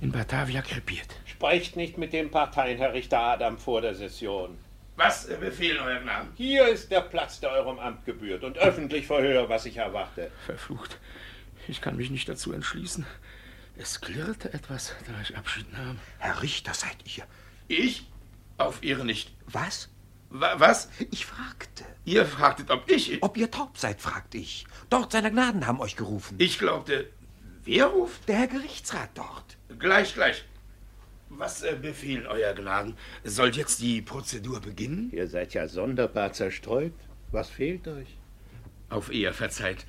in 0.00 0.12
Batavia 0.12 0.62
krepiert. 0.62 1.08
Sprecht 1.24 1.74
nicht 1.74 1.98
mit 1.98 2.12
den 2.12 2.30
Parteien, 2.30 2.78
Herr 2.78 2.92
Richter 2.92 3.20
Adam, 3.20 3.58
vor 3.58 3.80
der 3.80 3.96
Session. 3.96 4.56
Was 4.96 5.26
befehlen, 5.26 5.78
Euer 5.82 6.00
Gnaden? 6.00 6.30
Hier 6.36 6.68
ist 6.68 6.90
der 6.90 7.02
Platz, 7.02 7.38
der 7.40 7.50
eurem 7.50 7.78
Amt 7.78 8.06
gebührt 8.06 8.42
und 8.44 8.56
öffentlich 8.56 9.06
verhöre, 9.06 9.48
was 9.48 9.66
ich 9.66 9.76
erwarte. 9.76 10.30
Verflucht. 10.46 10.98
Ich 11.68 11.82
kann 11.82 11.96
mich 11.96 12.10
nicht 12.10 12.28
dazu 12.28 12.52
entschließen. 12.52 13.04
Es 13.76 14.00
klirrte 14.00 14.54
etwas, 14.54 14.94
da 15.06 15.12
ich 15.20 15.36
Abschied 15.36 15.70
nahm. 15.72 15.98
Herr 16.18 16.40
Richter 16.40 16.72
seid 16.72 16.96
ihr. 17.14 17.24
Ich? 17.68 18.06
Auf 18.56 18.82
Ehre 18.82 19.04
nicht. 19.04 19.32
Was? 19.46 19.90
Wa 20.30 20.54
was? 20.58 20.88
Ich 21.10 21.26
fragte. 21.26 21.84
Ihr 22.06 22.24
fragtet, 22.24 22.70
ob 22.70 22.90
ich. 22.90 23.22
Ob 23.22 23.36
ihr 23.36 23.50
taub 23.50 23.76
seid, 23.76 24.00
fragte 24.00 24.38
ich. 24.38 24.66
Dort 24.88 25.12
seiner 25.12 25.30
Gnaden 25.30 25.66
haben 25.66 25.80
euch 25.80 25.96
gerufen. 25.96 26.36
Ich 26.38 26.58
glaubte. 26.58 27.10
Wer 27.64 27.86
ruft? 27.86 28.26
Der 28.28 28.36
Herr 28.36 28.46
Gerichtsrat 28.46 29.10
dort. 29.14 29.56
Gleich, 29.78 30.14
gleich. 30.14 30.44
Was 31.28 31.62
äh, 31.62 31.76
befehlen, 31.80 32.26
Euer 32.26 32.54
Gnaden? 32.54 32.94
Soll 33.24 33.50
jetzt 33.50 33.80
die 33.80 34.00
Prozedur 34.00 34.60
beginnen? 34.60 35.10
Ihr 35.12 35.26
seid 35.26 35.54
ja 35.54 35.68
sonderbar 35.68 36.32
zerstreut. 36.32 36.92
Was 37.32 37.50
fehlt 37.50 37.88
euch? 37.88 38.16
Auf 38.88 39.12
Ehr 39.12 39.32
verzeiht. 39.32 39.84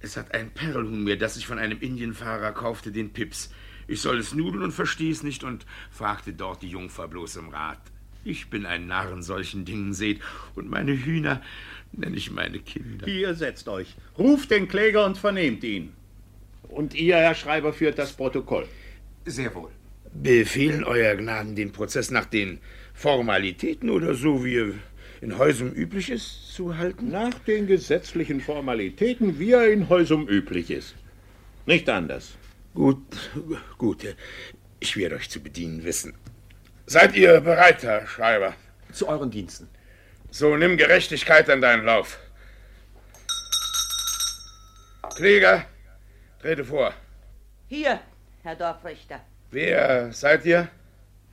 Es 0.00 0.16
hat 0.16 0.34
ein 0.34 0.50
Perlhuhn 0.50 1.02
mir, 1.02 1.16
das 1.16 1.36
ich 1.36 1.46
von 1.46 1.58
einem 1.58 1.80
Indienfahrer 1.80 2.52
kaufte, 2.52 2.92
den 2.92 3.12
Pips. 3.12 3.50
Ich 3.88 4.00
soll 4.02 4.18
es 4.18 4.34
nudeln 4.34 4.64
und 4.64 4.72
verstehe 4.72 5.10
es 5.10 5.22
nicht 5.22 5.44
und 5.44 5.64
fragte 5.90 6.32
dort 6.32 6.62
die 6.62 6.68
Jungfer 6.68 7.08
bloß 7.08 7.36
im 7.36 7.48
Rat. 7.48 7.80
Ich 8.24 8.50
bin 8.50 8.66
ein 8.66 8.86
Narr 8.88 9.12
in 9.12 9.22
solchen 9.22 9.64
Dingen, 9.64 9.94
seht, 9.94 10.20
und 10.56 10.68
meine 10.68 10.92
Hühner 10.92 11.40
nenne 11.92 12.16
ich 12.16 12.30
meine 12.30 12.58
Kinder. 12.58 13.06
Hier 13.06 13.34
setzt 13.34 13.68
euch. 13.68 13.94
Ruft 14.18 14.50
den 14.50 14.68
Kläger 14.68 15.06
und 15.06 15.16
vernehmt 15.16 15.62
ihn. 15.64 15.92
Und 16.68 16.94
ihr, 16.94 17.16
Herr 17.16 17.36
Schreiber, 17.36 17.72
führt 17.72 17.98
das 17.98 18.12
Protokoll. 18.12 18.66
Sehr 19.24 19.54
wohl. 19.54 19.70
Befehlen 20.22 20.84
Euer 20.84 21.14
Gnaden 21.14 21.54
den 21.54 21.72
Prozess 21.72 22.10
nach 22.10 22.26
den 22.26 22.60
Formalitäten 22.94 23.90
oder 23.90 24.14
so, 24.14 24.44
wie 24.44 24.74
in 25.20 25.38
Häusern 25.38 25.72
üblich 25.72 26.10
ist, 26.10 26.52
zu 26.52 26.76
halten? 26.76 27.10
Nach 27.10 27.34
den 27.40 27.66
gesetzlichen 27.66 28.40
Formalitäten, 28.40 29.38
wie 29.38 29.52
er 29.52 29.70
in 29.70 29.88
Häusum 29.88 30.28
üblich 30.28 30.70
ist. 30.70 30.94
Nicht 31.66 31.88
anders. 31.88 32.36
Gut, 32.74 33.02
gut. 33.78 34.16
Ich 34.80 34.96
werde 34.96 35.16
euch 35.16 35.30
zu 35.30 35.40
bedienen 35.40 35.84
wissen. 35.84 36.14
Seid 36.86 37.14
ihr 37.16 37.40
bereit, 37.40 37.82
Herr 37.82 38.06
Schreiber? 38.06 38.54
Zu 38.92 39.08
euren 39.08 39.30
Diensten. 39.30 39.68
So, 40.30 40.56
nimm 40.56 40.76
Gerechtigkeit 40.76 41.48
an 41.50 41.60
deinen 41.60 41.84
Lauf. 41.84 42.18
Kläger, 45.16 45.64
trete 46.40 46.64
vor. 46.64 46.92
Hier, 47.68 48.00
Herr 48.42 48.54
Dorfrichter. 48.54 49.20
Wer 49.50 50.12
seid 50.12 50.44
ihr? 50.44 50.68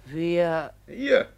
Wer, 0.06 0.74
Ihr. 0.88 1.30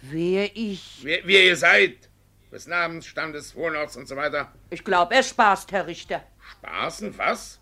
wer 0.00 0.56
ich? 0.56 1.00
Wer, 1.02 1.20
wer 1.24 1.44
ihr 1.44 1.56
seid? 1.56 2.08
Des 2.50 2.66
Namens, 2.66 3.06
Standes, 3.06 3.54
Wohnorts 3.54 3.96
und 3.96 4.08
so 4.08 4.16
weiter. 4.16 4.52
Ich 4.70 4.82
glaub, 4.84 5.12
er 5.12 5.22
spaßt, 5.22 5.72
Herr 5.72 5.86
Richter. 5.86 6.22
Spaßen? 6.52 7.16
Was? 7.18 7.60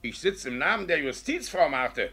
Ich 0.00 0.18
sitze 0.18 0.48
im 0.48 0.58
Namen 0.58 0.86
der 0.88 0.98
Justiz, 0.98 1.48
Frau 1.48 1.68
Marte. 1.68 2.10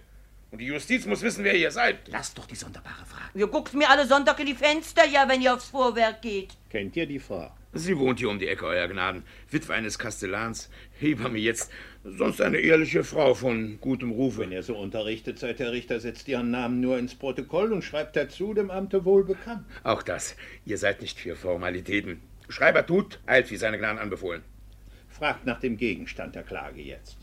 Und 0.51 0.59
die 0.59 0.65
Justiz 0.65 1.05
muss 1.05 1.21
wissen, 1.21 1.43
wer 1.43 1.55
ihr 1.55 1.71
seid. 1.71 2.07
Lass 2.07 2.33
doch 2.33 2.45
die 2.45 2.55
sonderbare 2.55 3.05
Frage. 3.05 3.29
Ihr 3.35 3.47
guckt 3.47 3.73
mir 3.73 3.89
alle 3.89 4.05
Sonntag 4.05 4.39
in 4.39 4.47
die 4.47 4.55
Fenster, 4.55 5.05
ja, 5.05 5.27
wenn 5.29 5.41
ihr 5.41 5.53
aufs 5.53 5.69
Vorwerk 5.69 6.21
geht. 6.21 6.55
Kennt 6.69 6.95
ihr 6.95 7.05
die 7.05 7.19
Frau? 7.19 7.51
Sie 7.71 7.97
wohnt 7.99 8.17
hier 8.17 8.29
um 8.29 8.39
die 8.39 8.47
Ecke, 8.47 8.65
Euer 8.65 8.87
Gnaden. 8.87 9.23
Witwe 9.51 9.73
eines 9.73 9.99
Kastellans. 9.99 10.69
Hebamme 10.99 11.37
jetzt. 11.37 11.71
Sonst 12.03 12.41
eine 12.41 12.57
ehrliche 12.57 13.03
Frau 13.03 13.35
von 13.35 13.79
gutem 13.79 14.09
Ruf. 14.11 14.39
Wenn 14.39 14.51
ihr 14.51 14.63
so 14.63 14.75
unterrichtet 14.75 15.37
seid, 15.37 15.59
Herr 15.59 15.71
Richter, 15.71 15.99
setzt 15.99 16.27
ihren 16.27 16.49
Namen 16.49 16.81
nur 16.81 16.97
ins 16.97 17.13
Protokoll 17.13 17.71
und 17.71 17.83
schreibt 17.83 18.15
dazu, 18.15 18.55
dem 18.55 18.71
Amte 18.71 19.05
wohl 19.05 19.23
bekannt. 19.23 19.65
Auch 19.83 20.01
das. 20.01 20.35
Ihr 20.65 20.79
seid 20.79 21.01
nicht 21.01 21.19
für 21.19 21.35
Formalitäten. 21.35 22.21
Schreiber 22.47 22.85
tut, 22.85 23.19
eilt 23.27 23.51
wie 23.51 23.57
seine 23.57 23.77
Gnaden 23.77 23.99
anbefohlen. 23.99 24.41
Fragt 25.07 25.45
nach 25.45 25.59
dem 25.59 25.77
Gegenstand 25.77 26.33
der 26.33 26.43
Klage 26.43 26.81
jetzt. 26.81 27.17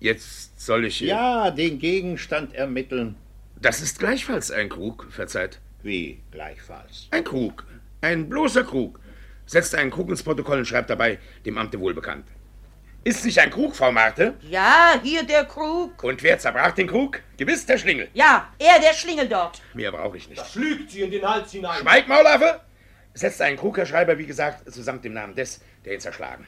Jetzt 0.00 0.60
soll 0.60 0.86
ich. 0.86 1.00
Ja, 1.00 1.52
den 1.52 1.78
Gegenstand 1.78 2.52
ermitteln. 2.54 3.14
Das 3.60 3.80
ist 3.80 4.00
gleichfalls 4.00 4.50
ein 4.50 4.68
Krug, 4.68 5.06
verzeiht. 5.10 5.60
Wie 5.84 6.18
gleichfalls? 6.32 7.08
Ein 7.12 7.22
Krug. 7.22 7.64
Ein 8.00 8.28
bloßer 8.28 8.64
Krug. 8.64 8.98
Setzt 9.46 9.74
einen 9.74 9.90
Krug 9.90 10.08
ins 10.10 10.22
Protokoll 10.22 10.58
und 10.58 10.66
schreibt 10.66 10.90
dabei, 10.90 11.18
dem 11.44 11.58
Amte 11.58 11.78
wohlbekannt. 11.78 12.26
Ist 13.04 13.24
nicht 13.26 13.38
ein 13.38 13.50
Krug, 13.50 13.76
Frau 13.76 13.92
Marte? 13.92 14.34
Ja, 14.40 14.98
hier 15.02 15.22
der 15.24 15.44
Krug. 15.44 16.02
Und 16.02 16.22
wer 16.22 16.38
zerbrach 16.38 16.72
den 16.72 16.86
Krug? 16.86 17.20
Gewiss 17.36 17.66
der 17.66 17.76
Schlingel. 17.76 18.08
Ja, 18.14 18.48
er, 18.58 18.80
der 18.80 18.94
Schlingel 18.94 19.28
dort. 19.28 19.60
Mehr 19.74 19.92
brauche 19.92 20.16
ich 20.16 20.26
nicht. 20.30 20.40
Das 20.40 20.54
lügt 20.54 20.90
sie 20.90 21.02
in 21.02 21.10
den 21.10 21.22
Hals 21.22 21.52
hinein. 21.52 21.80
Schweig, 21.80 22.08
Maulaffe! 22.08 22.60
Setzt 23.12 23.42
einen 23.42 23.58
Krug, 23.58 23.76
Herr 23.76 23.84
Schreiber, 23.84 24.16
wie 24.16 24.24
gesagt, 24.26 24.72
zusammen 24.72 25.02
dem 25.02 25.12
Namen 25.12 25.34
des, 25.34 25.60
der 25.84 25.92
ihn 25.94 26.00
zerschlagen. 26.00 26.46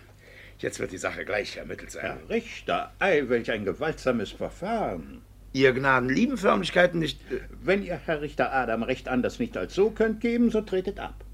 Jetzt 0.58 0.80
wird 0.80 0.92
die 0.92 0.98
Sache 0.98 1.26
gleich 1.26 1.58
ermittelt 1.58 1.90
sein. 1.90 2.02
Herr 2.02 2.28
Richter, 2.30 2.92
ei, 2.98 3.24
welch 3.28 3.50
ein 3.50 3.66
gewaltsames 3.66 4.30
Verfahren. 4.32 5.20
Ihr 5.52 5.74
Gnaden 5.74 6.08
lieben 6.08 6.38
Förmlichkeiten 6.38 6.98
nicht. 6.98 7.20
äh, 7.30 7.40
Wenn 7.50 7.82
ihr, 7.82 8.00
Herr 8.06 8.22
Richter 8.22 8.52
Adam, 8.54 8.82
recht 8.82 9.08
anders 9.08 9.38
nicht 9.38 9.58
als 9.58 9.74
so 9.74 9.90
könnt 9.90 10.22
geben, 10.22 10.50
so 10.50 10.62
tretet 10.62 10.98
ab. 10.98 11.25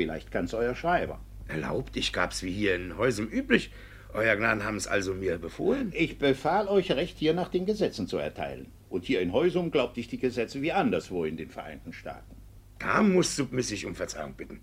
Vielleicht 0.00 0.30
kann's 0.30 0.54
euer 0.54 0.74
Schreiber. 0.74 1.20
Erlaubt, 1.46 1.94
ich 1.94 2.14
gab's 2.14 2.42
wie 2.42 2.50
hier 2.50 2.74
in 2.74 2.96
Häusern 2.96 3.28
üblich. 3.28 3.70
Euer 4.14 4.34
Gnaden 4.34 4.64
haben 4.64 4.78
es 4.78 4.86
also 4.86 5.12
mir 5.12 5.36
befohlen. 5.36 5.92
Ich 5.94 6.16
befahl 6.16 6.68
euch, 6.68 6.90
Recht 6.92 7.18
hier 7.18 7.34
nach 7.34 7.48
den 7.48 7.66
Gesetzen 7.66 8.06
zu 8.06 8.16
erteilen. 8.16 8.72
Und 8.88 9.04
hier 9.04 9.20
in 9.20 9.34
Häusum 9.34 9.70
glaubt 9.70 9.98
ich 9.98 10.08
die 10.08 10.16
Gesetze 10.16 10.62
wie 10.62 10.72
anderswo 10.72 11.26
in 11.26 11.36
den 11.36 11.50
Vereinigten 11.50 11.92
Staaten. 11.92 12.34
Da 12.78 13.02
muss 13.02 13.36
submissig 13.36 13.84
um 13.84 13.94
Verzeihung 13.94 14.32
bitten. 14.32 14.62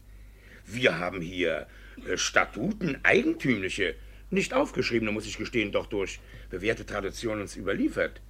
Wir 0.65 0.97
haben 0.97 1.21
hier 1.21 1.67
äh, 2.07 2.17
Statuten, 2.17 2.97
eigentümliche, 3.03 3.93
nicht 4.31 4.55
aufgeschriebene, 4.55 5.11
muss 5.11 5.27
ich 5.27 5.37
gestehen, 5.37 5.71
doch 5.71 5.85
durch 5.85 6.19
bewährte 6.49 6.87
Tradition 6.87 7.41
uns 7.41 7.55
überliefert. 7.55 8.21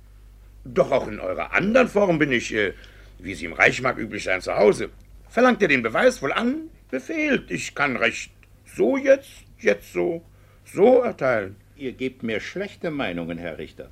Doch 0.66 0.92
auch 0.92 1.08
in 1.08 1.22
eurer 1.22 1.54
anderen 1.54 1.88
Form 1.88 2.20
bin 2.20 2.34
ich, 2.34 2.54
äh, 2.54 2.74
wie 3.18 3.34
sie 3.34 3.46
im 3.46 3.54
Reich 3.54 3.82
mag 3.82 3.98
üblich 3.98 4.26
sein, 4.26 4.42
zu 4.42 4.54
Hause. 4.54 4.90
Verlangt 5.30 5.62
ihr 5.62 5.70
den 5.70 5.84
Beweis 5.84 6.22
wohl 6.22 6.34
an? 6.34 6.70
Befehlt. 6.90 7.52
Ich 7.52 7.76
kann 7.76 7.98
recht 7.98 8.32
so 8.66 8.96
jetzt, 8.96 9.44
jetzt 9.60 9.92
so, 9.92 10.24
so 10.64 11.02
erteilen. 11.02 11.56
Ihr 11.76 11.92
gebt 11.92 12.24
mir 12.24 12.40
schlechte 12.40 12.92
Meinungen, 12.92 13.38
Herr 13.38 13.58
Richter. 13.58 13.92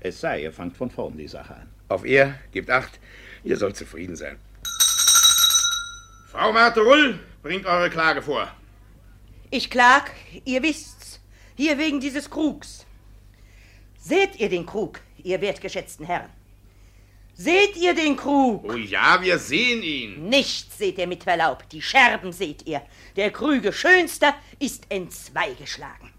Es 0.00 0.20
sei, 0.20 0.42
ihr 0.42 0.52
fangt 0.52 0.76
von 0.76 0.90
vorn 0.90 1.16
die 1.16 1.28
Sache 1.28 1.54
an. 1.56 1.68
Auf 1.88 2.04
er, 2.04 2.38
gebt 2.52 2.70
acht, 2.70 3.00
ihr 3.44 3.56
sollt 3.56 3.76
zufrieden 3.76 4.16
sein. 4.16 4.36
Frau 6.30 6.52
Marterull, 6.52 7.18
bringt 7.42 7.64
eure 7.64 7.88
Klage 7.88 8.20
vor. 8.20 8.52
Ich 9.50 9.70
klag, 9.70 10.10
ihr 10.44 10.62
wisst's, 10.62 11.20
hier 11.56 11.78
wegen 11.78 12.00
dieses 12.00 12.28
Krugs. 12.28 12.84
Seht 13.98 14.38
ihr 14.38 14.50
den 14.50 14.66
Krug, 14.66 15.00
ihr 15.22 15.40
wertgeschätzten 15.40 16.04
Herren? 16.04 16.35
Seht 17.38 17.76
ihr 17.76 17.94
den 17.94 18.16
Krug? 18.16 18.64
Oh 18.64 18.76
ja, 18.76 19.20
wir 19.20 19.38
sehen 19.38 19.82
ihn. 19.82 20.26
Nichts 20.30 20.78
seht 20.78 20.96
ihr 20.96 21.06
mit 21.06 21.22
Verlaub, 21.22 21.68
die 21.68 21.82
Scherben 21.82 22.32
seht 22.32 22.66
ihr. 22.66 22.80
Der 23.14 23.30
Krüge 23.30 23.74
schönster 23.74 24.34
ist 24.58 24.84
entzwei 24.88 25.52
geschlagen. 25.52 26.14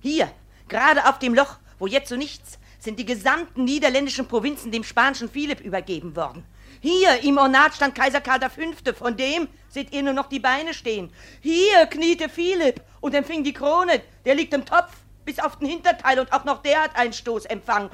Hier, 0.00 0.32
gerade 0.68 1.06
auf 1.06 1.18
dem 1.18 1.34
Loch, 1.34 1.58
wo 1.78 1.86
jetzt 1.86 2.08
so 2.08 2.16
nichts, 2.16 2.58
sind 2.78 2.98
die 2.98 3.04
gesamten 3.04 3.64
niederländischen 3.64 4.26
Provinzen 4.26 4.72
dem 4.72 4.82
spanischen 4.82 5.28
Philipp 5.28 5.60
übergeben 5.60 6.16
worden. 6.16 6.42
Hier 6.80 7.22
im 7.22 7.36
Ornat 7.36 7.74
stand 7.74 7.94
Kaiser 7.94 8.22
Karl 8.22 8.40
V., 8.40 8.94
von 8.94 9.14
dem 9.14 9.48
seht 9.68 9.92
ihr 9.92 10.02
nur 10.02 10.14
noch 10.14 10.30
die 10.30 10.40
Beine 10.40 10.72
stehen. 10.72 11.12
Hier 11.42 11.84
kniete 11.86 12.30
Philipp 12.30 12.80
und 13.02 13.14
empfing 13.14 13.44
die 13.44 13.52
Krone, 13.52 14.00
der 14.24 14.36
liegt 14.36 14.54
im 14.54 14.64
Topf 14.64 14.94
bis 15.26 15.38
auf 15.38 15.58
den 15.58 15.68
Hinterteil 15.68 16.18
und 16.18 16.32
auch 16.32 16.44
noch 16.44 16.62
der 16.62 16.80
hat 16.80 16.96
einen 16.96 17.12
Stoß 17.12 17.44
empfangen. 17.44 17.90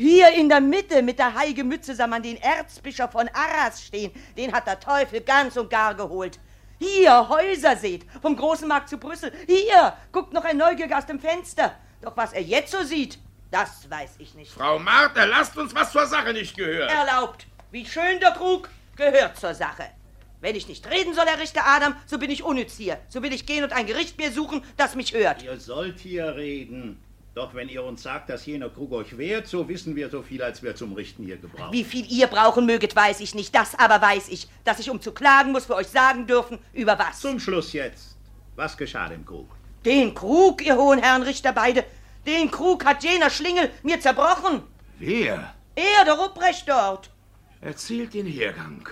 Hier 0.00 0.32
in 0.32 0.48
der 0.48 0.62
Mitte 0.62 1.02
mit 1.02 1.18
der 1.18 1.34
heige 1.34 1.62
Mütze 1.62 1.94
sah 1.94 2.06
man 2.06 2.22
den 2.22 2.38
Erzbischof 2.38 3.10
von 3.12 3.28
Arras 3.34 3.82
stehen, 3.82 4.10
den 4.34 4.50
hat 4.50 4.66
der 4.66 4.80
Teufel 4.80 5.20
ganz 5.20 5.58
und 5.58 5.68
gar 5.68 5.94
geholt. 5.94 6.38
Hier, 6.78 7.28
Häuser 7.28 7.76
seht, 7.76 8.06
vom 8.22 8.34
großen 8.34 8.66
Markt 8.66 8.88
zu 8.88 8.96
Brüssel. 8.96 9.30
Hier, 9.46 9.92
guckt 10.10 10.32
noch 10.32 10.46
ein 10.46 10.56
Neugieriger 10.56 10.96
aus 10.96 11.04
dem 11.04 11.20
Fenster. 11.20 11.76
Doch 12.00 12.16
was 12.16 12.32
er 12.32 12.40
jetzt 12.40 12.72
so 12.72 12.82
sieht, 12.82 13.18
das 13.50 13.90
weiß 13.90 14.12
ich 14.20 14.34
nicht. 14.34 14.50
Frau 14.50 14.78
Marter, 14.78 15.26
lasst 15.26 15.58
uns 15.58 15.74
was 15.74 15.92
zur 15.92 16.06
Sache 16.06 16.32
nicht 16.32 16.56
gehört. 16.56 16.90
Erlaubt. 16.90 17.46
Wie 17.70 17.84
schön 17.84 18.20
der 18.20 18.30
Krug 18.30 18.70
gehört 18.96 19.36
zur 19.36 19.52
Sache. 19.52 19.84
Wenn 20.40 20.56
ich 20.56 20.66
nicht 20.66 20.90
reden 20.90 21.12
soll, 21.12 21.26
Herr 21.26 21.38
Richter 21.38 21.66
Adam, 21.66 21.94
so 22.06 22.16
bin 22.16 22.30
ich 22.30 22.42
unnütz 22.42 22.78
hier. 22.78 22.98
So 23.10 23.22
will 23.22 23.34
ich 23.34 23.44
gehen 23.44 23.64
und 23.64 23.74
ein 23.74 23.84
Gericht 23.84 24.16
mir 24.16 24.32
suchen, 24.32 24.64
das 24.78 24.94
mich 24.94 25.12
hört. 25.12 25.42
Ihr 25.42 25.60
sollt 25.60 26.00
hier 26.00 26.36
reden. 26.36 27.02
Doch 27.34 27.54
wenn 27.54 27.68
ihr 27.68 27.84
uns 27.84 28.02
sagt, 28.02 28.28
dass 28.28 28.44
jener 28.44 28.68
Krug 28.70 28.92
euch 28.92 29.16
wehrt, 29.16 29.46
so 29.46 29.68
wissen 29.68 29.94
wir 29.94 30.10
so 30.10 30.22
viel, 30.22 30.42
als 30.42 30.62
wir 30.62 30.74
zum 30.74 30.94
Richten 30.94 31.24
hier 31.24 31.36
gebrauchen. 31.36 31.72
Wie 31.72 31.84
viel 31.84 32.04
ihr 32.10 32.26
brauchen 32.26 32.66
möget, 32.66 32.96
weiß 32.96 33.20
ich 33.20 33.36
nicht. 33.36 33.54
Das 33.54 33.78
aber 33.78 34.02
weiß 34.02 34.28
ich, 34.30 34.48
dass 34.64 34.80
ich, 34.80 34.90
um 34.90 35.00
zu 35.00 35.12
klagen, 35.12 35.52
muss 35.52 35.66
für 35.66 35.76
euch 35.76 35.86
sagen 35.86 36.26
dürfen, 36.26 36.58
über 36.72 36.98
was. 36.98 37.20
Zum 37.20 37.38
Schluss 37.38 37.72
jetzt. 37.72 38.16
Was 38.56 38.76
geschah 38.76 39.08
dem 39.08 39.24
Krug? 39.24 39.48
Den 39.84 40.12
Krug, 40.12 40.64
ihr 40.66 40.76
hohen 40.76 41.00
Herren 41.00 41.22
Richter 41.22 41.52
beide, 41.52 41.84
den 42.26 42.50
Krug 42.50 42.84
hat 42.84 43.04
jener 43.04 43.30
Schlingel 43.30 43.70
mir 43.82 44.00
zerbrochen. 44.00 44.62
Wer? 44.98 45.54
Er, 45.76 46.04
der 46.04 46.14
Rupprecht 46.14 46.68
dort. 46.68 47.10
Erzählt 47.60 48.12
den 48.12 48.26
Hergang. 48.26 48.88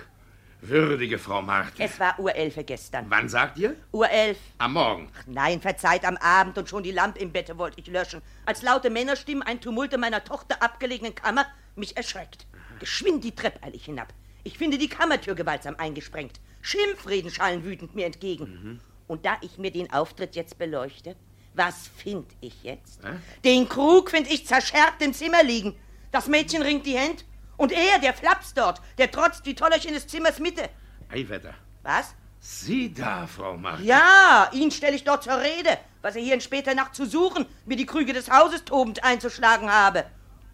Würdige 0.61 1.17
Frau 1.17 1.41
Martin. 1.41 1.85
Es 1.85 1.99
war 1.99 2.19
Uhrelfe 2.19 2.63
gestern. 2.63 3.05
Wann 3.09 3.29
sagt 3.29 3.57
ihr? 3.57 3.75
Uhrelf. 3.93 4.37
Am 4.57 4.73
Morgen. 4.73 5.09
Nein, 5.25 5.61
verzeiht, 5.61 6.03
am 6.03 6.17
Abend 6.17 6.57
und 6.57 6.67
schon 6.67 6.83
die 6.83 6.91
Lampe 6.91 7.19
im 7.19 7.31
Bette 7.31 7.57
wollte 7.57 7.79
ich 7.79 7.87
löschen, 7.87 8.21
als 8.45 8.61
laute 8.61 8.89
Männerstimmen 8.89 9.41
ein 9.43 9.61
Tumult 9.61 9.93
in 9.93 10.01
meiner 10.01 10.23
Tochter 10.23 10.61
abgelegenen 10.61 11.15
Kammer 11.15 11.45
mich 11.75 11.95
erschreckt. 11.95 12.45
Geschwind 12.79 13.23
die 13.23 13.33
Treppe 13.33 13.63
eil 13.63 13.73
ich 13.73 13.85
hinab. 13.85 14.13
Ich 14.43 14.57
finde 14.57 14.77
die 14.77 14.89
Kammertür 14.89 15.35
gewaltsam 15.35 15.75
eingesprengt. 15.77 16.39
Schimpfreden 16.61 17.31
schallen 17.31 17.63
wütend 17.63 17.95
mir 17.95 18.05
entgegen. 18.05 18.81
Und 19.07 19.25
da 19.25 19.37
ich 19.41 19.57
mir 19.57 19.71
den 19.71 19.91
Auftritt 19.93 20.35
jetzt 20.35 20.57
beleuchte, 20.57 21.15
was 21.53 21.87
find 21.87 22.27
ich 22.41 22.63
jetzt? 22.63 23.03
Hä? 23.03 23.17
Den 23.43 23.67
Krug 23.67 24.11
find 24.11 24.31
ich 24.31 24.45
zerscherbt 24.45 25.01
im 25.01 25.13
Zimmer 25.13 25.43
liegen. 25.43 25.75
Das 26.11 26.27
Mädchen 26.27 26.61
ringt 26.61 26.85
die 26.85 26.97
Hände. 26.97 27.23
Und 27.59 27.73
er, 27.73 27.99
der 27.99 28.13
Flaps 28.13 28.53
dort, 28.53 28.81
der 28.97 29.11
trotzt 29.11 29.45
wie 29.45 29.53
Tollerchen 29.53 29.93
des 29.93 30.07
Zimmers 30.07 30.39
Mitte. 30.39 30.69
Eiwetter. 31.09 31.53
Was? 31.83 32.15
Sie 32.39 32.93
da, 32.93 33.27
Frau 33.27 33.57
Martin. 33.57 33.85
Ja, 33.85 34.49
ihn 34.53 34.71
stelle 34.71 34.95
ich 34.95 35.03
dort 35.03 35.25
zur 35.25 35.41
Rede, 35.41 35.77
was 36.01 36.15
er 36.15 36.21
hier 36.21 36.35
in 36.35 36.39
später 36.39 36.73
Nacht 36.73 36.95
zu 36.95 37.05
suchen, 37.05 37.45
mir 37.65 37.75
die 37.75 37.85
Krüge 37.85 38.13
des 38.13 38.31
Hauses 38.31 38.63
tobend 38.63 39.03
einzuschlagen 39.03 39.69
habe. 39.69 40.05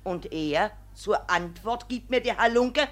Und 0.04 0.34
er, 0.34 0.72
zur 0.96 1.30
Antwort, 1.30 1.90
gibt 1.90 2.10
mir 2.10 2.22
der 2.22 2.38
Halunke, 2.40 2.88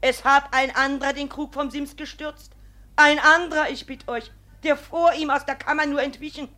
es 0.00 0.24
hab 0.24 0.54
ein 0.54 0.72
anderer 0.76 1.12
den 1.12 1.28
Krug 1.28 1.52
vom 1.52 1.72
Sims 1.72 1.96
gestürzt. 1.96 2.52
Ein 2.94 3.18
anderer, 3.18 3.68
ich 3.68 3.84
bitt 3.84 4.06
euch, 4.06 4.30
der 4.62 4.76
vor 4.76 5.12
ihm 5.14 5.30
aus 5.30 5.44
der 5.44 5.56
Kammer 5.56 5.86
nur 5.86 6.00
entwichen. 6.00 6.48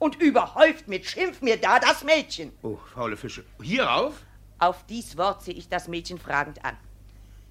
Und 0.00 0.20
überhäuft 0.20 0.88
mit 0.88 1.06
Schimpf 1.06 1.40
mir 1.40 1.60
da 1.60 1.78
das 1.78 2.02
Mädchen. 2.02 2.52
Oh, 2.62 2.78
faule 2.92 3.16
Fische. 3.16 3.44
Hierauf? 3.62 4.14
Auf 4.62 4.86
dies 4.86 5.16
Wort 5.16 5.42
sehe 5.42 5.54
ich 5.54 5.68
das 5.68 5.88
Mädchen 5.88 6.20
fragend 6.20 6.64
an. 6.64 6.76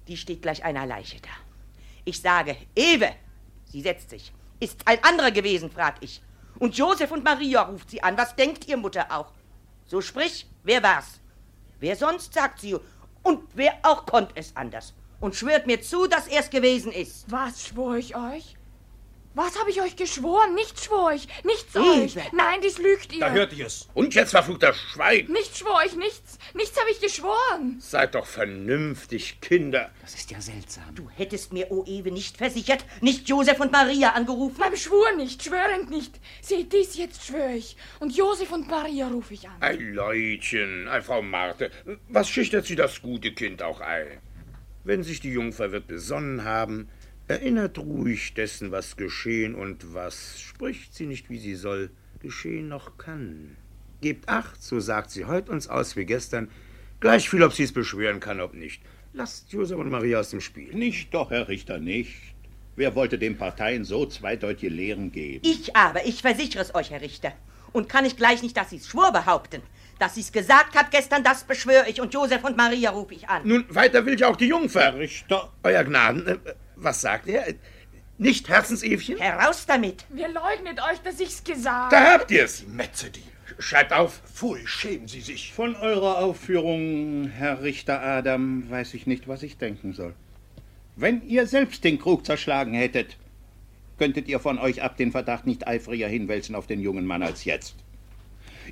Die 0.08 0.16
steht 0.16 0.40
gleich 0.40 0.64
einer 0.64 0.86
Leiche 0.86 1.20
da. 1.20 1.28
Ich 2.06 2.22
sage, 2.22 2.56
Ewe, 2.74 3.10
sie 3.66 3.82
setzt 3.82 4.08
sich. 4.08 4.32
Ist 4.60 4.80
ein 4.86 5.04
anderer 5.04 5.30
gewesen, 5.30 5.70
frag 5.70 5.96
ich. 6.00 6.22
Und 6.58 6.74
Josef 6.74 7.10
und 7.10 7.22
Maria 7.22 7.64
ruft 7.64 7.90
sie 7.90 8.02
an. 8.02 8.16
Was 8.16 8.34
denkt 8.34 8.66
ihr 8.66 8.78
Mutter 8.78 9.12
auch? 9.12 9.30
So 9.84 10.00
sprich, 10.00 10.46
wer 10.62 10.82
war's? 10.82 11.20
Wer 11.80 11.96
sonst, 11.96 12.32
sagt 12.32 12.60
sie. 12.60 12.78
Und 13.22 13.42
wer 13.52 13.74
auch 13.82 14.06
konnt 14.06 14.30
es 14.34 14.56
anders. 14.56 14.94
Und 15.20 15.34
schwört 15.34 15.66
mir 15.66 15.82
zu, 15.82 16.06
dass 16.06 16.28
er's 16.28 16.48
gewesen 16.48 16.92
ist. 16.92 17.30
Was 17.30 17.66
schwor 17.66 17.96
ich 17.96 18.16
euch? 18.16 18.56
Was 19.34 19.58
habe 19.58 19.70
ich 19.70 19.80
euch 19.80 19.96
geschworen? 19.96 20.54
Nichts 20.54 20.84
schwor 20.84 21.12
ich, 21.12 21.26
nichts 21.42 21.74
Ewe. 21.74 22.04
euch. 22.04 22.16
Nein, 22.32 22.60
dies 22.62 22.76
lügt 22.76 23.14
ihr. 23.14 23.20
Da 23.20 23.30
hört 23.30 23.54
ihr 23.54 23.66
es. 23.66 23.88
Und 23.94 24.14
jetzt 24.14 24.32
verfluchter 24.32 24.74
Schweig. 24.74 25.30
Nichts 25.30 25.58
schwor 25.58 25.80
ich, 25.86 25.96
nichts. 25.96 26.38
Nichts 26.52 26.78
habe 26.78 26.90
ich 26.90 27.00
geschworen. 27.00 27.76
Seid 27.78 28.14
doch 28.14 28.26
vernünftig, 28.26 29.40
Kinder. 29.40 29.90
Das 30.02 30.14
ist 30.14 30.30
ja 30.30 30.40
seltsam. 30.40 30.94
Du 30.94 31.08
hättest 31.08 31.52
mir, 31.52 31.70
o 31.70 31.82
Ewe, 31.86 32.10
nicht 32.10 32.36
versichert, 32.36 32.84
nicht 33.00 33.26
Josef 33.26 33.58
und 33.58 33.72
Maria 33.72 34.10
angerufen. 34.10 34.56
Beim 34.58 34.76
Schwur 34.76 35.12
nicht, 35.16 35.42
schwörend 35.42 35.88
nicht. 35.88 36.20
Seht 36.42 36.72
dies, 36.74 36.98
jetzt 36.98 37.24
schwöre 37.24 37.54
ich. 37.54 37.76
Und 38.00 38.14
Josef 38.14 38.52
und 38.52 38.68
Maria 38.68 39.08
rufe 39.08 39.32
ich 39.32 39.48
an. 39.48 39.56
Ein 39.60 39.94
Leutchen, 39.94 40.88
ein 40.88 41.02
Frau 41.02 41.22
Marte. 41.22 41.70
Was 42.08 42.28
schüchtert 42.28 42.66
sie 42.66 42.76
das 42.76 43.00
gute 43.00 43.32
Kind 43.32 43.62
auch 43.62 43.80
ein? 43.80 44.20
Wenn 44.84 45.02
sich 45.04 45.20
die 45.20 45.30
Jungfer 45.30 45.72
wird 45.72 45.86
besonnen 45.86 46.44
haben, 46.44 46.90
erinnert 47.28 47.78
ruhig 47.78 48.34
dessen, 48.34 48.70
was 48.70 48.96
geschehen 48.96 49.54
und 49.54 49.94
was 49.94 50.40
spricht 50.40 50.94
sie 50.94 51.06
nicht, 51.06 51.30
wie 51.30 51.38
sie 51.38 51.54
soll, 51.54 51.90
geschehen 52.20 52.68
noch 52.68 52.98
kann. 52.98 53.56
Gebt 54.00 54.28
acht, 54.28 54.62
so 54.62 54.80
sagt 54.80 55.10
sie 55.10 55.24
heut 55.24 55.48
uns 55.48 55.68
aus 55.68 55.96
wie 55.96 56.04
gestern, 56.04 56.50
gleich 57.00 57.28
viel, 57.28 57.42
ob 57.42 57.52
sie 57.52 57.64
es 57.64 57.72
beschwören 57.72 58.20
kann, 58.20 58.40
ob 58.40 58.54
nicht. 58.54 58.82
Lasst 59.12 59.52
Josef 59.52 59.78
und 59.78 59.90
Maria 59.90 60.20
aus 60.20 60.30
dem 60.30 60.40
Spiel. 60.40 60.74
Nicht 60.74 61.12
doch, 61.12 61.30
Herr 61.30 61.48
Richter, 61.48 61.78
nicht. 61.78 62.34
Wer 62.76 62.94
wollte 62.94 63.18
den 63.18 63.36
Parteien 63.36 63.84
so 63.84 64.06
zweideutige 64.06 64.74
Lehren 64.74 65.12
geben? 65.12 65.46
Ich 65.46 65.76
aber, 65.76 66.06
ich 66.06 66.22
versichere 66.22 66.62
es 66.62 66.74
euch, 66.74 66.90
Herr 66.90 67.02
Richter. 67.02 67.32
Und 67.72 67.88
kann 67.88 68.06
ich 68.06 68.16
gleich 68.16 68.42
nicht, 68.42 68.56
dass 68.56 68.70
sie's 68.70 68.88
schwur 68.88 69.12
behaupten. 69.12 69.62
Dass 69.98 70.14
sie's 70.14 70.32
gesagt 70.32 70.74
hat 70.74 70.90
gestern, 70.90 71.22
das 71.22 71.44
beschwöre 71.44 71.88
ich. 71.88 72.00
Und 72.00 72.14
Josef 72.14 72.42
und 72.44 72.56
Maria 72.56 72.90
rufe 72.90 73.14
ich 73.14 73.28
an. 73.28 73.46
Nun, 73.46 73.64
weiter 73.68 74.04
will 74.06 74.14
ich 74.14 74.24
auch 74.24 74.36
die 74.36 74.48
Jungfer. 74.48 74.80
Herr 74.80 74.98
Richter. 74.98 75.52
Euer 75.62 75.84
Gnaden, 75.84 76.26
äh, 76.26 76.38
was 76.82 77.00
sagt 77.00 77.28
er? 77.28 77.44
Nicht 78.18 78.48
Herzensewchen? 78.48 79.18
Heraus 79.18 79.66
damit. 79.66 80.04
Wer 80.10 80.28
leugnet 80.28 80.80
euch, 80.80 81.00
dass 81.02 81.18
ich's 81.20 81.42
gesagt? 81.42 81.92
Da 81.92 82.12
habt 82.12 82.30
ihr's. 82.30 82.64
Metze 82.66 83.10
die. 83.10 83.22
Schreibt 83.58 83.92
auf. 83.92 84.20
Pfui, 84.32 84.66
schämen 84.66 85.08
Sie 85.08 85.20
sich. 85.20 85.52
Von 85.52 85.76
eurer 85.76 86.18
Aufführung, 86.18 87.28
Herr 87.28 87.62
Richter 87.62 88.02
Adam, 88.02 88.70
weiß 88.70 88.94
ich 88.94 89.06
nicht, 89.06 89.28
was 89.28 89.42
ich 89.42 89.58
denken 89.58 89.92
soll. 89.92 90.14
Wenn 90.96 91.26
ihr 91.26 91.46
selbst 91.46 91.84
den 91.84 91.98
Krug 91.98 92.26
zerschlagen 92.26 92.74
hättet, 92.74 93.16
könntet 93.98 94.28
ihr 94.28 94.40
von 94.40 94.58
euch 94.58 94.82
ab 94.82 94.96
den 94.96 95.12
Verdacht 95.12 95.46
nicht 95.46 95.66
eifriger 95.66 96.08
hinwälzen 96.08 96.54
auf 96.54 96.66
den 96.66 96.80
jungen 96.80 97.06
Mann 97.06 97.22
als 97.22 97.44
jetzt. 97.44 97.76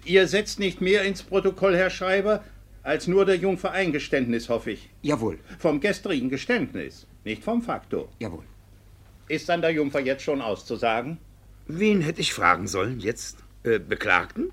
Ihr 0.05 0.27
setzt 0.29 0.59
nicht 0.59 0.81
mehr 0.81 1.03
ins 1.05 1.23
Protokoll, 1.23 1.77
Herr 1.77 1.91
Schreiber, 1.91 2.45
als 2.83 3.07
nur 3.07 3.27
der 3.27 3.37
Jungfer 3.37 3.73
Eingeständnis, 3.73 4.49
hoffe 4.49 4.73
ich. 4.73 4.89
Jawohl. 5.03 5.39
Vom 5.59 5.81
gestrigen 5.81 6.31
Geständnis, 6.31 7.07
nicht 7.25 7.45
vom 7.45 7.63
Faktor. 7.63 8.09
Jawohl. 8.19 8.45
Ist 9.29 9.49
an 9.51 9.61
der 9.61 9.71
Jungfer 9.71 10.01
jetzt 10.01 10.23
schon 10.23 10.41
auszusagen? 10.41 11.19
Wen 11.67 12.01
hätte 12.01 12.21
ich 12.21 12.33
fragen 12.33 12.67
sollen 12.67 13.01
jetzt? 13.01 13.39
Äh, 13.63 13.79
Beklagten? 13.79 14.51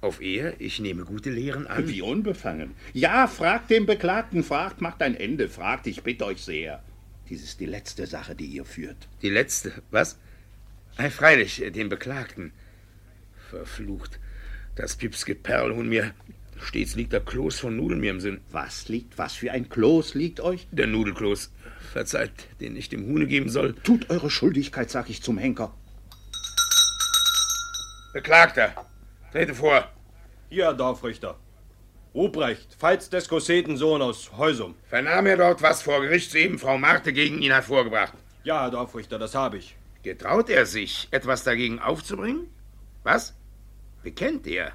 Auf 0.00 0.20
Ehe? 0.20 0.56
Ich 0.58 0.80
nehme 0.80 1.04
gute 1.04 1.30
Lehren 1.30 1.68
an. 1.68 1.88
Wie 1.88 2.02
unbefangen. 2.02 2.74
Ja, 2.92 3.28
fragt 3.28 3.70
den 3.70 3.86
Beklagten, 3.86 4.42
fragt, 4.42 4.80
macht 4.80 5.00
ein 5.02 5.14
Ende, 5.14 5.48
fragt, 5.48 5.86
ich 5.86 6.02
bitte 6.02 6.26
euch 6.26 6.42
sehr. 6.42 6.82
Dies 7.28 7.44
ist 7.44 7.60
die 7.60 7.66
letzte 7.66 8.06
Sache, 8.06 8.34
die 8.34 8.46
ihr 8.46 8.64
führt. 8.64 9.08
Die 9.22 9.30
letzte, 9.30 9.72
was? 9.92 10.18
Ei, 10.96 11.08
freilich, 11.08 11.62
den 11.72 11.88
Beklagten. 11.88 12.52
Verflucht. 13.48 14.18
Das 14.74 14.96
Pipske 14.96 15.34
Perlhuhn 15.34 15.88
mir. 15.88 16.12
Stets 16.60 16.94
liegt 16.94 17.12
der 17.12 17.20
Kloß 17.20 17.60
von 17.60 17.76
Nudeln 17.76 18.00
mir 18.00 18.10
im 18.10 18.20
Sinn. 18.20 18.40
Was 18.50 18.88
liegt, 18.88 19.18
was 19.18 19.34
für 19.34 19.52
ein 19.52 19.68
Kloß 19.68 20.14
liegt 20.14 20.40
euch? 20.40 20.66
Der 20.72 20.86
Nudelkloß. 20.86 21.52
Verzeiht, 21.92 22.32
den 22.60 22.74
ich 22.74 22.88
dem 22.88 23.06
Huhne 23.06 23.26
geben 23.26 23.50
soll. 23.50 23.74
Tut 23.74 24.08
eure 24.10 24.30
Schuldigkeit, 24.30 24.90
sag 24.90 25.10
ich 25.10 25.22
zum 25.22 25.36
Henker. 25.36 25.74
Beklagter, 28.14 28.74
trete 29.30 29.54
vor. 29.54 29.88
Hier, 30.48 30.64
Herr 30.64 30.74
Dorfrichter. 30.74 31.38
Ruprecht, 32.14 32.76
Veits 32.80 33.10
des 33.10 33.28
Kossetensohn 33.28 34.02
aus 34.02 34.30
Heusum. 34.36 34.74
Vernahm 34.88 35.26
er 35.26 35.36
dort, 35.36 35.62
was 35.62 35.82
vor 35.82 36.00
Gericht 36.00 36.30
soeben 36.30 36.58
Frau 36.58 36.76
Marte 36.78 37.12
gegen 37.12 37.40
ihn 37.40 37.52
hervorgebracht? 37.52 38.14
Ja, 38.42 38.62
Herr 38.62 38.70
Dorfrichter, 38.70 39.18
das 39.18 39.34
habe 39.34 39.58
ich. 39.58 39.76
Getraut 40.02 40.50
er 40.50 40.66
sich, 40.66 41.08
etwas 41.10 41.44
dagegen 41.44 41.78
aufzubringen? 41.78 42.48
Was? 43.02 43.34
Bekennt 44.02 44.46
er? 44.46 44.72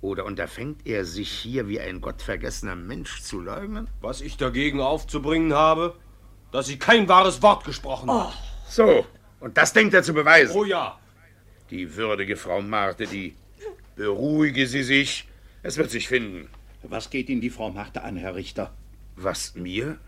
Oder 0.00 0.24
unterfängt 0.24 0.86
er 0.86 1.04
sich 1.04 1.30
hier 1.30 1.68
wie 1.68 1.78
ein 1.78 2.00
gottvergessener 2.00 2.74
Mensch 2.76 3.20
zu 3.22 3.40
leugnen? 3.40 3.88
Was 4.00 4.20
ich 4.20 4.36
dagegen 4.36 4.80
aufzubringen 4.80 5.52
habe, 5.52 5.94
dass 6.52 6.66
Sie 6.66 6.78
kein 6.78 7.08
wahres 7.08 7.42
Wort 7.42 7.64
gesprochen 7.64 8.10
hat. 8.10 8.32
So, 8.68 9.06
und 9.40 9.56
das 9.56 9.72
denkt 9.72 9.94
er 9.94 10.02
zu 10.02 10.14
beweisen. 10.14 10.54
Oh 10.56 10.64
ja. 10.64 10.98
Die 11.70 11.96
würdige 11.96 12.36
Frau 12.36 12.60
Marte, 12.60 13.06
die. 13.06 13.34
Beruhige 13.96 14.66
Sie 14.66 14.82
sich. 14.82 15.28
Es 15.62 15.76
wird 15.76 15.90
sich 15.90 16.08
finden. 16.08 16.48
Was 16.82 17.10
geht 17.10 17.28
Ihnen 17.28 17.40
die 17.40 17.50
Frau 17.50 17.70
Marte 17.70 18.02
an, 18.02 18.16
Herr 18.16 18.34
Richter? 18.34 18.72
Was 19.16 19.54
mir? 19.54 19.98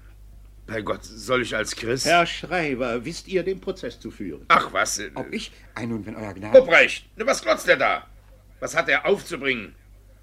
Bei 0.67 0.81
Gott, 0.81 1.05
soll 1.05 1.43
ich 1.43 1.55
als 1.55 1.77
Christ. 1.77 2.07
Herr 2.07 2.25
Schreiber, 2.25 3.05
wisst 3.05 3.29
ihr, 3.29 3.43
den 3.43 3.61
Prozess 3.61 3.99
zu 4.01 4.11
führen? 4.11 4.45
Ach 4.49 4.73
was. 4.73 4.99
Äh, 4.99 5.11
Ob 5.15 5.33
ich? 5.33 5.53
Ein 5.75 5.91
nun, 5.91 6.07
wenn 6.07 6.17
euer 6.17 6.33
Gnade. 6.33 6.59
Ruprecht, 6.59 7.07
was 7.17 7.43
glotzt 7.43 7.69
er 7.69 7.77
da? 7.77 8.07
Was 8.61 8.77
hat 8.77 8.89
er 8.89 9.05
aufzubringen? 9.07 9.75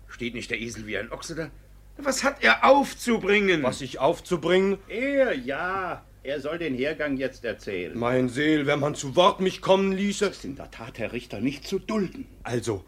Steht 0.07 0.33
nicht 0.33 0.49
der 0.49 0.59
Esel 0.59 0.87
wie 0.87 0.97
ein 0.97 1.11
Ochse 1.11 1.35
da? 1.35 1.51
Was 1.97 2.23
hat 2.23 2.41
er 2.41 2.63
aufzubringen? 2.63 3.61
Was 3.63 3.81
ich 3.81 3.99
aufzubringen? 3.99 4.77
Er, 4.87 5.33
ja. 5.33 6.03
Er 6.21 6.41
soll 6.41 6.57
den 6.57 6.75
Hergang 6.75 7.17
jetzt 7.17 7.45
erzählen. 7.45 7.97
Mein 7.97 8.27
Seel, 8.27 8.65
wenn 8.65 8.79
man 8.79 8.93
zu 8.93 9.15
Wort 9.15 9.39
mich 9.39 9.61
kommen 9.61 9.93
ließe. 9.93 10.27
Das 10.27 10.37
ist 10.37 10.45
in 10.45 10.55
der 10.55 10.69
Tat, 10.69 10.99
Herr 10.99 11.13
Richter, 11.13 11.39
nicht 11.39 11.65
zu 11.65 11.79
dulden. 11.79 12.27
Also, 12.43 12.83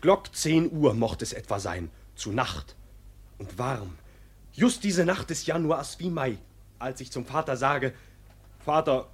Glock 0.00 0.34
10 0.34 0.72
Uhr 0.72 0.94
mochte 0.94 1.24
es 1.24 1.34
etwa 1.34 1.60
sein, 1.60 1.90
zu 2.14 2.32
Nacht. 2.32 2.74
Und 3.38 3.58
warm. 3.58 3.98
Just 4.52 4.82
diese 4.82 5.04
Nacht 5.04 5.30
des 5.30 5.46
Januars 5.46 5.98
wie 5.98 6.10
Mai, 6.10 6.38
als 6.78 7.00
ich 7.00 7.10
zum 7.10 7.26
Vater 7.26 7.56
sage, 7.56 7.92
Vater, 8.64 9.08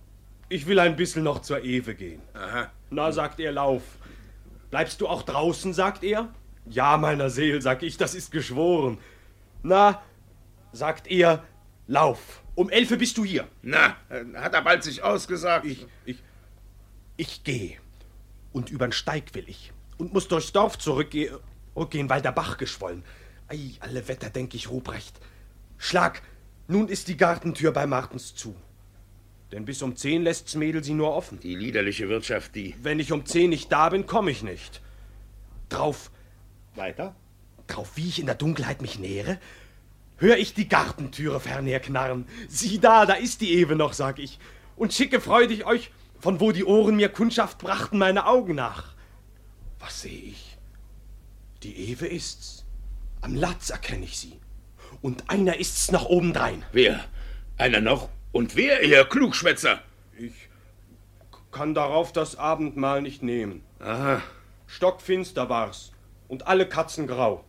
ich 0.48 0.66
will 0.66 0.78
ein 0.78 0.96
bisschen 0.96 1.24
noch 1.24 1.42
zur 1.42 1.64
Ewe 1.64 1.94
gehen. 1.94 2.22
Aha. 2.35 2.70
Na, 2.90 3.11
sagt 3.12 3.40
er, 3.40 3.52
lauf. 3.52 3.83
Bleibst 4.70 5.00
du 5.00 5.09
auch 5.09 5.22
draußen, 5.22 5.72
sagt 5.74 6.04
er. 6.04 6.28
Ja, 6.70 6.96
meiner 6.98 7.31
Seel, 7.31 7.62
sag 7.62 7.83
ich, 7.83 7.96
das 7.96 8.14
ist 8.14 8.31
geschworen. 8.31 8.98
Na, 9.62 10.02
sagt 10.72 11.11
er, 11.11 11.42
lauf. 11.87 12.42
Um 12.59 12.71
elfe 12.71 12.97
bist 12.97 13.16
du 13.16 13.25
hier. 13.25 13.47
Na, 13.62 13.97
äh, 14.09 14.25
hat 14.35 14.53
er 14.53 14.62
bald 14.62 14.83
sich 14.83 15.05
ausgesagt? 15.05 15.64
Ich, 15.64 15.87
ich, 16.05 16.21
ich 17.16 17.44
gehe. 17.44 17.77
Und 18.53 18.68
übern 18.68 18.90
Steig 18.90 19.33
will 19.35 19.44
ich. 19.47 19.73
Und 19.97 20.12
muss 20.12 20.27
durchs 20.27 20.51
Dorf 20.51 20.77
zurückgehen, 20.77 21.31
weil 22.09 22.21
der 22.21 22.33
Bach 22.33 22.57
geschwollen. 22.57 23.05
Ei, 23.47 23.75
alle 23.79 24.09
Wetter, 24.09 24.31
denk 24.31 24.55
ich, 24.55 24.71
Ruprecht. 24.71 25.21
Schlag, 25.77 26.21
nun 26.66 26.88
ist 26.88 27.07
die 27.07 27.16
Gartentür 27.16 27.71
bei 27.71 27.87
Martens 27.87 28.35
zu. 28.35 28.57
Denn 29.53 29.64
bis 29.64 29.81
um 29.81 29.94
zehn 29.94 30.25
lässt's 30.25 30.57
Mädel 30.57 30.83
sie 30.83 30.94
nur 30.94 31.14
offen. 31.14 31.38
Die 31.38 31.55
liederliche 31.55 32.09
Wirtschaft, 32.09 32.57
die. 32.57 32.75
Wenn 32.83 32.99
ich 32.99 33.12
um 33.12 33.25
zehn 33.25 33.51
nicht 33.51 33.71
da 33.71 33.88
bin, 33.90 34.05
komm 34.07 34.27
ich 34.27 34.42
nicht. 34.42 34.83
Drauf, 35.68 36.11
Weiter? 36.75 37.14
drauf, 37.68 37.92
wie 37.94 38.09
ich 38.09 38.18
in 38.18 38.27
der 38.27 38.35
Dunkelheit 38.35 38.83
mich 38.83 38.99
nähere, 38.99 39.38
hör 40.18 40.37
ich 40.37 40.54
die 40.54 40.68
Gartentüre 40.68 41.40
fernher 41.40 41.81
knarren. 41.81 42.26
Sieh 42.48 42.78
da, 42.78 43.07
da 43.07 43.14
ist 43.14 43.40
die 43.40 43.54
Ewe 43.54 43.76
noch, 43.76 43.92
sag 43.92 44.18
ich. 44.18 44.38
Und 44.76 44.92
schicke 44.92 45.20
freudig 45.20 45.64
euch, 45.64 45.90
von 46.20 46.40
wo 46.40 46.52
die 46.52 46.64
Ohren 46.64 46.96
mir 46.96 47.09
Kundschaft 47.09 47.59
brachten, 47.59 47.98
meine 47.98 48.26
Augen 48.26 48.54
nach. 48.54 48.94
Was 49.78 50.02
seh 50.02 50.09
ich? 50.09 50.59
Die 51.62 51.90
Ewe 51.90 52.07
ist's. 52.07 52.64
Am 53.20 53.35
Latz 53.35 53.70
erkenn 53.70 54.02
ich 54.02 54.18
sie. 54.18 54.38
Und 55.00 55.31
einer 55.31 55.59
ist's 55.59 55.90
noch 55.90 56.07
obendrein. 56.07 56.64
Wer? 56.72 57.04
Einer 57.57 57.81
noch? 57.81 58.09
Und 58.33 58.57
wer, 58.57 58.83
ihr 58.83 59.04
Klugschwätzer? 59.04 59.81
Ich 60.16 60.33
kann 61.50 61.74
darauf 61.74 62.12
das 62.12 62.37
Abendmahl 62.37 63.02
nicht 63.02 63.22
nehmen. 63.22 63.62
Aha. 63.81 64.22
Stockfinster 64.66 65.48
war's. 65.48 65.92
Und 66.28 66.46
alle 66.46 66.68
Katzen 66.68 67.07
grau. 67.07 67.44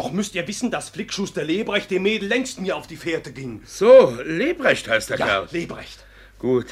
Doch 0.00 0.12
müsst 0.12 0.34
ihr 0.34 0.48
wissen, 0.48 0.70
dass 0.70 0.88
Flickschuster 0.88 1.44
Lebrecht 1.44 1.90
dem 1.90 2.04
Mädel 2.04 2.26
längst 2.26 2.58
mir 2.58 2.74
auf 2.74 2.86
die 2.86 2.96
Fährte 2.96 3.34
ging. 3.34 3.60
So, 3.66 4.18
Lebrecht 4.24 4.88
heißt 4.88 5.10
der 5.10 5.18
Ja, 5.18 5.26
Kerl. 5.26 5.48
Lebrecht. 5.50 6.06
Gut, 6.38 6.68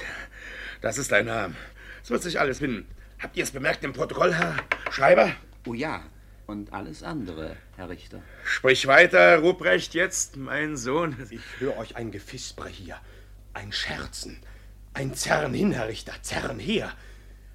das 0.80 0.96
ist 0.96 1.12
dein 1.12 1.26
Name. 1.26 1.54
Es 2.02 2.08
wird 2.08 2.22
sich 2.22 2.40
alles 2.40 2.60
finden. 2.60 2.88
Habt 3.18 3.36
ihr 3.36 3.44
es 3.44 3.50
bemerkt 3.50 3.84
im 3.84 3.92
Protokoll, 3.92 4.32
Herr 4.32 4.56
Schreiber? 4.90 5.34
Oh 5.66 5.74
ja. 5.74 6.04
Und 6.46 6.72
alles 6.72 7.02
andere, 7.02 7.56
Herr 7.76 7.90
Richter. 7.90 8.22
Sprich 8.44 8.86
weiter, 8.86 9.40
Ruprecht, 9.40 9.92
jetzt, 9.92 10.38
mein 10.38 10.78
Sohn. 10.78 11.14
Ich 11.28 11.42
höre 11.58 11.76
euch 11.76 11.96
ein 11.96 12.10
Gefisper 12.10 12.66
hier. 12.66 12.96
Ein 13.52 13.72
Scherzen. 13.72 14.38
Ein 14.94 15.12
Zerren 15.12 15.52
hin, 15.52 15.72
Herr 15.72 15.88
Richter. 15.88 16.14
Zerren 16.22 16.58
her. 16.58 16.94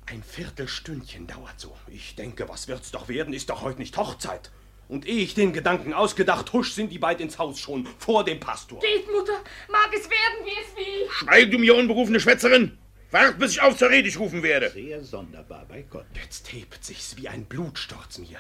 Ein 0.05 0.21
Viertelstündchen 0.21 1.25
dauert 1.25 1.59
so. 1.59 1.75
Ich 1.88 2.15
denke, 2.15 2.47
was 2.47 2.67
wird's 2.67 2.91
doch 2.91 3.07
werden? 3.09 3.33
Ist 3.33 3.49
doch 3.49 3.63
heute 3.63 3.79
nicht 3.79 3.97
Hochzeit. 3.97 4.51
Und 4.88 5.08
ehe 5.08 5.24
ich 5.24 5.34
den 5.34 5.54
Gedanken 5.54 5.93
ausgedacht, 5.93 6.52
husch, 6.54 6.74
sind 6.74 6.91
die 6.91 7.00
beid 7.00 7.22
ins 7.22 7.39
Haus 7.39 7.60
schon, 7.60 7.88
vor 7.98 8.24
dem 8.24 8.39
Pastor. 8.39 8.80
Geht, 8.80 9.12
Mutter, 9.12 9.39
mag 9.69 9.89
es 9.93 10.10
werden, 10.10 10.46
wie 10.46 10.50
es 10.50 10.78
will. 10.78 11.10
Schweig, 11.10 11.52
du 11.52 11.58
mir 11.58 11.76
unberufene 11.76 12.19
Schwätzerin! 12.19 12.78
Wart, 13.12 13.38
bis 13.38 13.52
ich 13.52 13.62
auf 13.62 13.78
zur 13.78 13.91
Rede 13.91 14.15
rufen 14.17 14.41
werde. 14.41 14.72
Sehr 14.72 15.04
sonderbar, 15.04 15.65
bei 15.69 15.84
Gott. 15.84 16.08
Jetzt 16.15 16.52
hebt 16.52 16.84
sich's 16.84 17.15
wie 17.15 17.30
ein 17.30 17.46
Blutsturz 17.46 18.17
mir. 18.17 18.39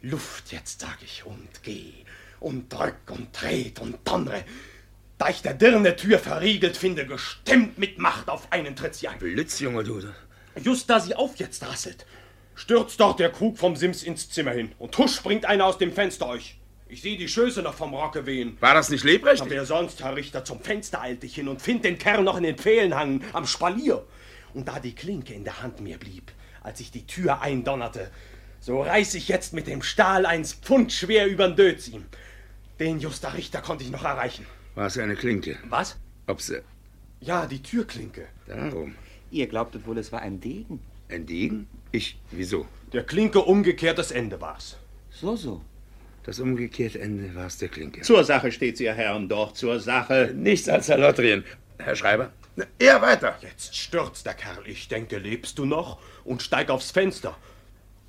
Luft 0.00 0.52
jetzt, 0.52 0.80
sag 0.80 0.98
ich, 1.02 1.24
und 1.26 1.62
geh. 1.62 1.92
Und 2.40 2.72
drück 2.72 3.10
und 3.10 3.28
dreht 3.38 3.78
und 3.78 3.98
donnere. 4.04 4.44
Da 5.18 5.28
ich 5.28 5.42
der 5.42 5.52
Dirne 5.52 5.96
Tür 5.96 6.18
verriegelt 6.18 6.78
finde, 6.78 7.04
gestemmt 7.04 7.76
mit 7.76 7.98
Macht 7.98 8.30
auf 8.30 8.50
einen 8.50 8.74
tritt 8.74 8.94
sie 8.94 9.08
ein. 9.08 9.18
Blitz, 9.18 9.60
Junge, 9.60 9.84
du. 9.84 10.00
Just 10.62 10.88
da 10.88 10.98
sie 10.98 11.14
auf 11.14 11.36
jetzt 11.36 11.62
rasselt, 11.62 12.06
stürzt 12.60 13.00
doch 13.00 13.16
der 13.16 13.30
Krug 13.30 13.56
vom 13.56 13.74
Sims 13.74 14.02
ins 14.02 14.28
Zimmer 14.28 14.50
hin. 14.50 14.72
Und 14.78 14.96
husch 14.98 15.16
springt 15.16 15.46
einer 15.46 15.64
aus 15.64 15.78
dem 15.78 15.92
Fenster 15.92 16.28
euch. 16.28 16.58
Ich 16.88 17.00
sehe 17.00 17.16
die 17.16 17.28
Schöße 17.28 17.62
noch 17.62 17.72
vom 17.72 17.94
Rocke 17.94 18.26
wehen. 18.26 18.58
War 18.60 18.74
das 18.74 18.90
nicht 18.90 19.02
Lebrecht? 19.02 19.40
Aber 19.40 19.50
wer 19.50 19.64
sonst, 19.64 20.02
Herr 20.02 20.14
Richter, 20.14 20.44
zum 20.44 20.60
Fenster 20.60 21.00
eilt 21.00 21.24
ich 21.24 21.34
hin 21.34 21.48
und 21.48 21.62
find 21.62 21.84
den 21.84 21.96
Kerl 21.96 22.22
noch 22.22 22.36
in 22.36 22.42
den 22.42 22.58
Pfählen 22.58 22.94
hangen, 22.94 23.24
am 23.32 23.46
Spalier. 23.46 24.04
Und 24.52 24.68
da 24.68 24.78
die 24.78 24.94
Klinke 24.94 25.32
in 25.32 25.44
der 25.44 25.62
Hand 25.62 25.80
mir 25.80 25.96
blieb, 25.96 26.32
als 26.62 26.80
ich 26.80 26.90
die 26.90 27.06
Tür 27.06 27.40
eindonnerte, 27.40 28.10
so 28.60 28.82
reiß 28.82 29.14
ich 29.14 29.28
jetzt 29.28 29.54
mit 29.54 29.66
dem 29.66 29.80
Stahl 29.80 30.26
eins 30.26 30.52
Pfund 30.52 30.92
schwer 30.92 31.28
übern 31.28 31.56
Dötz 31.56 31.88
ihm. 31.88 32.04
Den 32.78 33.00
Juster 33.00 33.32
Richter 33.32 33.62
konnte 33.62 33.84
ich 33.84 33.90
noch 33.90 34.04
erreichen. 34.04 34.44
War 34.74 34.88
es 34.88 34.98
eine 34.98 35.16
Klinke? 35.16 35.56
Was? 35.70 35.96
Ob 36.26 36.42
sie. 36.42 36.60
Ja, 37.20 37.46
die 37.46 37.62
Türklinke. 37.62 38.26
Darum. 38.46 38.96
Ihr 39.30 39.46
glaubtet 39.46 39.86
wohl, 39.86 39.96
es 39.96 40.12
war 40.12 40.20
ein 40.20 40.40
Degen. 40.40 40.80
Ein 41.10 41.26
Degen? 41.26 41.68
Ich. 41.90 42.18
Wieso? 42.30 42.66
Der 42.92 43.02
Klinke 43.02 43.40
umgekehrt 43.40 43.98
das 43.98 44.12
Ende 44.12 44.40
war's. 44.40 44.76
So, 45.10 45.34
so. 45.36 45.60
Das 46.22 46.38
umgekehrte 46.38 47.00
Ende 47.00 47.34
war 47.34 47.46
es 47.46 47.58
der 47.58 47.68
Klinke. 47.68 48.02
Zur 48.02 48.22
Sache 48.24 48.52
steht's, 48.52 48.78
ihr 48.80 48.92
Herren, 48.92 49.28
doch, 49.28 49.52
zur 49.52 49.80
Sache. 49.80 50.32
Nichts 50.34 50.68
als 50.68 50.88
Erlotterien. 50.88 51.44
Herr 51.78 51.96
Schreiber. 51.96 52.30
Er 52.78 53.00
weiter. 53.00 53.36
Jetzt 53.40 53.74
stürzt 53.74 54.26
der 54.26 54.34
Kerl. 54.34 54.62
Ich 54.66 54.88
denke, 54.88 55.18
lebst 55.18 55.58
du 55.58 55.64
noch? 55.64 55.98
Und 56.24 56.42
steig 56.42 56.70
aufs 56.70 56.90
Fenster. 56.90 57.36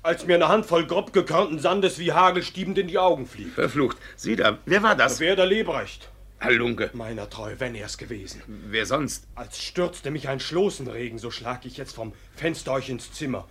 Als 0.02 0.26
mir 0.26 0.34
eine 0.34 0.48
Handvoll 0.48 0.86
grob 0.86 1.12
gekörnten 1.12 1.58
Sandes 1.58 1.98
wie 1.98 2.12
Hagelstiebend 2.12 2.76
in 2.78 2.88
die 2.88 2.98
Augen 2.98 3.26
fliegt. 3.26 3.54
Verflucht. 3.54 3.96
Sieh 4.16 4.36
da, 4.36 4.58
wer 4.66 4.82
war 4.82 4.94
das? 4.94 5.18
Wer 5.20 5.36
der 5.36 5.46
Lebrecht? 5.46 6.11
Halunke. 6.42 6.90
Meiner 6.92 7.30
treu, 7.30 7.54
wenn 7.58 7.74
er's 7.74 7.98
gewesen. 7.98 8.42
Wer 8.46 8.86
sonst? 8.86 9.26
Als 9.34 9.62
stürzte 9.62 10.10
mich 10.10 10.28
ein 10.28 10.40
Schloßenregen, 10.40 11.18
so 11.18 11.30
schlag 11.30 11.64
ich 11.64 11.76
jetzt 11.76 11.94
vom 11.94 12.12
Fenster 12.34 12.72
euch 12.72 12.88
ins 12.88 13.12
Zimmer. 13.12 13.48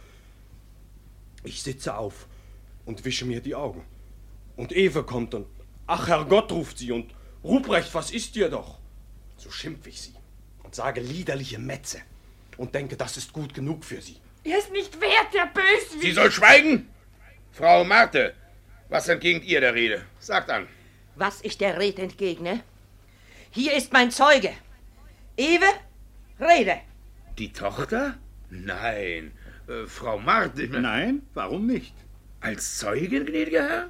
Ich 1.44 1.64
sitze 1.64 1.96
auf 1.96 2.28
und 2.86 3.06
wische 3.06 3.26
mir 3.26 3.42
die 3.42 3.56
Augen. 3.56 3.86
Und 4.56 4.72
Ewe 4.72 5.04
kommt 5.04 5.34
und, 5.34 5.48
ach 5.88 6.08
Herrgott, 6.08 6.52
ruft 6.52 6.78
sie 6.78 6.92
und, 6.92 7.14
Ruprecht, 7.44 7.94
was 7.96 8.12
ist 8.12 8.36
dir 8.36 8.50
doch? 8.50 8.78
So 9.38 9.50
schimpf 9.50 9.88
ich 9.88 10.00
sie 10.02 10.14
und 10.64 10.76
sage 10.76 11.02
liederliche 11.02 11.58
Metze 11.58 12.02
und 12.58 12.76
denke, 12.76 12.96
das 12.96 13.18
ist 13.18 13.34
gut 13.34 13.54
genug 13.54 13.84
für 13.84 14.02
sie. 14.02 14.18
Er 14.44 14.60
ist 14.60 14.72
nicht 14.72 15.00
wert, 15.02 15.34
der 15.34 15.48
Bösewicht. 15.48 16.02
Sie 16.02 16.12
soll 16.12 16.32
schweigen? 16.32 16.90
Frau 17.52 17.84
Marte, 17.84 18.36
was 18.90 19.08
entgegnet 19.08 19.46
ihr 19.46 19.62
der 19.62 19.74
Rede? 19.74 20.06
Sagt 20.20 20.50
an. 20.50 20.68
Was 21.16 21.42
ich 21.44 21.58
der 21.58 21.80
Rede 21.80 22.04
entgegne? 22.04 22.64
Hier 23.54 23.76
ist 23.76 23.92
mein 23.92 24.12
Zeuge. 24.12 24.52
Ewe, 25.36 25.66
rede. 26.40 26.78
Die 27.38 27.52
Tochter? 27.52 28.18
Nein. 28.50 29.34
Äh, 29.68 29.88
Frau 29.88 30.20
Marte. 30.20 30.70
Nein, 30.70 31.24
warum 31.34 31.68
nicht? 31.68 31.94
Als 32.40 32.78
Zeugin, 32.78 33.26
gnädiger 33.26 33.68
Herr? 33.68 33.90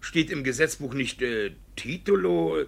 Steht 0.00 0.30
im 0.30 0.44
Gesetzbuch 0.44 0.94
nicht 0.94 1.20
äh, 1.20 1.50
Titulo, 1.74 2.64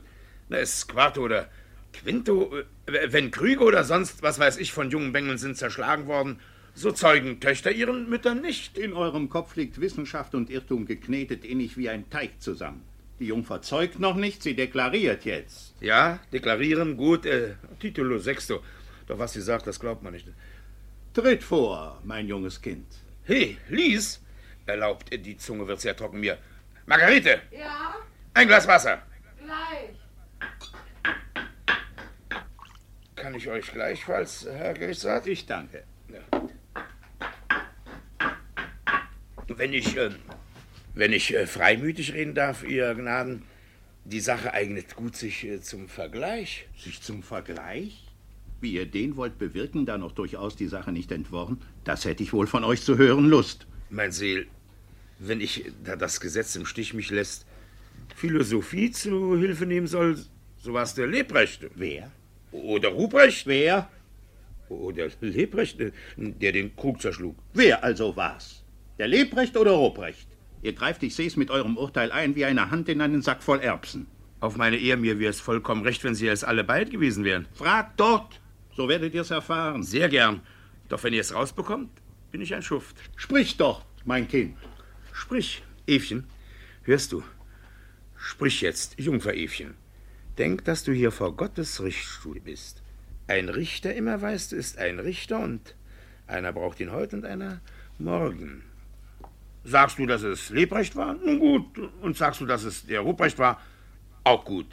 äh, 0.50 0.66
Squarto 0.66 1.22
oder 1.22 1.48
Quinto? 1.92 2.52
Äh, 2.86 3.12
wenn 3.12 3.30
Krüge 3.30 3.62
oder 3.62 3.84
sonst, 3.84 4.24
was 4.24 4.40
weiß 4.40 4.56
ich, 4.58 4.72
von 4.72 4.90
jungen 4.90 5.12
Bengeln 5.12 5.38
sind 5.38 5.56
zerschlagen 5.56 6.08
worden, 6.08 6.40
so 6.74 6.90
zeugen 6.90 7.38
Töchter 7.38 7.70
ihren 7.70 8.10
Müttern 8.10 8.40
nicht. 8.40 8.76
In 8.76 8.92
eurem 8.92 9.28
Kopf 9.28 9.54
liegt 9.54 9.80
Wissenschaft 9.80 10.34
und 10.34 10.50
Irrtum 10.50 10.84
geknetet 10.84 11.44
innig 11.44 11.76
wie 11.76 11.88
ein 11.88 12.10
Teig 12.10 12.42
zusammen. 12.42 12.82
Die 13.22 13.28
Jungfer 13.28 13.62
zeugt 13.62 14.00
noch 14.00 14.16
nicht, 14.16 14.42
sie 14.42 14.56
deklariert 14.56 15.24
jetzt. 15.24 15.80
Ja, 15.80 16.18
deklarieren, 16.32 16.96
gut, 16.96 17.24
äh, 17.24 17.54
Titulo 17.78 18.18
sexto. 18.18 18.64
Doch 19.06 19.16
was 19.16 19.34
sie 19.34 19.40
sagt, 19.40 19.68
das 19.68 19.78
glaubt 19.78 20.02
man 20.02 20.12
nicht. 20.12 20.26
Tritt 21.14 21.44
vor, 21.44 22.00
mein 22.02 22.26
junges 22.26 22.60
Kind. 22.60 22.84
Hey, 23.22 23.58
Lies! 23.68 24.20
Erlaubt, 24.66 25.12
die 25.12 25.36
Zunge 25.36 25.68
wird 25.68 25.80
sehr 25.80 25.94
trocken 25.94 26.18
mir. 26.18 26.36
Margarete! 26.86 27.42
Ja? 27.52 27.94
Ein 28.34 28.48
Glas 28.48 28.66
Wasser. 28.66 29.00
Gleich. 29.38 29.94
Kann 33.14 33.36
ich 33.36 33.48
euch 33.48 33.70
gleichfalls, 33.70 34.48
Herr 34.50 34.74
Gerichtsrat? 34.74 35.28
Ich 35.28 35.46
danke. 35.46 35.84
Ja. 36.08 36.42
Wenn 39.46 39.72
ich, 39.72 39.96
äh, 39.96 40.10
wenn 40.94 41.12
ich 41.12 41.34
äh, 41.34 41.46
freimütig 41.46 42.12
reden 42.12 42.34
darf, 42.34 42.64
Ihr 42.64 42.94
Gnaden, 42.94 43.42
die 44.04 44.20
Sache 44.20 44.52
eignet 44.52 44.96
gut 44.96 45.16
sich 45.16 45.44
äh, 45.44 45.60
zum 45.60 45.88
Vergleich. 45.88 46.66
Sich 46.76 47.00
zum 47.00 47.22
Vergleich? 47.22 48.04
Wie 48.60 48.74
ihr 48.74 48.86
den 48.86 49.16
wollt 49.16 49.38
bewirken, 49.38 49.86
da 49.86 49.98
noch 49.98 50.12
durchaus 50.12 50.54
die 50.54 50.68
Sache 50.68 50.92
nicht 50.92 51.10
entworren, 51.10 51.60
das 51.84 52.04
hätte 52.04 52.22
ich 52.22 52.32
wohl 52.32 52.46
von 52.46 52.62
euch 52.62 52.82
zu 52.82 52.96
hören 52.96 53.26
Lust. 53.26 53.66
Mein 53.90 54.12
Seel, 54.12 54.46
wenn 55.18 55.40
ich, 55.40 55.64
da 55.82 55.96
das 55.96 56.20
Gesetz 56.20 56.54
im 56.54 56.64
Stich 56.64 56.94
mich 56.94 57.10
lässt, 57.10 57.44
Philosophie 58.14 58.90
zu 58.92 59.36
Hilfe 59.36 59.66
nehmen 59.66 59.88
soll, 59.88 60.16
so 60.58 60.72
war 60.72 60.84
es 60.84 60.94
der 60.94 61.08
Lebrecht. 61.08 61.66
Wer? 61.74 62.12
Oder 62.52 62.90
Ruprecht. 62.90 63.46
Wer? 63.46 63.90
Oder 64.68 65.08
Lebrecht, 65.20 65.80
äh, 65.80 65.90
der 66.16 66.52
den 66.52 66.76
Krug 66.76 67.00
zerschlug. 67.00 67.36
Wer 67.54 67.82
also 67.82 68.14
war's? 68.14 68.62
Der 68.98 69.08
Lebrecht 69.08 69.56
oder 69.56 69.72
Ruprecht? 69.72 70.28
Ihr 70.62 70.72
greift, 70.72 71.02
ich 71.02 71.14
seh's, 71.14 71.36
mit 71.36 71.50
eurem 71.50 71.76
Urteil 71.76 72.12
ein 72.12 72.36
wie 72.36 72.44
eine 72.44 72.70
Hand 72.70 72.88
in 72.88 73.00
einen 73.00 73.20
Sack 73.20 73.42
voll 73.42 73.60
Erbsen. 73.60 74.06
Auf 74.40 74.56
meine 74.56 74.76
Ehe, 74.76 74.96
mir 74.96 75.18
wäre 75.18 75.30
es 75.30 75.40
vollkommen 75.40 75.82
recht, 75.82 76.02
wenn 76.04 76.14
Sie 76.14 76.28
es 76.28 76.44
alle 76.44 76.64
beid 76.64 76.90
gewesen 76.90 77.24
wären. 77.24 77.46
Fragt 77.52 77.98
dort, 77.98 78.40
so 78.74 78.88
werdet 78.88 79.14
ihr's 79.14 79.30
erfahren. 79.30 79.82
Sehr 79.82 80.08
gern. 80.08 80.40
Doch 80.88 81.02
wenn 81.04 81.12
ihr 81.12 81.20
es 81.20 81.34
rausbekommt, 81.34 81.90
bin 82.30 82.40
ich 82.40 82.54
ein 82.54 82.62
Schuft. 82.62 82.96
Sprich 83.16 83.56
doch, 83.56 83.84
mein 84.04 84.28
Kind. 84.28 84.56
Sprich, 85.12 85.62
Evchen. 85.86 86.24
Hörst 86.84 87.12
du? 87.12 87.22
Sprich 88.16 88.60
jetzt, 88.60 88.98
Jungfer 88.98 89.34
Evchen. 89.34 89.74
Denk, 90.38 90.64
dass 90.64 90.84
du 90.84 90.92
hier 90.92 91.10
vor 91.10 91.36
Gottes 91.36 91.82
Richtstuhl 91.82 92.40
bist. 92.40 92.82
Ein 93.26 93.48
Richter, 93.48 93.94
immer 93.94 94.20
weißt 94.22 94.52
du, 94.52 94.56
ist 94.56 94.78
ein 94.78 94.98
Richter 94.98 95.40
und 95.40 95.74
einer 96.26 96.52
braucht 96.52 96.80
ihn 96.80 96.92
heute 96.92 97.16
und 97.16 97.24
einer 97.24 97.60
morgen. 97.98 98.64
Sagst 99.64 99.98
du, 99.98 100.06
dass 100.06 100.22
es 100.22 100.50
Lebrecht 100.50 100.96
war? 100.96 101.14
Nun 101.14 101.38
gut. 101.38 101.64
Und 102.00 102.16
sagst 102.16 102.40
du, 102.40 102.46
dass 102.46 102.64
es 102.64 102.86
der 102.86 103.00
Ruprecht 103.00 103.38
war? 103.38 103.60
Auch 104.24 104.44
gut. 104.44 104.66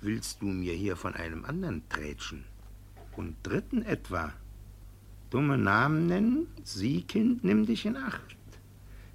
Willst 0.00 0.40
du 0.40 0.46
mir 0.46 0.72
hier 0.72 0.96
von 0.96 1.14
einem 1.14 1.44
anderen 1.44 1.86
trätschen? 1.88 2.44
Und 3.16 3.36
dritten 3.42 3.82
etwa? 3.84 4.32
Dumme 5.28 5.58
Namen 5.58 6.06
nennen? 6.06 6.46
Sie, 6.64 7.02
Kind, 7.02 7.44
nimm 7.44 7.66
dich 7.66 7.84
in 7.84 7.96
Acht. 7.96 8.36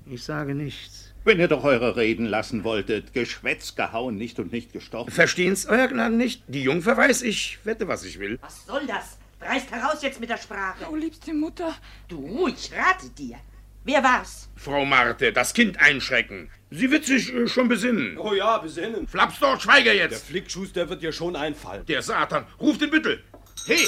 Ich 0.05 0.23
sage 0.23 0.53
nichts. 0.53 1.13
Wenn 1.23 1.39
ihr 1.39 1.47
doch 1.47 1.63
eure 1.63 1.95
Reden 1.95 2.27
lassen 2.27 2.63
wolltet, 2.63 3.13
Geschwätz 3.13 3.75
gehauen, 3.75 4.15
nicht 4.15 4.39
und 4.39 4.51
nicht 4.51 4.71
gestochen. 4.71 5.11
Verstehen's, 5.11 5.65
Euer 5.65 5.87
Gnaden, 5.87 6.17
nicht? 6.17 6.43
Die 6.47 6.61
Jungfer 6.61 6.95
weiß, 6.95 7.23
ich 7.23 7.57
wette, 7.63 7.87
was 7.87 8.03
ich 8.03 8.19
will. 8.19 8.37
Was 8.41 8.67
soll 8.67 8.85
das? 8.85 9.17
Reißt 9.41 9.71
heraus 9.71 10.03
jetzt 10.03 10.19
mit 10.19 10.29
der 10.29 10.37
Sprache. 10.37 10.85
Oh, 10.91 10.95
liebste 10.95 11.33
Mutter. 11.33 11.73
Du, 12.07 12.47
ich 12.47 12.71
rate 12.71 13.09
dir. 13.09 13.37
Wer 13.85 14.03
war's? 14.03 14.49
Frau 14.55 14.83
Marte, 14.83 15.31
das 15.31 15.53
Kind 15.53 15.79
einschrecken. 15.79 16.49
Sie 16.71 16.89
wird 16.89 17.05
sich 17.05 17.31
äh, 17.31 17.47
schon 17.47 17.67
besinnen. 17.67 18.17
Oh 18.17 18.33
ja, 18.33 18.57
besinnen. 18.57 19.07
Flaps 19.07 19.37
dort, 19.39 19.61
schweige 19.61 19.91
Der 19.91 19.95
jetzt. 19.95 20.25
Flickschuster 20.25 20.89
wird 20.89 21.03
dir 21.03 21.11
schon 21.11 21.35
einfallen. 21.35 21.85
Der 21.85 22.01
Satan, 22.01 22.47
ruft 22.59 22.81
den 22.81 22.89
Büttel. 22.89 23.23
Hey, 23.67 23.85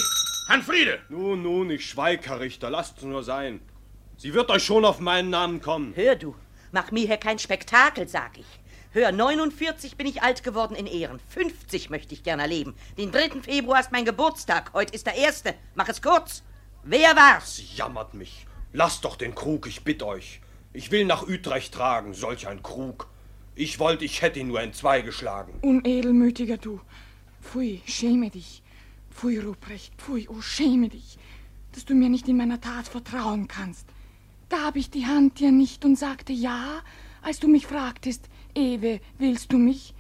Hanfriede. 0.50 1.00
Nun, 1.10 1.42
nun, 1.42 1.72
ich 1.72 1.90
schweig, 1.90 2.28
Herr 2.28 2.40
Richter, 2.40 2.70
lasst's 2.70 3.02
nur 3.02 3.24
sein. 3.24 3.60
Sie 4.18 4.36
wird 4.36 4.52
euch 4.52 4.64
schon 4.64 4.86
auf 4.86 5.00
meinen 5.00 5.32
Namen 5.32 5.62
kommen. 5.62 5.94
Hör 5.96 6.16
du, 6.16 6.36
mach 6.72 6.92
mir 6.92 7.08
hier 7.08 7.18
kein 7.18 7.40
Spektakel, 7.40 8.08
sag 8.08 8.38
ich. 8.38 8.46
Hör, 8.92 9.12
49 9.12 9.98
bin 9.98 10.06
ich 10.06 10.22
alt 10.22 10.44
geworden 10.44 10.76
in 10.76 10.86
Ehren. 10.86 11.20
50 11.30 11.90
möchte 11.90 12.14
ich 12.14 12.22
gerne 12.22 12.46
leben. 12.46 12.76
Den 13.00 13.12
3. 13.12 13.42
Februar 13.42 13.80
ist 13.80 13.92
mein 13.92 14.06
Geburtstag. 14.06 14.72
Heute 14.74 14.94
ist 14.94 15.08
der 15.08 15.16
erste. 15.16 15.56
Mach 15.74 15.90
es 15.90 16.04
kurz. 16.04 16.44
Wer 16.84 17.16
war's? 17.16 17.58
Sie 17.58 17.68
jammert 17.76 18.14
mich. 18.14 18.47
Lasst 18.78 19.06
doch 19.06 19.16
den 19.16 19.34
Krug, 19.34 19.66
ich 19.66 19.84
bitt 19.84 20.04
euch. 20.04 20.40
Ich 20.72 20.92
will 20.92 21.04
nach 21.04 21.28
Utrecht 21.28 21.74
tragen, 21.74 22.14
solch 22.14 22.48
ein 22.48 22.62
Krug. 22.62 23.08
Ich 23.56 23.80
wollte, 23.80 24.06
ich 24.06 24.22
hätte 24.22 24.40
ihn 24.40 24.50
nur 24.50 24.62
in 24.62 24.72
zwei 24.72 25.02
geschlagen. 25.02 25.54
Unedelmütiger 25.64 26.58
du. 26.58 26.80
Pfui, 27.42 27.82
schäme 27.88 28.30
dich. 28.30 28.62
Pfui, 29.10 29.40
Ruprecht, 29.40 29.96
pfui, 29.98 30.28
oh, 30.30 30.42
schäme 30.42 30.90
dich, 30.90 31.18
dass 31.72 31.86
du 31.86 31.96
mir 31.96 32.08
nicht 32.08 32.28
in 32.28 32.38
meiner 32.38 32.62
Tat 32.62 32.88
vertrauen 32.88 33.48
kannst. 33.48 33.88
Gab 34.48 34.76
ich 34.76 34.92
die 34.92 35.08
Hand 35.08 35.40
dir 35.40 35.52
nicht 35.52 35.84
und 35.84 35.98
sagte 35.98 36.32
ja, 36.32 36.84
als 37.24 37.40
du 37.40 37.48
mich 37.48 37.66
fragtest, 37.66 38.30
Ewe, 38.54 39.00
willst 39.18 39.52
du 39.52 39.58
mich? 39.58 39.96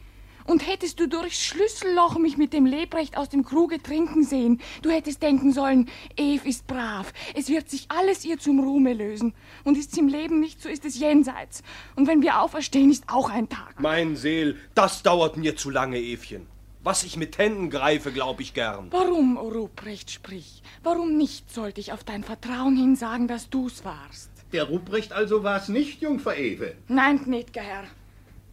Und 0.48 0.66
hättest 0.66 1.00
du 1.00 1.08
durchs 1.08 1.44
Schlüsselloch 1.44 2.18
mich 2.18 2.38
mit 2.38 2.54
dem 2.54 2.66
Lebrecht 2.66 3.18
aus 3.18 3.28
dem 3.28 3.44
Kruge 3.44 3.84
trinken 3.84 4.24
sehen, 4.24 4.62
du 4.82 4.90
hättest 4.90 5.22
denken 5.22 5.52
sollen, 5.52 5.90
Eve 6.16 6.48
ist 6.48 6.66
brav. 6.68 7.14
Es 7.36 7.50
wird 7.50 7.70
sich 7.70 7.86
alles 7.90 8.24
ihr 8.24 8.40
zum 8.40 8.62
Ruhme 8.62 8.94
lösen. 8.94 9.34
Und 9.66 9.78
ist's 9.78 9.98
im 9.98 10.08
Leben 10.08 10.40
nicht, 10.40 10.62
so 10.62 10.70
ist 10.70 10.86
es 10.86 10.98
jenseits. 10.98 11.64
Und 11.98 12.08
wenn 12.08 12.22
wir 12.22 12.42
auferstehen, 12.42 12.90
ist 12.90 13.04
auch 13.08 13.30
ein 13.30 13.50
Tag. 13.50 13.80
Mein 13.80 14.16
Seel, 14.16 14.56
das 14.74 15.04
dauert 15.04 15.36
mir 15.36 15.58
zu 15.58 15.70
lange, 15.70 15.98
Evchen. 16.00 16.48
Was 16.82 17.04
ich 17.04 17.18
mit 17.18 17.38
Händen 17.38 17.70
greife, 17.70 18.14
glaub 18.14 18.40
ich 18.40 18.54
gern. 18.54 18.88
Warum, 18.92 19.36
O 19.36 19.50
Ruprecht, 19.50 20.10
sprich? 20.10 20.64
Warum 20.82 21.18
nicht 21.18 21.52
sollte 21.52 21.82
ich 21.82 21.92
auf 21.92 22.06
dein 22.06 22.24
Vertrauen 22.24 22.78
hin 22.78 22.96
sagen, 22.96 23.28
dass 23.28 23.50
du's 23.50 23.84
warst? 23.84 24.32
Der 24.54 24.64
Ruprecht 24.64 25.12
also 25.12 25.44
war's 25.44 25.68
nicht, 25.68 26.00
Jungfer 26.00 26.38
Ewe. 26.38 26.76
Nein, 26.88 27.20
gnäd'ger 27.20 27.60
Herr. 27.60 27.84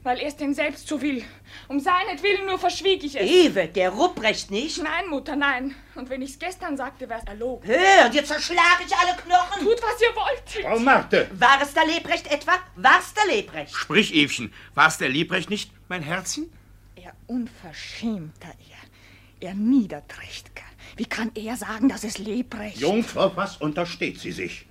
Weil 0.04 0.20
er's 0.20 0.36
denn 0.36 0.52
selbst 0.52 0.86
so 0.86 1.00
will. 1.00 1.24
Um 1.66 1.80
seinetwillen 1.80 2.44
nur 2.44 2.58
verschwieg 2.58 3.02
ich 3.02 3.18
es. 3.18 3.22
Ewe, 3.22 3.68
der 3.68 3.88
Ruprecht 3.88 4.50
nicht? 4.50 4.82
Nein, 4.82 5.08
Mutter, 5.08 5.34
nein. 5.34 5.74
Und 5.94 6.10
wenn 6.10 6.20
ich's 6.20 6.38
gestern 6.38 6.76
sagte, 6.76 7.08
wär's 7.08 7.24
erlogen. 7.24 7.66
Hör, 7.66 8.10
dir 8.10 8.22
zerschlage 8.22 8.84
ich 8.86 8.94
alle 8.94 9.16
Knochen. 9.16 9.64
Tut, 9.64 9.82
was 9.82 10.02
ihr 10.02 10.14
wollt. 10.14 10.64
Frau 10.66 10.78
Marte. 10.78 11.26
War 11.32 11.58
es 11.62 11.72
der 11.72 11.86
Lebrecht 11.86 12.30
etwa? 12.30 12.52
War's 12.76 13.14
der 13.14 13.34
Lebrecht? 13.34 13.74
Sprich, 13.74 14.14
Evchen, 14.14 14.52
war's 14.74 14.98
der 14.98 15.08
Lebrecht 15.08 15.48
nicht, 15.48 15.70
mein 15.88 16.02
Herzchen? 16.02 16.52
Er 16.96 17.14
unverschämter 17.26 18.48
er. 18.48 19.48
Er 19.48 19.54
Niederträchtger. 19.54 20.64
Wie 20.96 21.06
kann 21.06 21.32
er 21.34 21.56
sagen, 21.56 21.88
dass 21.88 22.04
es 22.04 22.18
Lebrecht? 22.18 22.76
Jungfrau, 22.76 23.34
was 23.36 23.56
untersteht 23.56 24.20
sie 24.20 24.32
sich? 24.32 24.66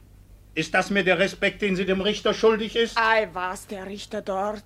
Ist 0.54 0.76
das 0.76 0.92
mir 0.92 1.04
der 1.04 1.18
Respekt, 1.18 1.64
den 1.64 1.76
sie 1.76 1.86
dem 1.86 2.02
Richter 2.02 2.36
schuldig 2.36 2.76
ist? 2.76 2.96
Ei, 3.00 3.28
was 3.34 3.66
der 3.66 3.88
Richter 3.88 4.22
dort. 4.22 4.64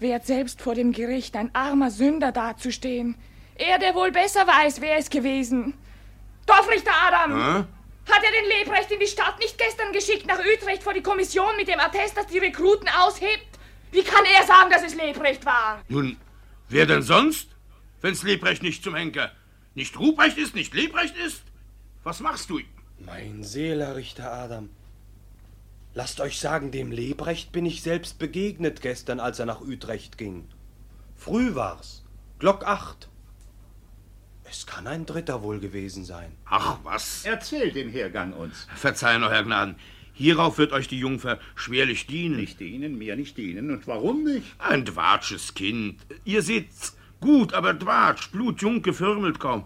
Wehrt 0.00 0.26
selbst 0.26 0.60
vor 0.60 0.74
dem 0.74 0.92
Gericht, 0.92 1.36
ein 1.36 1.54
armer 1.54 1.90
Sünder 1.90 2.32
dazustehen. 2.32 3.16
Er, 3.56 3.78
der 3.78 3.94
wohl 3.94 4.10
besser 4.10 4.46
weiß, 4.46 4.80
wer 4.80 4.98
es 4.98 5.08
gewesen. 5.08 5.74
Dorfrichter 6.46 6.90
Adam! 7.06 7.32
Hm? 7.32 7.66
Hat 8.10 8.22
er 8.22 8.30
den 8.30 8.58
Lebrecht 8.58 8.90
in 8.90 9.00
die 9.00 9.06
Stadt 9.06 9.38
nicht 9.38 9.56
gestern 9.56 9.92
geschickt 9.92 10.26
nach 10.26 10.38
Utrecht 10.38 10.82
vor 10.82 10.92
die 10.92 11.02
Kommission 11.02 11.56
mit 11.56 11.68
dem 11.68 11.80
Attest, 11.80 12.16
dass 12.16 12.26
die 12.26 12.38
Rekruten 12.38 12.88
aushebt? 12.88 13.46
Wie 13.92 14.02
kann 14.02 14.24
er 14.24 14.44
sagen, 14.44 14.70
dass 14.70 14.82
es 14.82 14.94
Lebrecht 14.94 15.46
war? 15.46 15.82
Nun, 15.88 16.16
wer 16.68 16.84
denn 16.84 17.02
sonst? 17.02 17.48
Wenn's 18.02 18.22
Lebrecht 18.22 18.62
nicht 18.62 18.84
zum 18.84 18.94
Henker, 18.94 19.32
nicht 19.74 19.98
Ruprecht 19.98 20.36
ist, 20.36 20.54
nicht 20.54 20.74
Lebrecht 20.74 21.16
ist? 21.16 21.42
Was 22.02 22.20
machst 22.20 22.50
du? 22.50 22.60
Mein 22.98 23.42
Seeler, 23.42 23.96
Richter 23.96 24.30
Adam. 24.30 24.68
Lasst 25.94 26.20
euch 26.20 26.40
sagen, 26.40 26.72
dem 26.72 26.90
Lebrecht 26.90 27.52
bin 27.52 27.64
ich 27.66 27.82
selbst 27.82 28.18
begegnet 28.18 28.80
gestern, 28.80 29.20
als 29.20 29.38
er 29.38 29.46
nach 29.46 29.60
Utrecht 29.60 30.18
ging. 30.18 30.48
Früh 31.14 31.54
war's, 31.54 32.04
Glock 32.40 32.66
acht. 32.66 33.08
Es 34.42 34.66
kann 34.66 34.86
ein 34.86 35.06
Dritter 35.06 35.42
wohl 35.42 35.60
gewesen 35.60 36.04
sein. 36.04 36.32
Ach, 36.46 36.78
was? 36.82 37.24
Erzähl 37.24 37.72
den 37.72 37.88
Hergang 37.88 38.32
uns. 38.32 38.66
Verzeihen, 38.74 39.22
Euer 39.22 39.42
Gnaden. 39.42 39.76
Hierauf 40.12 40.58
wird 40.58 40.72
euch 40.72 40.86
die 40.86 40.98
Jungfer 40.98 41.38
schwerlich 41.54 42.06
dienen. 42.06 42.36
Nicht 42.36 42.60
dienen, 42.60 42.98
mir 42.98 43.16
nicht 43.16 43.36
dienen. 43.36 43.70
Und 43.70 43.86
warum 43.86 44.24
nicht? 44.24 44.46
Ein 44.58 44.84
dwatsches 44.84 45.54
Kind. 45.54 46.00
Ihr 46.24 46.42
seht's 46.42 46.96
gut, 47.20 47.54
aber 47.54 47.72
dwatsch, 47.74 48.30
blutjung, 48.30 48.82
gefirmelt 48.82 49.40
kaum. 49.40 49.64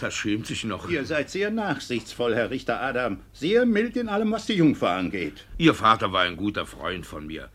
Das 0.00 0.14
schämt 0.14 0.46
sich 0.46 0.64
noch. 0.64 0.88
Ihr 0.88 1.04
seid 1.04 1.30
sehr 1.30 1.50
nachsichtsvoll, 1.50 2.34
Herr 2.34 2.50
Richter 2.50 2.80
Adam. 2.80 3.18
Sehr 3.32 3.64
mild 3.64 3.96
in 3.96 4.08
allem, 4.08 4.32
was 4.32 4.46
die 4.46 4.54
Jungfer 4.54 4.90
angeht. 4.90 5.46
Ihr 5.58 5.74
Vater 5.74 6.12
war 6.12 6.22
ein 6.22 6.36
guter 6.36 6.66
Freund 6.66 7.06
von 7.06 7.26
mir. 7.26 7.48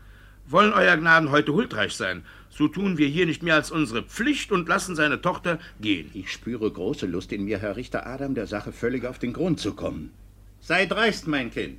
Wollen 0.46 0.72
Euer 0.72 0.96
Gnaden 0.96 1.30
heute 1.30 1.52
huldreich 1.52 1.92
sein, 1.92 2.24
so 2.48 2.66
tun 2.66 2.98
wir 2.98 3.06
hier 3.06 3.26
nicht 3.26 3.42
mehr 3.42 3.54
als 3.54 3.70
unsere 3.70 4.02
Pflicht 4.02 4.50
und 4.50 4.68
lassen 4.68 4.96
seine 4.96 5.20
Tochter 5.20 5.60
gehen. 5.80 6.10
Ich 6.12 6.32
spüre 6.32 6.70
große 6.70 7.06
Lust 7.06 7.32
in 7.32 7.44
mir, 7.44 7.58
Herr 7.58 7.76
Richter 7.76 8.06
Adam, 8.06 8.34
der 8.34 8.48
Sache 8.48 8.72
völlig 8.72 9.04
auf 9.04 9.18
den 9.20 9.32
Grund 9.32 9.60
zu 9.60 9.74
kommen. 9.74 10.10
Sei 10.60 10.86
dreist, 10.86 11.28
mein 11.28 11.50
Kind. 11.50 11.78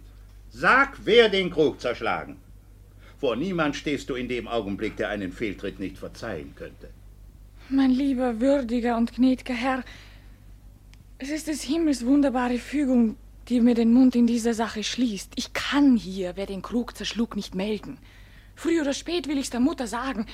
Sag, 0.49 0.99
wer 1.03 1.29
den 1.29 1.51
Krug 1.51 1.81
zerschlagen. 1.81 2.37
Vor 3.19 3.35
niemand 3.35 3.75
stehst 3.75 4.09
du 4.09 4.15
in 4.15 4.27
dem 4.27 4.47
Augenblick, 4.47 4.95
der 4.97 5.09
einen 5.09 5.31
Fehltritt 5.31 5.79
nicht 5.79 5.97
verzeihen 5.97 6.55
könnte. 6.55 6.89
Mein 7.69 7.91
lieber, 7.91 8.41
würdiger 8.41 8.97
und 8.97 9.13
gnädiger 9.13 9.53
Herr, 9.53 9.83
es 11.21 11.29
ist 11.29 11.47
des 11.47 11.61
Himmels 11.61 12.03
wunderbare 12.03 12.57
Fügung, 12.57 13.15
die 13.47 13.61
mir 13.61 13.75
den 13.75 13.93
Mund 13.93 14.15
in 14.15 14.25
dieser 14.25 14.55
Sache 14.55 14.83
schließt. 14.83 15.33
Ich 15.35 15.53
kann 15.53 15.95
hier, 15.95 16.35
wer 16.35 16.47
den 16.47 16.63
Krug 16.63 16.97
zerschlug, 16.97 17.35
nicht 17.35 17.53
melden. 17.53 17.99
Früh 18.55 18.81
oder 18.81 18.93
spät 18.93 19.27
will 19.27 19.37
ich's 19.37 19.51
der 19.51 19.59
Mutter 19.59 19.85
sagen. 19.85 20.25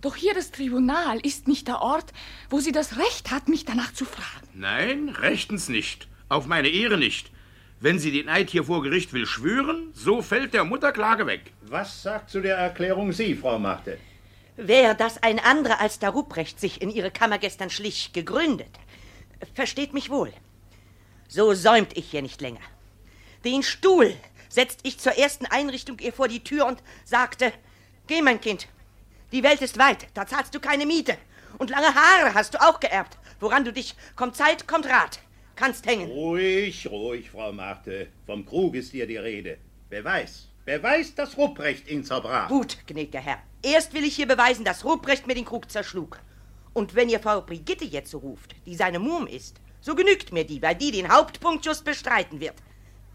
Doch 0.00 0.16
hier 0.16 0.32
das 0.32 0.50
Tribunal 0.50 1.20
ist 1.20 1.46
nicht 1.46 1.68
der 1.68 1.82
Ort, 1.82 2.14
wo 2.48 2.58
sie 2.58 2.72
das 2.72 2.96
Recht 2.96 3.30
hat, 3.30 3.48
mich 3.48 3.66
danach 3.66 3.92
zu 3.92 4.06
fragen. 4.06 4.48
Nein, 4.54 5.10
rechtens 5.10 5.68
nicht. 5.68 6.08
Auf 6.30 6.46
meine 6.46 6.68
Ehre 6.68 6.96
nicht. 6.96 7.30
Wenn 7.78 7.98
sie 7.98 8.10
den 8.10 8.30
Eid 8.30 8.48
hier 8.48 8.64
vor 8.64 8.82
Gericht 8.82 9.12
will 9.12 9.26
schwören, 9.26 9.90
so 9.92 10.22
fällt 10.22 10.54
der 10.54 10.64
Mutterklage 10.64 11.26
weg. 11.26 11.52
Was 11.66 12.02
sagt 12.02 12.30
zu 12.30 12.40
der 12.40 12.56
Erklärung 12.56 13.12
Sie, 13.12 13.34
Frau 13.34 13.58
Marte? 13.58 13.98
Wer 14.56 14.94
das 14.94 15.22
ein 15.22 15.38
anderer 15.38 15.80
als 15.80 15.98
der 15.98 16.10
Ruprecht 16.10 16.60
sich 16.60 16.80
in 16.80 16.90
ihre 16.90 17.10
Kammer 17.10 17.38
gestern 17.38 17.68
schlich, 17.68 18.12
gegründet, 18.14 18.70
versteht 19.54 19.94
mich 19.94 20.10
wohl. 20.10 20.32
So 21.28 21.54
säumt 21.54 21.96
ich 21.96 22.10
hier 22.10 22.22
nicht 22.22 22.40
länger. 22.40 22.60
Den 23.44 23.62
Stuhl 23.62 24.14
setzt 24.48 24.80
ich 24.82 24.98
zur 24.98 25.16
ersten 25.16 25.46
Einrichtung 25.46 25.98
ihr 26.00 26.12
vor 26.12 26.28
die 26.28 26.44
Tür 26.44 26.66
und 26.66 26.82
sagte, 27.04 27.52
geh, 28.06 28.20
mein 28.20 28.40
Kind, 28.40 28.68
die 29.32 29.42
Welt 29.42 29.62
ist 29.62 29.78
weit, 29.78 30.08
da 30.14 30.26
zahlst 30.26 30.54
du 30.54 30.60
keine 30.60 30.86
Miete. 30.86 31.16
Und 31.58 31.70
lange 31.70 31.94
Haare 31.94 32.34
hast 32.34 32.54
du 32.54 32.60
auch 32.60 32.80
geerbt, 32.80 33.16
woran 33.38 33.64
du 33.64 33.72
dich, 33.72 33.94
kommt 34.16 34.36
Zeit, 34.36 34.66
kommt 34.66 34.86
Rat, 34.86 35.20
kannst 35.56 35.86
hängen. 35.86 36.10
Ruhig, 36.10 36.86
ruhig, 36.90 37.30
Frau 37.30 37.52
Marte. 37.52 38.08
Vom 38.26 38.44
Krug 38.44 38.74
ist 38.74 38.90
hier 38.90 39.06
die 39.06 39.16
Rede. 39.16 39.58
Wer 39.88 40.04
weiß, 40.04 40.48
wer 40.64 40.82
weiß, 40.82 41.14
dass 41.14 41.36
Ruprecht 41.36 41.88
ihn 41.88 42.04
zerbrach. 42.04 42.48
Gut, 42.48 42.78
gnädiger 42.86 43.20
Herr. 43.20 43.42
Erst 43.62 43.94
will 43.94 44.04
ich 44.04 44.16
hier 44.16 44.26
beweisen, 44.26 44.64
dass 44.64 44.84
Ruprecht 44.84 45.26
mir 45.26 45.34
den 45.34 45.44
Krug 45.44 45.70
zerschlug. 45.70 46.18
Und 46.72 46.94
wenn 46.94 47.08
ihr 47.08 47.20
Frau 47.20 47.40
Brigitte 47.40 47.84
jetzt 47.84 48.10
so 48.10 48.18
ruft, 48.18 48.54
die 48.66 48.76
seine 48.76 48.98
Muhm 48.98 49.26
ist, 49.26 49.60
so 49.80 49.94
genügt 49.94 50.32
mir 50.32 50.44
die, 50.44 50.62
weil 50.62 50.74
die 50.74 50.90
den 50.90 51.12
Hauptpunkt 51.12 51.64
just 51.64 51.84
bestreiten 51.84 52.40
wird. 52.40 52.56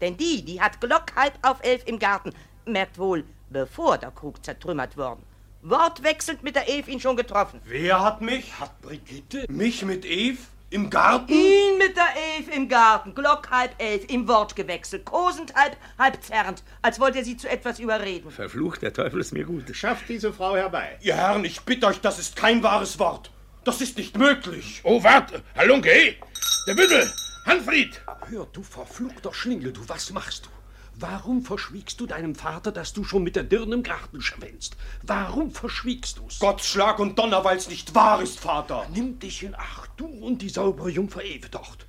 Denn 0.00 0.16
die, 0.16 0.44
die 0.44 0.60
hat 0.60 0.80
Glock 0.80 1.14
halb 1.16 1.38
auf 1.42 1.58
elf 1.62 1.82
im 1.86 1.98
Garten, 1.98 2.32
merkt 2.66 2.98
wohl, 2.98 3.24
bevor 3.50 3.98
der 3.98 4.10
Krug 4.10 4.44
zertrümmert 4.44 4.96
worden. 4.96 5.22
Wortwechselnd 5.62 6.42
mit 6.42 6.54
der 6.54 6.68
Eve 6.68 6.90
ihn 6.90 7.00
schon 7.00 7.16
getroffen. 7.16 7.60
Wer 7.64 8.00
hat 8.00 8.20
mich? 8.20 8.58
Hat 8.60 8.80
Brigitte? 8.82 9.46
Mich 9.48 9.84
mit 9.84 10.04
Eve? 10.04 10.38
Im 10.68 10.90
Garten? 10.90 11.32
Ihn 11.32 11.78
mit 11.78 11.96
der 11.96 12.08
Eve 12.38 12.50
im 12.50 12.68
Garten, 12.68 13.14
Glock 13.14 13.50
halb 13.50 13.74
elf, 13.78 14.04
im 14.10 14.26
Wort 14.26 14.56
gewechselt, 14.56 15.04
kosend 15.04 15.54
halb, 15.54 15.76
halb 15.96 16.20
zerrend, 16.22 16.64
als 16.82 16.98
wollte 16.98 17.18
er 17.18 17.24
sie 17.24 17.36
zu 17.36 17.48
etwas 17.48 17.78
überreden. 17.78 18.32
Verflucht, 18.32 18.82
der 18.82 18.92
Teufel 18.92 19.20
ist 19.20 19.32
mir 19.32 19.44
gut. 19.44 19.64
Schafft 19.74 20.08
diese 20.08 20.32
Frau 20.32 20.56
herbei. 20.56 20.98
Ihr 21.02 21.14
Herren, 21.14 21.44
ich 21.44 21.60
bitte 21.60 21.86
euch, 21.86 22.00
das 22.00 22.18
ist 22.18 22.34
kein 22.34 22.64
wahres 22.64 22.98
Wort. 22.98 23.30
Das 23.66 23.80
ist 23.80 23.98
nicht 23.98 24.16
möglich. 24.16 24.80
Oh, 24.84 25.02
warte, 25.02 25.42
Halunke, 25.56 25.90
hey! 25.90 26.16
Der 26.68 26.74
Bündel! 26.76 27.12
Hanfried! 27.46 28.00
Hör, 28.30 28.46
du 28.52 28.62
verfluchter 28.62 29.34
Schlingel, 29.34 29.72
du, 29.72 29.88
was 29.88 30.12
machst 30.12 30.46
du? 30.46 30.50
Warum 30.94 31.42
verschwiegst 31.42 31.98
du 31.98 32.06
deinem 32.06 32.36
Vater, 32.36 32.70
dass 32.70 32.92
du 32.92 33.02
schon 33.02 33.24
mit 33.24 33.34
der 33.34 33.42
Dirn 33.42 33.72
im 33.72 33.82
Garten 33.82 34.22
schwänzt? 34.22 34.76
Warum 35.02 35.50
verschwiegst 35.50 36.18
du's? 36.18 36.38
Gott 36.38 36.62
Schlag 36.62 37.00
und 37.00 37.18
Donner, 37.18 37.42
weil's 37.42 37.68
nicht 37.68 37.92
wahr 37.92 38.22
ist, 38.22 38.38
Vater. 38.38 38.86
Nimm 38.94 39.18
dich 39.18 39.42
in 39.42 39.56
Acht, 39.56 39.90
du 39.96 40.06
und 40.06 40.42
die 40.42 40.48
saubere 40.48 40.90
Jungfer 40.90 41.24
Ewe 41.24 41.48
dort. 41.50 41.85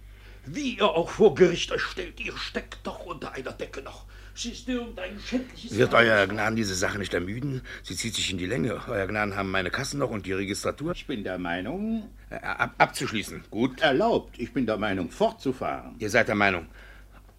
Wie 0.49 0.77
ihr 0.77 0.85
auch 0.85 1.09
vor 1.09 1.35
Gericht 1.35 1.71
euch 1.71 1.81
stellt, 1.81 2.19
ihr 2.19 2.35
steckt 2.37 2.79
doch 2.83 3.05
unter 3.05 3.33
einer 3.33 3.51
Decke 3.51 3.81
noch. 3.81 4.05
Siehst 4.33 4.67
du, 4.67 4.93
dein 4.95 5.19
schändliches... 5.19 5.75
Wird 5.75 5.95
Euer 5.95 6.27
Gnaden 6.27 6.55
diese 6.55 6.75
Sache 6.75 6.99
nicht 6.99 7.13
ermüden? 7.13 7.63
Sie 7.81 7.95
zieht 7.95 8.13
sich 8.13 8.29
in 8.29 8.37
die 8.37 8.45
Länge. 8.45 8.79
Euer 8.87 9.07
Gnaden 9.07 9.35
haben 9.35 9.49
meine 9.49 9.71
Kassen 9.71 9.99
noch 9.99 10.11
und 10.11 10.27
die 10.27 10.33
Registratur. 10.33 10.91
Ich 10.91 11.07
bin 11.07 11.23
der 11.23 11.39
Meinung... 11.39 12.07
Äh, 12.29 12.35
ab, 12.35 12.75
abzuschließen. 12.77 13.45
Gut. 13.49 13.81
Erlaubt. 13.81 14.37
Ich 14.37 14.53
bin 14.53 14.67
der 14.67 14.77
Meinung, 14.77 15.09
fortzufahren. 15.09 15.95
Ihr 15.97 16.11
seid 16.11 16.27
der 16.27 16.35
Meinung. 16.35 16.67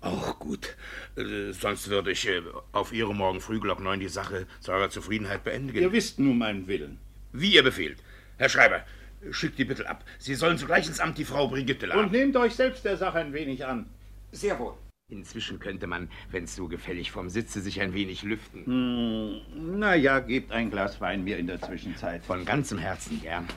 Auch 0.01 0.41
gut. 0.41 0.77
Äh, 1.17 1.53
sonst 1.53 1.89
würde 1.89 2.11
ich 2.11 2.27
äh, 2.29 2.43
auf 2.73 2.93
Ihre 2.93 3.15
morgen 3.15 3.41
früh 3.41 3.61
Glock 3.61 3.79
9 3.81 4.01
die 4.01 4.09
Sache 4.09 4.49
zu 4.59 4.73
eurer 4.73 4.91
Zufriedenheit 4.91 5.45
beendigen. 5.45 5.81
Ihr 5.81 5.93
wisst 5.93 6.19
nun 6.19 6.39
meinen 6.39 6.67
Willen. 6.67 6.99
Wie 7.33 7.55
ihr 7.55 7.63
befehlt. 7.63 7.99
Herr 8.39 8.49
Schreiber, 8.49 8.85
schickt 9.31 9.59
die 9.59 9.65
Bittel 9.65 9.87
ab. 9.87 10.05
Sie 10.19 10.35
sollen 10.35 10.59
sogleich 10.59 10.87
ins 10.87 11.01
Amt 11.01 11.19
die 11.19 11.25
Frau 11.25 11.49
Brigitte 11.49 11.87
laden. 11.87 12.05
Und 12.05 12.13
nehmt 12.13 12.37
euch 12.37 12.55
selbst 12.55 12.85
der 12.85 12.97
Sache 12.97 13.19
ein 13.19 13.33
wenig 13.33 13.65
an. 13.65 13.89
Sehr 14.33 14.59
wohl. 14.59 14.75
Inzwischen 15.11 15.59
könnte 15.59 15.87
man, 15.87 16.11
wenn's 16.31 16.55
so 16.55 16.69
gefällig 16.69 17.11
vom 17.11 17.31
Sitze, 17.31 17.63
sich 17.63 17.81
ein 17.81 17.95
wenig 17.95 18.25
lüften. 18.25 18.67
Hm, 18.67 19.79
na 19.79 19.95
ja, 19.95 20.19
gebt 20.19 20.53
ein 20.53 20.71
Glas 20.71 21.01
Wein 21.01 21.25
mir 21.25 21.39
in 21.39 21.47
der 21.47 21.59
Zwischenzeit. 21.63 22.23
Von 22.27 22.45
ganzem 22.45 22.77
Herzen 22.77 23.19
gern. 23.23 23.49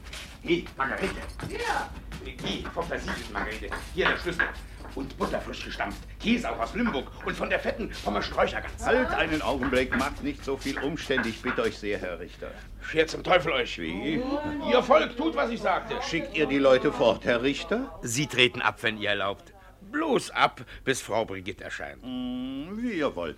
Hey, 0.44 0.64
Margarete. 0.78 1.12
Ja. 1.50 1.90
Geh, 2.24 2.64
vom 2.74 2.86
Versiegel, 2.86 3.16
Margarete. 3.34 3.68
Hier 3.94 4.08
der 4.08 4.18
Schlüssel. 4.18 4.46
Und 4.96 5.18
Butter 5.18 5.42
frisch 5.42 5.66
gestampft. 5.66 6.00
Käse 6.22 6.50
auch 6.50 6.58
aus 6.58 6.74
Limburg. 6.74 7.12
Und 7.26 7.36
von 7.36 7.50
der 7.50 7.60
fetten 7.60 7.92
vom 7.92 8.22
Sträuchergans. 8.22 8.86
Halt 8.86 9.10
einen 9.10 9.42
Augenblick, 9.42 9.94
macht 9.98 10.24
nicht 10.24 10.46
so 10.46 10.56
viel 10.56 10.80
umständlich. 10.80 11.36
Ich 11.36 11.42
bitte 11.42 11.64
euch 11.64 11.78
sehr, 11.78 12.00
Herr 12.00 12.22
Richter. 12.22 12.52
Scher 12.82 13.08
zum 13.08 13.26
Teufel 13.26 13.52
euch. 13.52 13.78
Wie? 13.78 14.22
Ihr 14.72 14.84
Volk 14.84 15.18
tut, 15.18 15.36
was 15.36 15.50
ich 15.50 15.60
sagte. 15.60 15.96
Schickt 16.02 16.34
ihr 16.34 16.46
die 16.46 16.60
Leute 16.60 16.94
fort, 16.94 17.26
Herr 17.26 17.44
Richter? 17.44 18.00
Sie 18.04 18.28
treten 18.28 18.62
ab, 18.62 18.82
wenn 18.84 18.98
ihr 18.98 19.10
erlaubt. 19.10 19.54
Bloß 19.92 20.32
ab, 20.32 20.66
bis 20.84 21.02
Frau 21.02 21.26
Brigitte 21.26 21.64
erscheint. 21.64 22.02
Hm, 22.04 22.80
wie 22.82 22.94
ihr 22.94 23.16
wollt. 23.16 23.38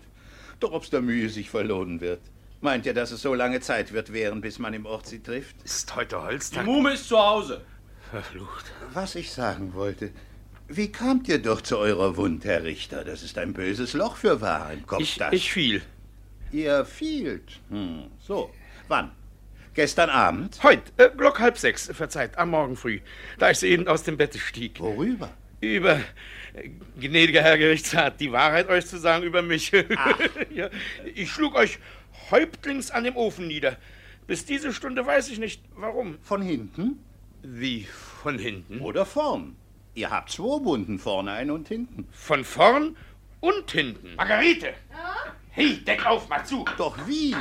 Doch 0.60 0.72
ob's 0.72 0.90
der 0.90 1.02
Mühe 1.02 1.30
sich 1.30 1.50
verlohnen 1.50 2.00
wird. 2.02 2.22
Meint 2.62 2.86
ihr, 2.86 2.94
dass 2.94 3.12
es 3.12 3.22
so 3.22 3.34
lange 3.34 3.60
Zeit 3.60 3.92
wird 3.92 4.14
währen, 4.14 4.40
bis 4.40 4.58
man 4.60 4.74
im 4.74 4.86
Ort 4.86 5.08
sie 5.08 5.20
trifft? 5.22 5.62
Ist 5.64 5.94
heute 5.96 6.16
Die 6.16 6.22
Holztag. 6.22 6.66
Muhme 6.66 6.94
ist 6.94 7.10
zu 7.10 7.18
Hause. 7.18 7.62
Verflucht. 8.10 8.72
Was 8.94 9.16
ich 9.16 9.32
sagen 9.32 9.74
wollte. 9.74 10.12
Wie 10.70 10.92
kamt 10.92 11.28
ihr 11.28 11.42
doch 11.42 11.62
zu 11.62 11.78
eurer 11.78 12.16
Wund, 12.16 12.46
Herr 12.46 12.64
Richter? 12.64 13.04
Das 13.04 13.22
ist 13.22 13.38
ein 13.38 13.54
böses 13.54 13.94
Loch 13.94 14.16
für 14.16 14.40
wahr 14.40 14.72
im 14.72 14.88
Kopf. 14.88 15.02
Ich, 15.02 15.18
das. 15.18 15.34
ich 15.34 15.52
fiel. 15.52 15.82
Ihr 16.52 16.86
fielt. 16.86 17.60
Hm, 17.70 18.06
so. 18.20 18.50
Wann? 18.88 19.12
Gestern 19.74 20.10
Abend? 20.10 20.62
Heut, 20.64 20.82
äh, 20.98 21.10
Glock 21.10 21.40
halb 21.40 21.58
sechs, 21.58 21.90
verzeiht, 21.92 22.38
am 22.38 22.52
Morgen 22.52 22.76
früh, 22.76 23.00
da 23.40 23.50
ich 23.50 23.58
soeben 23.58 23.88
aus 23.88 24.04
dem 24.04 24.18
Bette 24.18 24.38
stieg. 24.38 24.80
Worüber? 24.80 25.32
Über, 25.62 26.00
gnädiger 27.00 27.42
Herr 27.42 27.58
Gerichtsrat, 27.58 28.20
die 28.20 28.32
Wahrheit 28.32 28.70
euch 28.70 28.86
zu 28.86 28.98
sagen 28.98 29.24
über 29.24 29.42
mich. 29.42 29.72
ja, 30.54 30.70
ich 31.16 31.32
schlug 31.32 31.56
euch 31.56 31.80
häuptlings 32.32 32.92
an 32.92 33.04
dem 33.04 33.16
Ofen 33.16 33.48
nieder. 33.48 33.78
Bis 34.28 34.46
diese 34.46 34.74
Stunde 34.74 35.06
weiß 35.06 35.30
ich 35.30 35.40
nicht, 35.40 35.62
warum. 35.76 36.18
Von 36.22 36.42
hinten? 36.42 37.00
Wie, 37.42 37.88
von 38.22 38.40
hinten? 38.40 38.80
Oder 38.80 39.06
vorn? 39.06 39.56
Ihr 39.96 40.10
habt 40.10 40.32
zwei 40.32 40.64
Wunden, 40.64 40.98
vorne 40.98 41.32
ein 41.34 41.52
und 41.52 41.68
hinten. 41.68 42.08
Von 42.12 42.44
vorn 42.46 42.96
und 43.42 43.70
hinten. 43.70 44.16
Margarete! 44.16 44.74
Hey, 45.52 45.78
deck 45.78 46.06
auf, 46.06 46.30
mach 46.30 46.44
zu! 46.46 46.66
Doch 46.78 46.98
wie? 47.08 47.36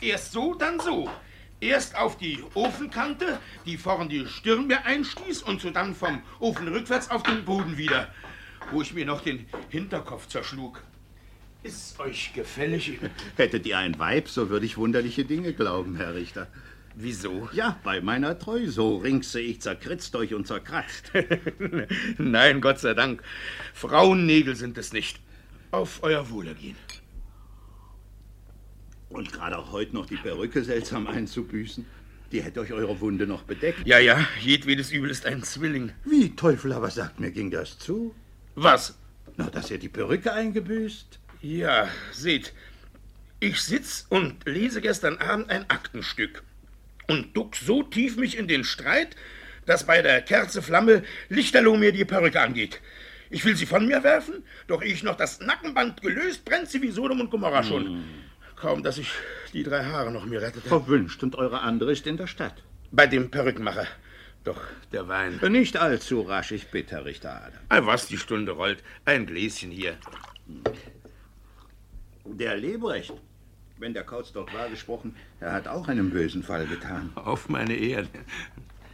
Erst 0.00 0.32
so, 0.32 0.54
dann 0.54 0.80
so. 0.80 1.08
Erst 1.60 1.96
auf 1.96 2.18
die 2.18 2.42
Ofenkante, 2.54 3.38
die 3.66 3.76
vorn 3.76 4.08
die 4.08 4.26
Stirn 4.26 4.66
mir 4.66 4.84
einstieß 4.84 5.42
und 5.42 5.60
so 5.60 5.70
dann 5.70 5.94
vom 5.94 6.20
Ofen 6.40 6.66
rückwärts 6.66 7.08
auf 7.08 7.22
den 7.22 7.44
Boden 7.44 7.76
wieder, 7.76 8.08
wo 8.70 8.82
ich 8.82 8.94
mir 8.94 9.04
noch 9.04 9.20
den 9.20 9.46
Hinterkopf 9.68 10.28
zerschlug. 10.28 10.82
Ist 11.62 11.98
euch 12.00 12.32
gefällig? 12.34 12.98
Hättet 13.36 13.66
ihr 13.66 13.78
ein 13.78 13.98
Weib, 13.98 14.28
so 14.28 14.50
würde 14.50 14.66
ich 14.66 14.76
wunderliche 14.76 15.24
Dinge 15.24 15.52
glauben, 15.52 15.96
Herr 15.96 16.14
Richter. 16.14 16.48
Wieso? 16.94 17.48
Ja, 17.52 17.78
bei 17.84 18.00
meiner 18.00 18.38
Treu, 18.38 18.68
so 18.68 18.98
ringse 18.98 19.40
ich 19.40 19.62
zerkritzt 19.62 20.14
euch 20.14 20.34
und 20.34 20.46
zerkratzt. 20.46 21.10
Nein, 22.18 22.60
Gott 22.60 22.80
sei 22.80 22.94
Dank. 22.94 23.22
Frauennägel 23.72 24.56
sind 24.56 24.76
es 24.76 24.92
nicht. 24.92 25.20
Auf 25.70 26.02
euer 26.02 26.28
Wohlergehen. 26.30 26.76
Und 29.08 29.32
gerade 29.32 29.58
auch 29.58 29.72
heute 29.72 29.94
noch 29.94 30.06
die 30.06 30.16
Perücke 30.16 30.64
seltsam 30.64 31.06
einzubüßen. 31.06 31.86
Die 32.32 32.42
hätte 32.42 32.60
euch 32.60 32.72
eure 32.72 32.98
Wunde 33.00 33.26
noch 33.26 33.42
bedeckt. 33.42 33.86
Ja, 33.86 33.98
ja, 33.98 34.26
jedwedes 34.40 34.90
Übel 34.90 35.10
ist 35.10 35.26
ein 35.26 35.42
Zwilling. 35.42 35.92
Wie, 36.04 36.34
Teufel, 36.34 36.72
aber 36.72 36.90
sagt 36.90 37.20
mir, 37.20 37.30
ging 37.30 37.50
das 37.50 37.78
zu? 37.78 38.14
Was? 38.54 38.96
Na, 39.36 39.48
dass 39.48 39.70
ihr 39.70 39.78
die 39.78 39.88
Perücke 39.88 40.32
eingebüßt? 40.32 41.18
Ja, 41.40 41.88
seht, 42.12 42.52
ich 43.40 43.60
sitz 43.60 44.06
und 44.08 44.46
lese 44.46 44.80
gestern 44.80 45.18
Abend 45.18 45.50
ein 45.50 45.68
Aktenstück 45.68 46.42
und 47.08 47.36
duck 47.36 47.56
so 47.56 47.82
tief 47.82 48.16
mich 48.16 48.36
in 48.36 48.46
den 48.46 48.64
Streit, 48.64 49.16
dass 49.66 49.86
bei 49.86 50.02
der 50.02 50.22
Kerze 50.22 50.62
Flamme 50.62 51.02
Lichterloh 51.28 51.76
mir 51.76 51.92
die 51.92 52.04
Perücke 52.04 52.40
angeht. 52.40 52.80
Ich 53.30 53.44
will 53.44 53.56
sie 53.56 53.66
von 53.66 53.86
mir 53.86 54.04
werfen, 54.04 54.44
doch 54.66 54.82
ehe 54.82 54.92
ich 54.92 55.02
noch 55.02 55.16
das 55.16 55.40
Nackenband 55.40 56.02
gelöst, 56.02 56.44
brennt 56.44 56.68
sie 56.68 56.82
wie 56.82 56.90
Sodom 56.90 57.20
und 57.20 57.30
Gomorra 57.30 57.62
schon. 57.62 58.04
Kaum, 58.56 58.82
dass 58.82 58.98
ich 58.98 59.10
die 59.52 59.64
drei 59.64 59.84
Haare 59.84 60.12
noch 60.12 60.26
mir 60.26 60.40
rettete. 60.42 60.68
Verwünscht 60.68 61.22
und 61.22 61.34
eure 61.34 61.62
andere 61.62 61.92
ist 61.92 62.06
in 62.06 62.16
der 62.16 62.26
Stadt. 62.26 62.62
Bei 62.92 63.06
dem 63.06 63.30
Perückenmacher. 63.30 63.86
Doch 64.44 64.60
der 64.92 65.06
Wein. 65.08 65.38
Nicht 65.50 65.76
allzu 65.76 66.22
rasch, 66.22 66.52
ich 66.52 66.68
bitte, 66.70 66.96
Herr 66.96 67.04
Richter 67.04 67.30
Adam. 67.36 67.58
Ah, 67.68 67.86
Was 67.86 68.06
die 68.08 68.16
Stunde 68.18 68.52
rollt. 68.52 68.82
Ein 69.04 69.26
Gläschen 69.26 69.70
hier. 69.70 69.96
Der 72.24 72.56
Lebrecht, 72.56 73.12
wenn 73.78 73.94
der 73.94 74.04
Kauz 74.04 74.32
doch 74.32 74.52
wahr 74.52 74.68
gesprochen, 74.68 75.14
er 75.40 75.52
hat 75.52 75.68
auch 75.68 75.88
einen 75.88 76.10
bösen 76.10 76.42
Fall 76.42 76.66
getan. 76.66 77.10
Auf 77.14 77.48
meine 77.48 77.74
Erde. 77.74 78.08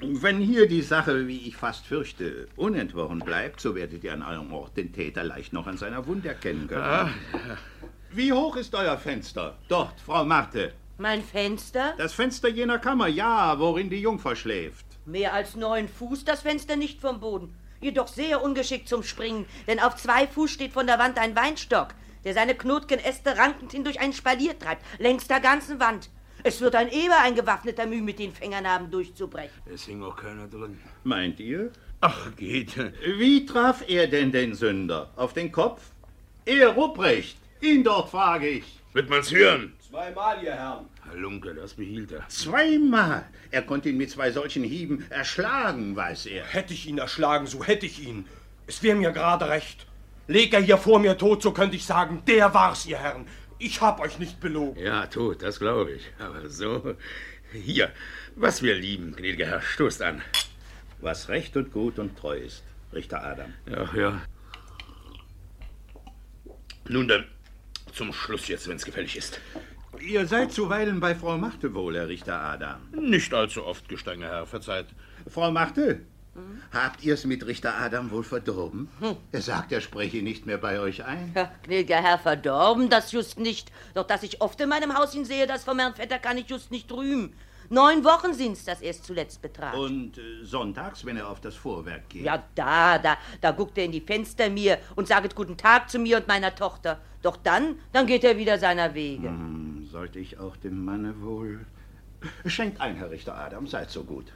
Wenn 0.01 0.39
hier 0.39 0.69
die 0.69 0.83
Sache, 0.83 1.27
wie 1.27 1.49
ich 1.49 1.57
fast 1.57 1.87
fürchte, 1.87 2.47
unentworren 2.57 3.19
bleibt, 3.19 3.61
so 3.61 3.75
werdet 3.75 4.05
ihr 4.05 4.13
an 4.13 4.23
eurem 4.23 4.53
Ort 4.53 4.77
den 4.77 4.93
Täter 4.93 5.25
leicht 5.25 5.53
noch 5.53 5.67
an 5.67 5.77
seiner 5.77 6.07
Wunde 6.07 6.29
erkennen 6.29 6.69
können. 6.69 6.83
Ah, 6.85 7.11
Wie 8.13 8.33
hoch 8.33 8.57
ist 8.57 8.75
euer 8.75 8.97
Fenster? 8.97 9.59
Dort, 9.69 9.99
Frau 10.01 10.25
Marte. 10.25 10.73
Mein 10.99 11.23
Fenster? 11.23 11.95
Das 11.99 12.13
Fenster 12.13 12.49
jener 12.49 12.79
Kammer, 12.79 13.09
ja, 13.09 13.59
worin 13.59 13.91
die 13.91 14.01
Jungfer 14.01 14.37
schläft. 14.37 14.87
Mehr 15.09 15.33
als 15.33 15.57
neun 15.57 15.89
Fuß 15.89 16.27
das 16.27 16.43
Fenster 16.43 16.77
nicht 16.77 17.01
vom 17.01 17.19
Boden. 17.19 17.55
Jedoch 17.81 18.09
sehr 18.09 18.43
ungeschickt 18.43 18.91
zum 18.91 19.03
Springen, 19.03 19.47
denn 19.67 19.81
auf 19.81 19.97
zwei 19.97 20.27
Fuß 20.27 20.51
steht 20.51 20.75
von 20.75 20.87
der 20.87 20.99
Wand 20.99 21.19
ein 21.19 21.35
Weinstock, 21.35 21.95
der 22.25 22.35
seine 22.35 22.55
knotgen 22.55 22.99
Äste 22.99 23.39
rankend 23.39 23.73
hin 23.73 23.85
durch 23.85 24.01
ein 24.01 24.13
Spalier 24.13 24.59
treibt, 24.59 24.85
längs 24.99 25.27
der 25.27 25.41
ganzen 25.41 25.81
Wand. 25.81 26.11
Es 26.43 26.61
wird 26.61 26.75
ein 26.75 26.93
Eber 26.93 27.19
ein 27.23 27.35
gewaffneter 27.35 27.87
Mühe 27.87 28.03
mit 28.03 28.19
den 28.19 28.33
Fängern 28.35 28.69
haben, 28.69 28.91
durchzubrechen. 28.91 29.63
es 29.73 29.87
hing 29.87 30.03
auch 30.03 30.15
keiner 30.15 30.47
drin. 30.47 30.79
Meint 31.05 31.41
ihr? 31.41 31.73
Ach, 32.03 32.37
geht. 32.37 32.77
Wie 33.17 33.47
traf 33.47 33.83
er 33.89 34.09
denn 34.09 34.31
den 34.31 34.55
Sünder? 34.55 35.09
Auf 35.17 35.33
den 35.33 35.51
Kopf? 35.51 35.81
Er, 36.45 36.69
Rupprecht. 36.69 37.39
Ihn 37.63 37.83
dort 37.83 38.11
frage 38.11 38.49
ich. 38.49 38.79
Wird 38.93 39.09
man's 39.09 39.33
hören? 39.33 39.73
Zweimal, 39.89 40.45
ihr 40.45 40.53
Herren. 40.55 40.87
Herr 41.09 41.17
Lunke, 41.17 41.55
das 41.55 41.75
behielt 41.75 42.13
er. 42.13 42.29
Zweimal. 42.29 43.27
Er 43.51 43.63
konnte 43.63 43.89
ihn 43.89 43.97
mit 43.97 44.11
zwei 44.11 44.31
solchen 44.31 44.63
Hieben 44.63 45.05
erschlagen, 45.11 45.97
weiß 45.97 46.27
er. 46.27 46.45
Hätte 46.45 46.75
ich 46.75 46.87
ihn 46.87 46.99
erschlagen, 46.99 47.47
so 47.47 47.65
hätte 47.65 47.87
ich 47.87 48.07
ihn. 48.07 48.27
Es 48.67 48.83
wäre 48.83 48.97
mir 48.97 49.13
gerade 49.13 49.49
recht. 49.49 49.87
Leg 50.27 50.53
er 50.53 50.61
hier 50.61 50.77
vor 50.77 50.99
mir 50.99 51.17
tot, 51.17 51.43
so 51.43 51.53
könnte 51.53 51.77
ich 51.77 51.87
sagen, 51.87 52.23
der 52.27 52.53
war's, 52.53 52.85
ihr 52.87 52.99
Herren. 52.99 53.27
Ich 53.59 53.81
hab 53.81 54.01
euch 54.01 54.19
nicht 54.19 54.41
belogen. 54.41 54.81
Ja, 54.81 55.07
tot, 55.07 55.43
das 55.43 55.59
glaube 55.59 55.93
ich. 55.93 56.03
Aber 56.19 56.49
so. 56.49 56.95
Hier, 57.53 57.91
was 58.37 58.63
wir 58.63 58.75
lieben, 58.75 59.17
gnädiger 59.17 59.47
Herr, 59.47 59.63
stoßt 59.63 60.03
an. 60.03 60.21
Was 61.01 61.29
recht 61.29 61.57
und 61.57 61.73
gut 61.73 61.99
und 61.99 62.19
treu 62.19 62.37
ist, 62.37 62.63
Richter 62.93 63.25
Adam. 63.25 63.55
Ja, 63.67 63.89
ja. 63.95 64.23
Nun 66.89 67.09
dann, 67.09 67.25
zum 67.93 68.13
Schluss 68.13 68.49
jetzt, 68.49 68.69
wenn's 68.69 68.85
gefällig 68.85 69.17
ist. 69.17 69.41
Ihr 70.01 70.27
seid 70.27 70.53
zuweilen 70.53 71.01
bei 71.01 71.15
Frau 71.15 71.39
Machte 71.39 71.75
wohl, 71.75 71.97
Herr 71.97 72.09
Richter 72.09 72.41
Adam. 72.41 72.81
Nicht 72.93 73.33
allzu 73.33 73.65
oft, 73.65 73.89
gestrenger 73.89 74.29
Herr, 74.29 74.47
verzeiht. 74.47 74.87
Frau 75.29 75.51
Machte, 75.51 76.03
habt 76.73 77.03
ihr's 77.03 77.25
mit 77.25 77.47
Richter 77.47 77.75
Adam 77.75 78.11
wohl 78.11 78.23
verdorben? 78.23 78.89
Er 79.33 79.43
sagt, 79.43 79.73
er 79.73 79.81
spreche 79.81 80.23
nicht 80.23 80.47
mehr 80.47 80.59
bei 80.59 80.79
euch 80.79 81.05
ein. 81.05 81.33
Ja, 81.35 81.51
gnädiger 81.63 82.03
Herr, 82.03 82.19
verdorben, 82.19 82.91
das 82.91 83.13
just 83.13 83.39
nicht. 83.39 83.73
Doch 83.95 84.07
dass 84.07 84.23
ich 84.23 84.41
oft 84.41 84.61
in 84.61 84.69
meinem 84.69 84.95
Haus 84.95 85.15
ihn 85.15 85.25
sehe, 85.25 85.47
das 85.47 85.65
vom 85.65 85.79
Herrn 85.79 85.95
Vetter 85.95 86.19
kann 86.19 86.39
ich 86.39 86.49
just 86.49 86.71
nicht 86.71 86.93
rühmen. 86.93 87.33
Neun 87.71 88.03
Wochen 88.03 88.33
sind's, 88.33 88.65
das 88.65 88.81
erst 88.81 89.05
zuletzt 89.05 89.43
betrat. 89.43 89.75
Und 89.75 90.17
äh, 90.17 90.45
sonntags, 90.45 91.05
wenn 91.05 91.19
er 91.19 91.29
auf 91.29 91.41
das 91.41 91.55
Vorwerk 91.55 92.09
geht. 92.09 92.23
Ja, 92.25 92.43
da, 92.55 92.99
da, 92.99 93.19
da 93.41 93.51
guckt 93.51 93.77
er 93.77 93.85
in 93.85 93.93
die 93.93 94.01
Fenster 94.01 94.49
mir 94.49 94.79
und 94.97 95.07
saget 95.07 95.35
guten 95.35 95.57
Tag 95.57 95.91
zu 95.91 95.99
mir 95.99 96.17
und 96.17 96.27
meiner 96.27 96.55
Tochter. 96.55 96.99
Doch 97.21 97.37
dann, 97.37 97.79
dann 97.93 98.07
geht 98.07 98.25
er 98.25 98.39
wieder 98.39 98.59
seiner 98.59 98.95
Wege. 98.95 99.29
Hm, 99.29 99.87
sollte 99.91 100.19
ich 100.19 100.39
auch 100.39 100.57
dem 100.57 100.83
Manne 100.85 101.21
wohl. 101.21 101.67
Schenkt 102.47 102.81
ein, 102.81 102.97
Herr 102.97 103.11
Richter 103.11 103.37
Adam, 103.37 103.67
seid 103.67 103.91
so 103.91 104.03
gut. 104.03 104.33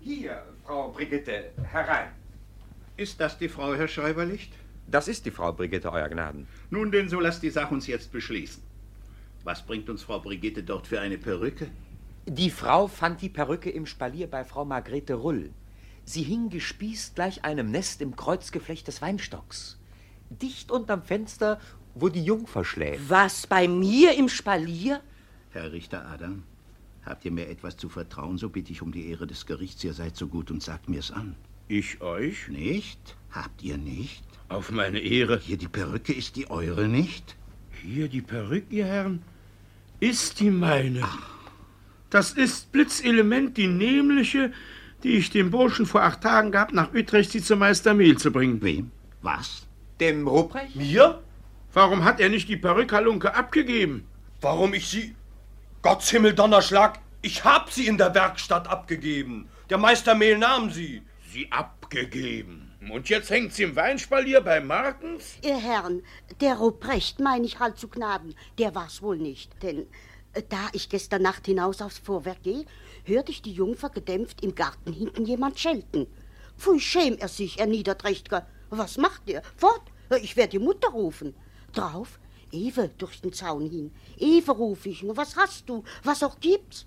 Hier, 0.00 0.42
Frau 0.64 0.90
Brigitte, 0.90 1.52
herein. 1.70 2.08
Ist 2.96 3.20
das 3.20 3.38
die 3.38 3.48
Frau, 3.48 3.74
Herr 3.74 3.88
Schreiberlicht? 3.88 4.52
Das 4.86 5.06
ist 5.08 5.24
die 5.26 5.30
Frau 5.30 5.52
Brigitte, 5.52 5.90
Euer 5.92 6.08
Gnaden. 6.08 6.48
Nun 6.70 6.90
denn, 6.90 7.08
so 7.08 7.20
lasst 7.20 7.42
die 7.42 7.50
Sache 7.50 7.72
uns 7.72 7.86
jetzt 7.86 8.12
beschließen. 8.12 8.63
Was 9.44 9.60
bringt 9.60 9.90
uns 9.90 10.02
Frau 10.02 10.20
Brigitte 10.20 10.62
dort 10.62 10.86
für 10.86 11.00
eine 11.00 11.18
Perücke? 11.18 11.70
Die 12.26 12.48
Frau 12.48 12.88
fand 12.88 13.20
die 13.20 13.28
Perücke 13.28 13.68
im 13.68 13.84
Spalier 13.84 14.26
bei 14.26 14.42
Frau 14.42 14.64
Margrete 14.64 15.14
Rull. 15.14 15.50
Sie 16.06 16.22
hing 16.22 16.48
gespießt 16.48 17.14
gleich 17.14 17.44
einem 17.44 17.70
Nest 17.70 18.00
im 18.00 18.16
Kreuzgeflecht 18.16 18.88
des 18.88 19.02
Weinstocks. 19.02 19.78
Dicht 20.30 20.70
unterm 20.70 21.02
Fenster, 21.02 21.60
wo 21.94 22.08
die 22.08 22.24
Jungfer 22.24 22.64
schläft. 22.64 23.10
Was, 23.10 23.46
bei 23.46 23.68
mir 23.68 24.14
im 24.16 24.30
Spalier? 24.30 25.02
Herr 25.50 25.72
Richter 25.72 26.08
Adam, 26.08 26.42
habt 27.04 27.26
ihr 27.26 27.30
mir 27.30 27.48
etwas 27.48 27.76
zu 27.76 27.90
vertrauen, 27.90 28.38
so 28.38 28.48
bitte 28.48 28.72
ich 28.72 28.80
um 28.80 28.92
die 28.92 29.10
Ehre 29.10 29.26
des 29.26 29.44
Gerichts, 29.44 29.84
ihr 29.84 29.92
seid 29.92 30.16
so 30.16 30.26
gut 30.26 30.50
und 30.50 30.62
sagt 30.62 30.88
mir's 30.88 31.10
an. 31.10 31.36
Ich 31.68 32.00
euch? 32.00 32.48
Nicht? 32.48 33.16
Habt 33.30 33.62
ihr 33.62 33.76
nicht? 33.76 34.24
Auf 34.48 34.70
meine 34.70 35.00
Ehre. 35.00 35.38
Hier 35.38 35.58
die 35.58 35.68
Perücke 35.68 36.14
ist 36.14 36.36
die 36.36 36.50
eure 36.50 36.88
nicht? 36.88 37.36
Hier 37.82 38.08
die 38.08 38.22
Perücke, 38.22 38.74
ihr 38.74 38.86
Herren? 38.86 39.22
Ist 40.00 40.40
die 40.40 40.50
meine. 40.50 41.04
Das 42.10 42.32
ist 42.32 42.72
Blitzelement, 42.72 43.56
die 43.56 43.66
nämliche, 43.66 44.52
die 45.02 45.16
ich 45.16 45.30
dem 45.30 45.50
Burschen 45.50 45.86
vor 45.86 46.02
acht 46.02 46.20
Tagen 46.20 46.50
gab, 46.50 46.72
nach 46.72 46.92
Utrecht 46.94 47.30
sie 47.30 47.42
zum 47.42 47.60
Meister 47.60 47.94
Mehl 47.94 48.18
zu 48.18 48.30
bringen. 48.30 48.62
Wem? 48.62 48.90
Was? 49.22 49.66
Dem 50.00 50.26
Ruprecht? 50.28 50.76
Mir? 50.76 51.22
Warum 51.72 52.04
hat 52.04 52.20
er 52.20 52.28
nicht 52.28 52.48
die 52.48 52.56
Perückhalunke 52.56 53.34
abgegeben? 53.34 54.06
Warum 54.40 54.74
ich 54.74 54.88
sie... 54.88 55.14
Gottes 55.82 56.10
Himmel, 56.10 56.34
Donnerschlag, 56.34 57.00
ich 57.20 57.44
hab 57.44 57.70
sie 57.70 57.86
in 57.86 57.98
der 57.98 58.14
Werkstatt 58.14 58.68
abgegeben. 58.68 59.48
Der 59.70 59.78
Meister 59.78 60.14
Mehl 60.14 60.38
nahm 60.38 60.70
sie. 60.70 61.02
Sie 61.32 61.50
abgegeben? 61.50 62.70
Und 62.90 63.08
jetzt 63.08 63.30
hängt 63.30 63.52
sie 63.52 63.62
im 63.62 63.76
Weinspalier 63.76 64.40
bei 64.40 64.60
Martens? 64.60 65.36
Ihr 65.42 65.56
Herren, 65.56 66.02
der 66.40 66.56
Ruprecht, 66.56 67.20
meine 67.20 67.46
ich 67.46 67.58
halt 67.58 67.78
zu 67.78 67.88
Gnaden, 67.88 68.34
der 68.58 68.74
war's 68.74 69.02
wohl 69.02 69.16
nicht. 69.16 69.50
Denn 69.62 69.86
äh, 70.34 70.42
da 70.48 70.68
ich 70.72 70.88
gestern 70.88 71.22
Nacht 71.22 71.46
hinaus 71.46 71.80
aufs 71.80 71.98
Vorwerk 71.98 72.42
gehe, 72.42 72.66
hörte 73.04 73.32
ich 73.32 73.42
die 73.42 73.52
Jungfer 73.52 73.90
gedämpft 73.90 74.42
im 74.42 74.54
Garten 74.54 74.92
hinten 74.92 75.24
jemand 75.24 75.58
schelten. 75.58 76.06
Pfui, 76.56 76.78
schäm 76.78 77.16
er 77.18 77.28
sich, 77.28 77.58
er 77.58 77.66
Niederträchtger. 77.66 78.46
Was 78.70 78.96
macht 78.96 79.28
ihr? 79.28 79.42
Fort, 79.56 79.82
ich 80.20 80.36
werde 80.36 80.52
die 80.52 80.58
Mutter 80.58 80.88
rufen. 80.88 81.34
Drauf, 81.72 82.18
Ewe 82.52 82.90
durch 82.98 83.20
den 83.20 83.32
Zaun 83.32 83.68
hin. 83.68 83.92
Ewe 84.18 84.52
ruf 84.52 84.86
ich, 84.86 85.02
nur 85.02 85.16
was 85.16 85.36
hast 85.36 85.68
du, 85.68 85.84
was 86.02 86.22
auch 86.22 86.38
gibt's? 86.38 86.86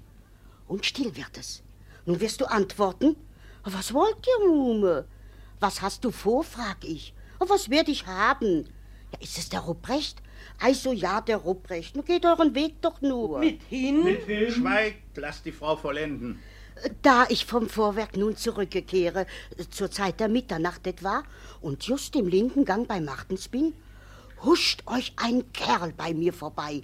Und 0.67 0.85
still 0.85 1.15
wird 1.15 1.37
es. 1.37 1.63
Nun 2.05 2.19
wirst 2.19 2.41
du 2.41 2.45
antworten, 2.45 3.15
was 3.63 3.93
wollt 3.93 4.25
ihr, 4.25 4.47
Muhme? 4.47 5.05
Was 5.59 5.81
hast 5.81 6.03
du 6.03 6.11
vor, 6.11 6.43
frag 6.43 6.83
ich. 6.83 7.13
Was 7.39 7.69
werd 7.69 7.89
ich 7.89 8.05
haben? 8.05 8.65
Ja, 9.11 9.19
ist 9.19 9.37
es 9.37 9.49
der 9.49 9.61
Ruprecht? 9.61 10.21
Also 10.59 10.91
ja, 10.91 11.21
der 11.21 11.37
Ruprecht. 11.37 11.95
Nun 11.95 12.05
geht 12.05 12.25
euren 12.25 12.53
Weg 12.55 12.81
doch 12.81 13.01
nur. 13.01 13.39
Mit 13.39 13.61
hin? 13.63 14.03
Mit 14.03 14.25
hin? 14.25 14.51
Schweigt, 14.51 15.17
lasst 15.17 15.45
die 15.45 15.51
Frau 15.51 15.75
vollenden. 15.75 16.39
Da 17.01 17.25
ich 17.29 17.45
vom 17.45 17.69
Vorwerk 17.69 18.17
nun 18.17 18.35
zurückkehre, 18.35 19.25
zur 19.71 19.89
Zeit 19.89 20.19
der 20.19 20.27
Mitternacht 20.27 20.85
etwa, 20.85 21.23
und 21.61 21.83
just 21.83 22.15
im 22.15 22.27
linken 22.27 22.65
Gang 22.65 22.87
bei 22.87 23.01
Martens 23.01 23.47
bin, 23.47 23.73
huscht 24.43 24.83
euch 24.85 25.13
ein 25.15 25.51
Kerl 25.53 25.93
bei 25.93 26.13
mir 26.13 26.33
vorbei, 26.33 26.83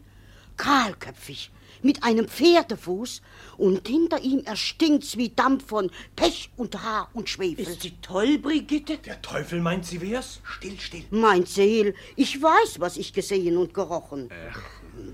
kahlköpfig, 0.57 1.51
mit 1.84 2.03
einem 2.03 2.27
Pferdefuß, 2.27 3.21
und 3.57 3.88
hinter 3.88 4.21
ihm 4.21 4.39
erstinkt's 4.45 5.17
wie 5.17 5.29
Dampf 5.29 5.67
von 5.67 5.91
Pech 6.15 6.49
und 6.57 6.81
Haar 6.81 7.09
und 7.13 7.29
Schwefel. 7.29 7.67
Ist 7.67 7.81
sie 7.81 7.93
toll, 8.01 8.39
Brigitte? 8.39 8.97
Der 8.97 9.21
Teufel 9.21 9.61
meint, 9.61 9.86
sie 9.86 10.01
wär's? 10.01 10.39
Still, 10.43 10.79
still. 10.79 11.03
Mein 11.11 11.45
Seel, 11.45 11.93
ich 12.15 12.41
weiß, 12.41 12.79
was 12.79 12.97
ich 12.97 13.13
gesehen 13.13 13.57
und 13.57 13.73
gerochen. 13.73 14.29
Ach. 14.51 14.61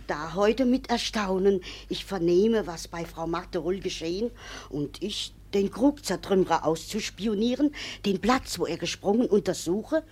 Da 0.07 0.33
heute 0.33 0.65
mit 0.65 0.89
Erstaunen 0.89 1.61
ich 1.87 2.05
vernehme, 2.05 2.67
was 2.67 2.87
bei 2.87 3.05
Frau 3.05 3.27
Marterull 3.27 3.79
geschehen, 3.79 4.31
und 4.69 5.01
ich 5.01 5.33
den 5.53 5.71
Krugzertrümmerer 5.71 6.65
auszuspionieren, 6.65 7.73
den 8.05 8.19
Platz, 8.19 8.59
wo 8.59 8.65
er 8.65 8.77
gesprungen, 8.77 9.27
untersuche, 9.27 10.03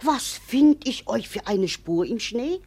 was 0.00 0.28
find 0.28 0.86
ich 0.86 1.08
euch 1.08 1.28
für 1.28 1.46
eine 1.46 1.68
Spur 1.68 2.06
im 2.06 2.20
Schnee? 2.20 2.60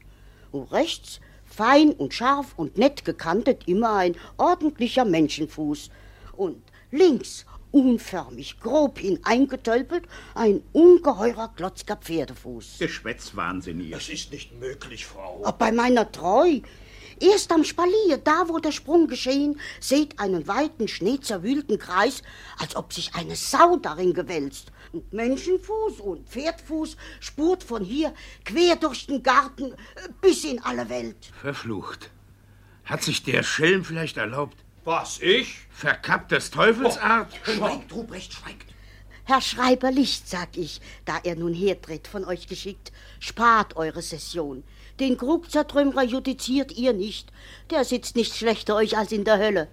Und 0.52 0.72
rechts, 0.72 1.22
fein 1.52 1.92
und 1.92 2.14
scharf 2.14 2.54
und 2.58 2.78
nett 2.78 3.06
gekantet, 3.06 3.68
immer 3.68 3.94
ein 3.94 4.16
ordentlicher 4.38 5.06
Menschenfuß. 5.06 5.90
Und 6.36 6.62
links, 6.92 7.46
unförmig, 7.72 8.60
grob 8.60 9.00
hineingetölpelt, 9.00 10.06
ein 10.36 10.62
ungeheurer 10.74 11.54
Klotzker 11.56 11.96
Pferdefuß. 11.96 12.78
Geschwätzwahnsinnig. 12.80 13.92
Das 13.92 14.10
ist 14.10 14.32
nicht 14.32 14.60
möglich, 14.60 15.06
Frau. 15.06 15.42
Auch 15.44 15.54
bei 15.54 15.72
meiner 15.72 16.12
Treu. 16.12 16.62
Erst 17.20 17.52
am 17.52 17.64
Spalier, 17.64 18.18
da 18.18 18.46
wo 18.48 18.58
der 18.58 18.72
Sprung 18.72 19.08
geschehen, 19.08 19.60
seht 19.80 20.20
einen 20.20 20.48
weiten, 20.48 20.88
schneezerwühlten 20.88 21.78
Kreis, 21.78 22.24
als 22.58 22.76
ob 22.76 22.94
sich 22.94 23.14
eine 23.14 23.36
Sau 23.36 23.78
darin 23.78 24.16
gewälzt. 24.16 24.72
Und 24.92 25.14
Menschenfuß 25.14 26.02
und 26.02 26.28
Pferdfuß 26.28 26.98
spurt 27.20 27.64
von 27.64 27.84
hier 27.84 28.14
quer 28.44 28.76
durch 28.76 29.08
den 29.08 29.24
Garten 29.24 29.72
äh, 29.72 29.76
bis 30.22 30.44
in 30.44 30.62
alle 30.64 30.90
Welt. 30.90 31.32
Verflucht. 31.40 32.10
Hat 32.84 33.04
sich 33.04 33.24
der 33.24 33.44
Schelm 33.44 33.86
vielleicht 33.86 34.18
erlaubt? 34.18 34.58
Was, 34.84 35.20
ich? 35.22 35.60
Verkappt 35.70 36.32
des 36.32 36.52
Teufelsart? 36.52 37.32
Oh, 37.34 37.52
schweigt, 37.52 37.94
Ruprecht, 37.94 38.34
schweigt. 38.34 38.72
Herr 39.26 39.40
Schreiber 39.40 39.92
Licht, 39.92 40.28
sag 40.28 40.58
ich, 40.58 40.82
da 41.06 41.20
er 41.24 41.36
nun 41.36 41.54
hertritt, 41.54 42.08
von 42.08 42.26
euch 42.26 42.48
geschickt, 42.48 42.92
spart 43.20 43.78
eure 43.78 44.02
Session. 44.02 44.64
Den 45.00 45.18
Krugzertrümmerer 45.18 46.04
judiziert 46.04 46.72
ihr 46.74 46.94
nicht. 46.94 47.32
Der 47.70 47.86
sitzt 47.86 48.16
nicht 48.16 48.36
schlechter 48.36 48.76
euch 48.76 48.98
als 48.98 49.12
in 49.12 49.24
der 49.24 49.38
Hölle. 49.38 49.68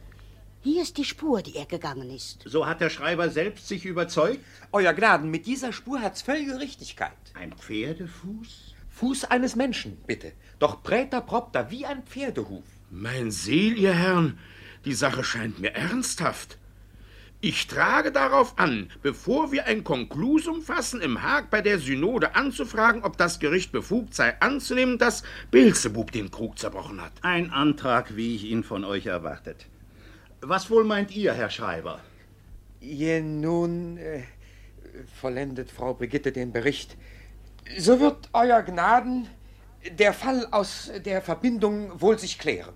Hier 0.61 0.83
ist 0.83 0.97
die 0.97 1.05
Spur, 1.05 1.41
die 1.41 1.55
er 1.55 1.67
gegangen 1.67 2.11
ist. 2.11 2.43
So 2.45 2.67
hat 2.67 2.81
der 2.81 2.91
Schreiber 2.91 3.31
selbst 3.31 3.69
sich 3.69 3.85
überzeugt? 3.85 4.45
Euer 4.73 4.93
Gnaden, 4.93 5.31
mit 5.31 5.47
dieser 5.47 5.73
Spur 5.73 6.01
hat's 6.01 6.21
völlige 6.21 6.59
Richtigkeit. 6.59 7.13
Ein 7.35 7.53
Pferdefuß? 7.53 8.75
Fuß 8.91 9.25
eines 9.27 9.55
Menschen, 9.55 9.99
bitte. 10.09 10.33
Doch 10.59 10.83
präter 10.83 11.21
propter 11.21 11.71
wie 11.71 11.87
ein 11.87 12.03
Pferdehuf. 12.03 12.65
Mein 12.91 13.31
Seel, 13.31 13.79
ihr 13.79 13.95
Herren, 13.95 14.39
die 14.85 14.95
Sache 14.95 15.23
scheint 15.23 15.61
mir 15.61 15.75
ernsthaft. 15.75 16.59
Ich 17.41 17.69
trage 17.69 18.11
darauf 18.11 18.59
an, 18.59 18.91
bevor 19.01 19.53
wir 19.53 19.67
ein 19.67 19.85
Konklusum 19.85 20.61
fassen, 20.61 21.01
im 21.01 21.23
Haag 21.23 21.51
bei 21.51 21.63
der 21.63 21.79
Synode 21.79 22.35
anzufragen, 22.35 23.05
ob 23.05 23.17
das 23.17 23.39
Gericht 23.39 23.71
befugt 23.71 24.13
sei, 24.13 24.41
anzunehmen, 24.41 24.99
dass 24.99 25.23
Beelzebub 25.53 26.11
den 26.11 26.33
Krug 26.33 26.59
zerbrochen 26.59 27.01
hat. 27.01 27.13
Ein 27.23 27.53
Antrag, 27.53 28.17
wie 28.17 28.35
ich 28.35 28.43
ihn 28.43 28.65
von 28.65 28.85
euch 28.85 29.07
erwartet. 29.07 29.67
Was 30.41 30.71
wohl 30.71 30.85
meint 30.85 31.15
ihr, 31.17 31.33
Herr 31.35 31.51
Schreiber? 31.51 32.01
Je 32.81 33.21
nun, 33.21 33.97
äh, 33.97 34.23
vollendet 35.21 35.71
Frau 35.71 35.95
Brigitte 35.95 36.31
den 36.31 36.53
Bericht, 36.53 36.97
so 37.77 37.99
wird 37.99 38.29
Euer 38.33 38.63
Gnaden 38.63 39.29
der 39.91 40.13
Fall 40.13 40.47
aus 40.53 40.93
der 41.05 41.23
Verbindung 41.23 42.01
wohl 42.01 42.19
sich 42.21 42.39
klären. 42.39 42.73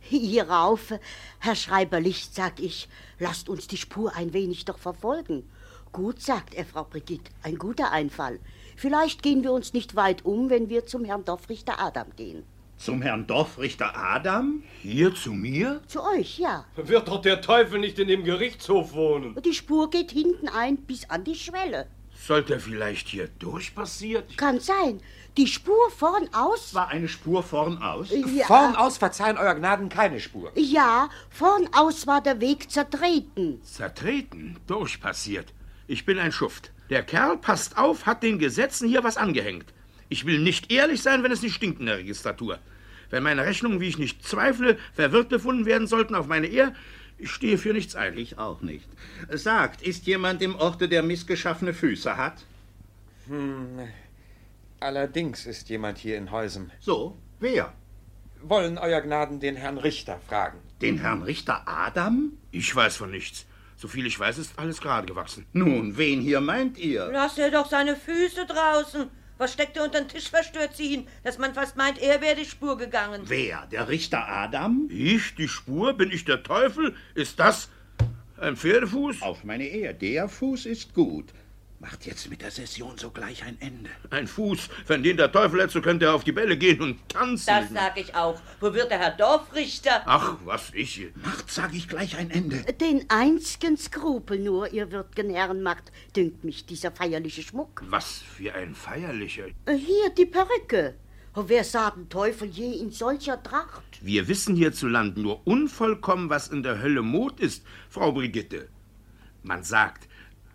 Hierauf, 0.00 0.92
Herr 1.38 1.56
Schreiber 1.56 2.00
Licht, 2.00 2.34
sag 2.34 2.60
ich, 2.60 2.88
lasst 3.18 3.48
uns 3.48 3.66
die 3.66 3.78
Spur 3.78 4.14
ein 4.14 4.34
wenig 4.34 4.66
doch 4.66 4.78
verfolgen. 4.78 5.48
Gut, 5.92 6.20
sagt 6.20 6.54
er, 6.54 6.66
Frau 6.66 6.84
Brigitte, 6.84 7.30
ein 7.42 7.56
guter 7.56 7.92
Einfall. 7.92 8.40
Vielleicht 8.76 9.22
gehen 9.22 9.42
wir 9.42 9.52
uns 9.52 9.72
nicht 9.72 9.96
weit 9.96 10.24
um, 10.24 10.50
wenn 10.50 10.68
wir 10.68 10.86
zum 10.86 11.04
Herrn 11.04 11.24
Dorfrichter 11.24 11.80
Adam 11.80 12.14
gehen. 12.16 12.44
Zum 12.80 13.02
Herrn 13.02 13.26
Dorfrichter 13.26 13.94
Adam? 13.94 14.62
Hier 14.80 15.14
zu 15.14 15.34
mir? 15.34 15.82
Zu 15.86 16.02
euch, 16.02 16.38
ja. 16.38 16.64
Wird 16.76 17.08
doch 17.08 17.20
der 17.20 17.42
Teufel 17.42 17.78
nicht 17.78 17.98
in 17.98 18.08
dem 18.08 18.24
Gerichtshof 18.24 18.94
wohnen? 18.94 19.36
Die 19.44 19.52
Spur 19.52 19.90
geht 19.90 20.12
hinten 20.12 20.48
ein 20.48 20.78
bis 20.78 21.08
an 21.10 21.22
die 21.22 21.34
Schwelle. 21.34 21.88
Sollte 22.14 22.54
er 22.54 22.60
vielleicht 22.60 23.08
hier 23.08 23.28
durchpassiert? 23.38 24.38
Kann 24.38 24.60
sein. 24.60 25.02
Die 25.36 25.46
Spur 25.46 25.90
vorn 25.90 26.30
aus. 26.32 26.72
War 26.72 26.88
eine 26.88 27.08
Spur 27.08 27.42
vorn 27.42 27.82
aus? 27.82 28.08
Ja. 28.34 28.46
Vorn 28.46 28.74
aus 28.74 28.96
verzeihen 28.96 29.36
Euer 29.36 29.56
Gnaden 29.56 29.90
keine 29.90 30.18
Spur. 30.18 30.50
Ja, 30.54 31.10
vorn 31.28 31.68
aus 31.74 32.06
war 32.06 32.22
der 32.22 32.40
Weg 32.40 32.70
zertreten. 32.70 33.60
Zertreten? 33.62 34.56
Durchpassiert. 34.66 35.52
Ich 35.86 36.06
bin 36.06 36.18
ein 36.18 36.32
Schuft. 36.32 36.72
Der 36.88 37.02
Kerl 37.02 37.36
passt 37.36 37.76
auf, 37.76 38.06
hat 38.06 38.22
den 38.22 38.38
Gesetzen 38.38 38.88
hier 38.88 39.04
was 39.04 39.18
angehängt. 39.18 39.74
Ich 40.10 40.26
will 40.26 40.40
nicht 40.40 40.72
ehrlich 40.72 41.02
sein, 41.02 41.22
wenn 41.22 41.30
es 41.32 41.40
nicht 41.40 41.54
stinkt 41.54 41.78
in 41.80 41.86
der 41.86 41.98
Registratur. 41.98 42.58
Wenn 43.10 43.22
meine 43.22 43.44
Rechnungen, 43.44 43.80
wie 43.80 43.88
ich 43.88 43.96
nicht 43.96 44.26
zweifle, 44.26 44.76
verwirrt 44.92 45.28
befunden 45.28 45.66
werden 45.66 45.86
sollten 45.86 46.16
auf 46.16 46.26
meine 46.26 46.48
Ehe, 46.48 46.74
ich 47.16 47.30
stehe 47.30 47.58
für 47.58 47.72
nichts 47.72 47.94
ein. 47.94 48.18
Ich 48.18 48.36
auch 48.36 48.60
nicht. 48.60 48.88
Sagt, 49.30 49.82
ist 49.82 50.06
jemand 50.06 50.42
im 50.42 50.56
Orte, 50.56 50.88
der 50.88 51.02
missgeschaffene 51.04 51.72
Füße 51.72 52.16
hat? 52.16 52.44
Hm, 53.28 53.88
allerdings 54.80 55.46
ist 55.46 55.68
jemand 55.68 55.98
hier 55.98 56.16
in 56.18 56.32
Häusem. 56.32 56.72
So, 56.80 57.16
wer? 57.38 57.72
Wollen 58.42 58.78
Euer 58.78 59.02
Gnaden 59.02 59.38
den 59.38 59.54
Herrn 59.54 59.78
Richter 59.78 60.18
fragen? 60.28 60.58
Den 60.82 60.98
Herrn 60.98 61.22
Richter 61.22 61.62
Adam? 61.66 62.32
Ich 62.50 62.74
weiß 62.74 62.96
von 62.96 63.12
nichts. 63.12 63.46
Soviel 63.76 64.06
ich 64.06 64.18
weiß, 64.18 64.38
ist 64.38 64.58
alles 64.58 64.80
gerade 64.80 65.06
gewachsen. 65.06 65.46
Nun, 65.52 65.96
wen 65.96 66.20
hier 66.20 66.40
meint 66.40 66.78
ihr? 66.78 67.10
Lass 67.12 67.38
er 67.38 67.50
doch 67.50 67.68
seine 67.68 67.94
Füße 67.94 68.46
draußen. 68.46 69.08
Was 69.40 69.54
steckt 69.54 69.78
er 69.78 69.84
unter 69.84 70.02
den 70.02 70.08
Tisch 70.08 70.28
verstört 70.28 70.76
sie 70.76 70.92
ihn, 70.92 71.08
dass 71.24 71.38
man 71.38 71.54
fast 71.54 71.74
meint, 71.74 71.98
er 71.98 72.20
wäre 72.20 72.36
die 72.36 72.44
Spur 72.44 72.76
gegangen? 72.76 73.22
Wer? 73.24 73.66
Der 73.72 73.88
Richter 73.88 74.28
Adam? 74.28 74.86
Ich, 74.90 75.34
die 75.34 75.48
Spur? 75.48 75.94
Bin 75.94 76.10
ich 76.12 76.26
der 76.26 76.42
Teufel? 76.42 76.94
Ist 77.14 77.40
das 77.40 77.70
ein 78.38 78.54
Pferdefuß? 78.54 79.22
Auf 79.22 79.42
meine 79.44 79.66
Ehe. 79.66 79.94
Der 79.94 80.28
Fuß 80.28 80.66
ist 80.66 80.92
gut. 80.92 81.32
Macht 81.80 82.04
jetzt 82.04 82.28
mit 82.28 82.42
der 82.42 82.50
Session 82.50 82.98
sogleich 82.98 83.42
ein 83.42 83.58
Ende. 83.58 83.88
Ein 84.10 84.26
Fuß. 84.26 84.68
Wenn 84.86 85.02
den 85.02 85.16
der 85.16 85.32
Teufel 85.32 85.62
hätte, 85.62 85.72
so 85.72 85.80
könnte 85.80 86.04
er 86.04 86.14
auf 86.14 86.24
die 86.24 86.32
Bälle 86.32 86.58
gehen 86.58 86.78
und 86.82 87.08
tanzen. 87.08 87.46
Das 87.46 87.70
sag 87.70 87.98
ich 87.98 88.14
auch. 88.14 88.38
Wo 88.60 88.74
wird 88.74 88.90
der 88.90 88.98
Herr 88.98 89.16
Dorfrichter? 89.16 90.02
Ach, 90.04 90.36
was 90.44 90.74
ich. 90.74 91.08
Macht, 91.14 91.50
sag 91.50 91.74
ich 91.74 91.88
gleich 91.88 92.18
ein 92.18 92.30
Ende. 92.30 92.58
Den 92.74 93.06
einzigen 93.08 93.78
Skrupel 93.78 94.40
nur, 94.40 94.70
ihr 94.70 94.92
würdgen 94.92 95.30
Herren 95.30 95.62
macht, 95.62 95.90
dünkt 96.14 96.44
mich 96.44 96.66
dieser 96.66 96.92
feierliche 96.92 97.42
Schmuck. 97.42 97.82
Was 97.88 98.18
für 98.18 98.52
ein 98.54 98.74
feierlicher. 98.74 99.46
Hier 99.66 100.10
die 100.10 100.26
Perücke. 100.26 100.96
Oh, 101.34 101.44
wer 101.46 101.64
sah 101.64 101.92
den 101.92 102.10
Teufel 102.10 102.48
je 102.48 102.72
in 102.72 102.90
solcher 102.90 103.42
Tracht? 103.42 104.00
Wir 104.02 104.28
wissen 104.28 104.54
hierzulande 104.54 105.18
nur 105.18 105.46
unvollkommen, 105.46 106.28
was 106.28 106.48
in 106.48 106.62
der 106.62 106.82
Hölle 106.82 107.00
Mod 107.00 107.40
ist, 107.40 107.64
Frau 107.88 108.12
Brigitte. 108.12 108.68
Man 109.42 109.62
sagt, 109.62 110.09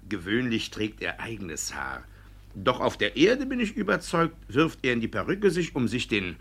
gewöhnlich 0.10 0.72
trägt 0.72 1.02
er 1.02 1.20
eigenes 1.20 1.76
Haar. 1.76 2.04
Doch 2.56 2.80
auf 2.80 2.98
der 2.98 3.18
Erde 3.18 3.46
bin 3.46 3.60
ich 3.60 3.76
überzeugt, 3.76 4.36
wirft 4.48 4.80
er 4.86 4.94
in 4.94 5.02
die 5.02 5.08
Perücke 5.08 5.52
sich, 5.52 5.76
um 5.76 5.88
sich 5.88 6.08
den 6.08 6.38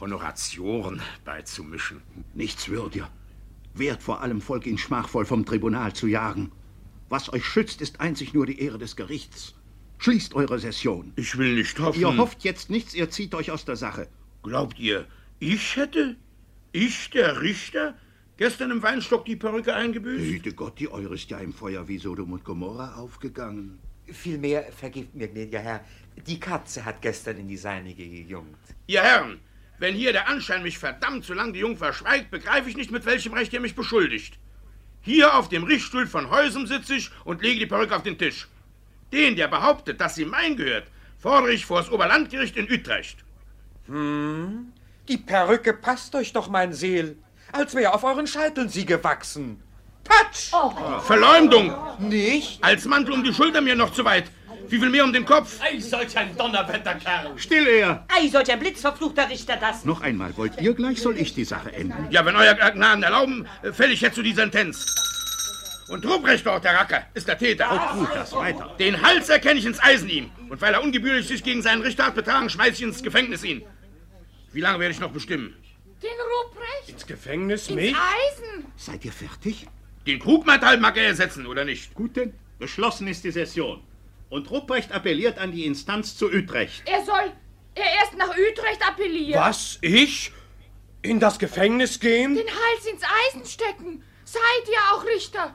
Honoratioren 0.00 1.02
beizumischen. 1.24 2.02
Nichtswürdiger. 2.34 3.10
Wehrt 3.74 4.02
vor 4.02 4.22
allem 4.22 4.40
Volk 4.40 4.66
ihn 4.66 4.78
schmachvoll 4.78 5.26
vom 5.26 5.44
Tribunal 5.44 5.92
zu 5.92 6.06
jagen. 6.06 6.52
Was 7.08 7.32
euch 7.32 7.44
schützt, 7.44 7.80
ist 7.80 8.00
einzig 8.00 8.32
nur 8.32 8.46
die 8.46 8.60
Ehre 8.60 8.78
des 8.78 8.96
Gerichts. 8.96 9.54
Schließt 9.98 10.34
eure 10.34 10.58
Session. 10.58 11.12
Ich 11.16 11.36
will 11.38 11.54
nicht 11.54 11.78
hoffen. 11.78 12.00
Ihr 12.00 12.16
hofft 12.16 12.44
jetzt 12.44 12.70
nichts, 12.70 12.94
ihr 12.94 13.10
zieht 13.10 13.34
euch 13.34 13.50
aus 13.50 13.64
der 13.64 13.76
Sache. 13.76 14.08
Glaubt 14.42 14.78
ihr, 14.78 15.06
ich 15.38 15.76
hätte, 15.76 16.16
ich, 16.72 17.10
der 17.10 17.40
Richter, 17.40 17.94
gestern 18.36 18.70
im 18.70 18.82
Weinstock 18.82 19.24
die 19.24 19.36
Perücke 19.36 19.74
eingebüßt? 19.74 20.24
Hüte 20.24 20.52
Gott, 20.52 20.78
die 20.78 20.90
eure 20.90 21.14
ist 21.14 21.30
ja 21.30 21.38
im 21.38 21.52
Feuer 21.52 21.86
wie 21.88 21.98
Sodom 21.98 22.32
und 22.32 22.44
Gomorra 22.44 22.94
aufgegangen. 22.94 23.78
Vielmehr, 24.06 24.64
vergibt 24.72 25.14
mir, 25.14 25.28
gnädiger 25.28 25.58
Herr, 25.60 25.84
die 26.26 26.38
Katze 26.38 26.84
hat 26.84 27.02
gestern 27.02 27.38
in 27.38 27.48
die 27.48 27.56
seinige 27.56 28.08
gejungt. 28.08 28.56
Ihr 28.86 29.02
Herren, 29.02 29.40
wenn 29.78 29.94
hier 29.94 30.12
der 30.12 30.28
Anschein 30.28 30.62
mich 30.62 30.78
verdammt, 30.78 31.24
solange 31.24 31.52
die 31.52 31.60
Jungfer 31.60 31.92
schweigt, 31.92 32.30
begreife 32.30 32.68
ich 32.70 32.76
nicht, 32.76 32.90
mit 32.90 33.04
welchem 33.04 33.32
Recht 33.32 33.52
ihr 33.52 33.60
mich 33.60 33.74
beschuldigt. 33.74 34.38
Hier 35.02 35.34
auf 35.34 35.48
dem 35.48 35.64
Richtstuhl 35.64 36.06
von 36.06 36.30
Häusem 36.30 36.66
sitze 36.66 36.94
ich 36.96 37.10
und 37.24 37.42
lege 37.42 37.60
die 37.60 37.66
Perücke 37.66 37.94
auf 37.94 38.02
den 38.02 38.18
Tisch. 38.18 38.48
Den, 39.12 39.36
der 39.36 39.48
behauptet, 39.48 40.00
dass 40.00 40.14
sie 40.14 40.24
mein 40.24 40.56
gehört, 40.56 40.88
fordere 41.18 41.52
ich 41.52 41.66
vor 41.66 41.78
das 41.78 41.90
Oberlandgericht 41.90 42.56
in 42.56 42.70
Utrecht. 42.70 43.18
Hm, 43.86 44.72
die 45.08 45.18
Perücke 45.18 45.74
passt 45.74 46.14
euch 46.14 46.32
doch, 46.32 46.48
mein 46.48 46.72
Seel, 46.72 47.16
als 47.56 47.74
wäre 47.74 47.94
auf 47.94 48.04
euren 48.04 48.26
Scheiteln 48.26 48.68
sie 48.68 48.84
gewachsen. 48.84 49.62
Patsch! 50.04 50.52
Oh. 50.52 51.00
Verleumdung! 51.00 51.74
Nicht? 51.98 52.62
Als 52.62 52.84
Mantel 52.84 53.14
um 53.14 53.24
die 53.24 53.34
Schulter 53.34 53.60
mir 53.60 53.74
noch 53.74 53.92
zu 53.92 54.04
weit. 54.04 54.30
Wie 54.68 54.78
viel 54.78 54.90
mehr 54.90 55.04
um 55.04 55.12
den 55.12 55.24
Kopf? 55.24 55.60
Ei, 55.60 55.78
solch 55.78 56.16
ein 56.16 56.36
Donnerwetterkerl! 56.36 57.32
Still 57.36 57.66
er! 57.66 58.04
Ei, 58.08 58.28
solch 58.28 58.50
ein 58.50 58.58
blitzverfluchter 58.58 59.28
Richter 59.28 59.56
das! 59.56 59.84
Noch 59.84 60.00
einmal, 60.00 60.36
wollt 60.36 60.60
ihr 60.60 60.74
gleich, 60.74 61.00
soll 61.00 61.16
ich 61.16 61.34
die 61.34 61.44
Sache 61.44 61.72
enden? 61.72 62.08
Ja, 62.10 62.24
wenn 62.24 62.36
euer 62.36 62.54
Gnaden 62.54 63.02
erlauben, 63.02 63.46
fäll 63.72 63.92
ich 63.92 64.00
jetzt 64.00 64.16
zu 64.16 64.22
die 64.22 64.32
Sentenz. 64.32 64.84
Und 65.88 66.04
Ruprecht 66.04 66.44
dort, 66.44 66.64
der 66.64 66.74
Racker, 66.74 67.02
ist 67.14 67.28
der 67.28 67.38
Täter. 67.38 67.68
Oh, 67.70 67.98
gut, 67.98 68.08
das 68.12 68.32
weiter. 68.32 68.74
Den 68.78 69.00
Hals 69.02 69.28
erkenne 69.28 69.60
ich 69.60 69.66
ins 69.66 69.80
Eisen 69.80 70.08
ihm. 70.08 70.30
Und 70.48 70.60
weil 70.60 70.74
er 70.74 70.82
ungebührlich 70.82 71.28
sich 71.28 71.44
gegen 71.44 71.62
seinen 71.62 71.82
Richter 71.82 72.06
hat 72.06 72.16
betragen, 72.16 72.50
schmeiß 72.50 72.74
ich 72.74 72.82
ins 72.82 73.02
Gefängnis 73.04 73.44
ihn. 73.44 73.62
Wie 74.52 74.60
lange 74.60 74.80
werde 74.80 74.92
ich 74.92 75.00
noch 75.00 75.12
bestimmen? 75.12 75.54
Den 76.02 76.10
Ruprecht? 76.10 76.88
Ins 76.88 77.06
Gefängnis, 77.06 77.68
Ins 77.68 77.76
mich? 77.76 77.96
Eisen? 77.96 78.66
Seid 78.76 79.04
ihr 79.04 79.12
fertig? 79.12 79.66
Den 80.06 80.18
Krugmantal 80.18 80.78
mag 80.78 80.96
er 80.96 81.06
ersetzen, 81.06 81.46
oder 81.46 81.64
nicht? 81.64 81.94
Gut 81.94 82.16
denn, 82.16 82.32
beschlossen 82.58 83.08
ist 83.08 83.24
die 83.24 83.30
Session. 83.30 83.82
Und 84.28 84.50
Rupprecht 84.50 84.92
appelliert 84.92 85.38
an 85.38 85.52
die 85.52 85.64
Instanz 85.64 86.16
zu 86.16 86.26
Utrecht. 86.26 86.82
Er 86.86 87.04
soll 87.04 87.32
er 87.74 87.92
erst 88.00 88.16
nach 88.16 88.30
Utrecht 88.30 88.86
appellieren. 88.86 89.40
Was? 89.40 89.78
Ich? 89.82 90.32
In 91.02 91.20
das 91.20 91.38
Gefängnis 91.38 92.00
gehen? 92.00 92.34
Den 92.34 92.46
Hals 92.46 92.86
ins 92.86 93.02
Eisen 93.02 93.46
stecken. 93.46 94.02
Seid 94.24 94.68
ihr 94.68 94.78
auch 94.92 95.04
Richter? 95.04 95.54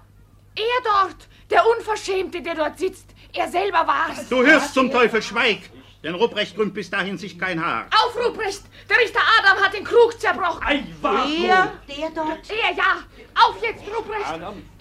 Er 0.55 0.83
dort, 0.83 1.27
der 1.49 1.63
Unverschämte, 1.77 2.41
der 2.41 2.55
dort 2.55 2.79
sitzt, 2.79 3.07
er 3.33 3.49
selber 3.49 3.85
war's. 3.87 4.27
Du 4.29 4.45
hörst 4.45 4.73
zum 4.73 4.91
Teufel, 4.91 5.21
schweig! 5.21 5.59
Denn 6.03 6.15
Rupprecht 6.15 6.55
krümmt 6.55 6.73
bis 6.73 6.89
dahin 6.89 7.17
sich 7.17 7.37
kein 7.37 7.63
Haar. 7.63 7.85
Auf, 7.91 8.17
Ruprecht! 8.17 8.63
Der 8.89 8.97
Richter 8.97 9.19
Adam 9.39 9.63
hat 9.63 9.73
den 9.73 9.83
Krug 9.83 10.19
zerbrochen. 10.19 10.63
Ei, 10.65 10.83
was? 11.01 11.27
Der, 11.27 11.73
der 11.87 12.09
dort? 12.09 12.49
Er, 12.49 12.75
ja. 12.75 13.03
Auf 13.35 13.61
jetzt, 13.61 13.83
Ruprecht! 13.87 14.25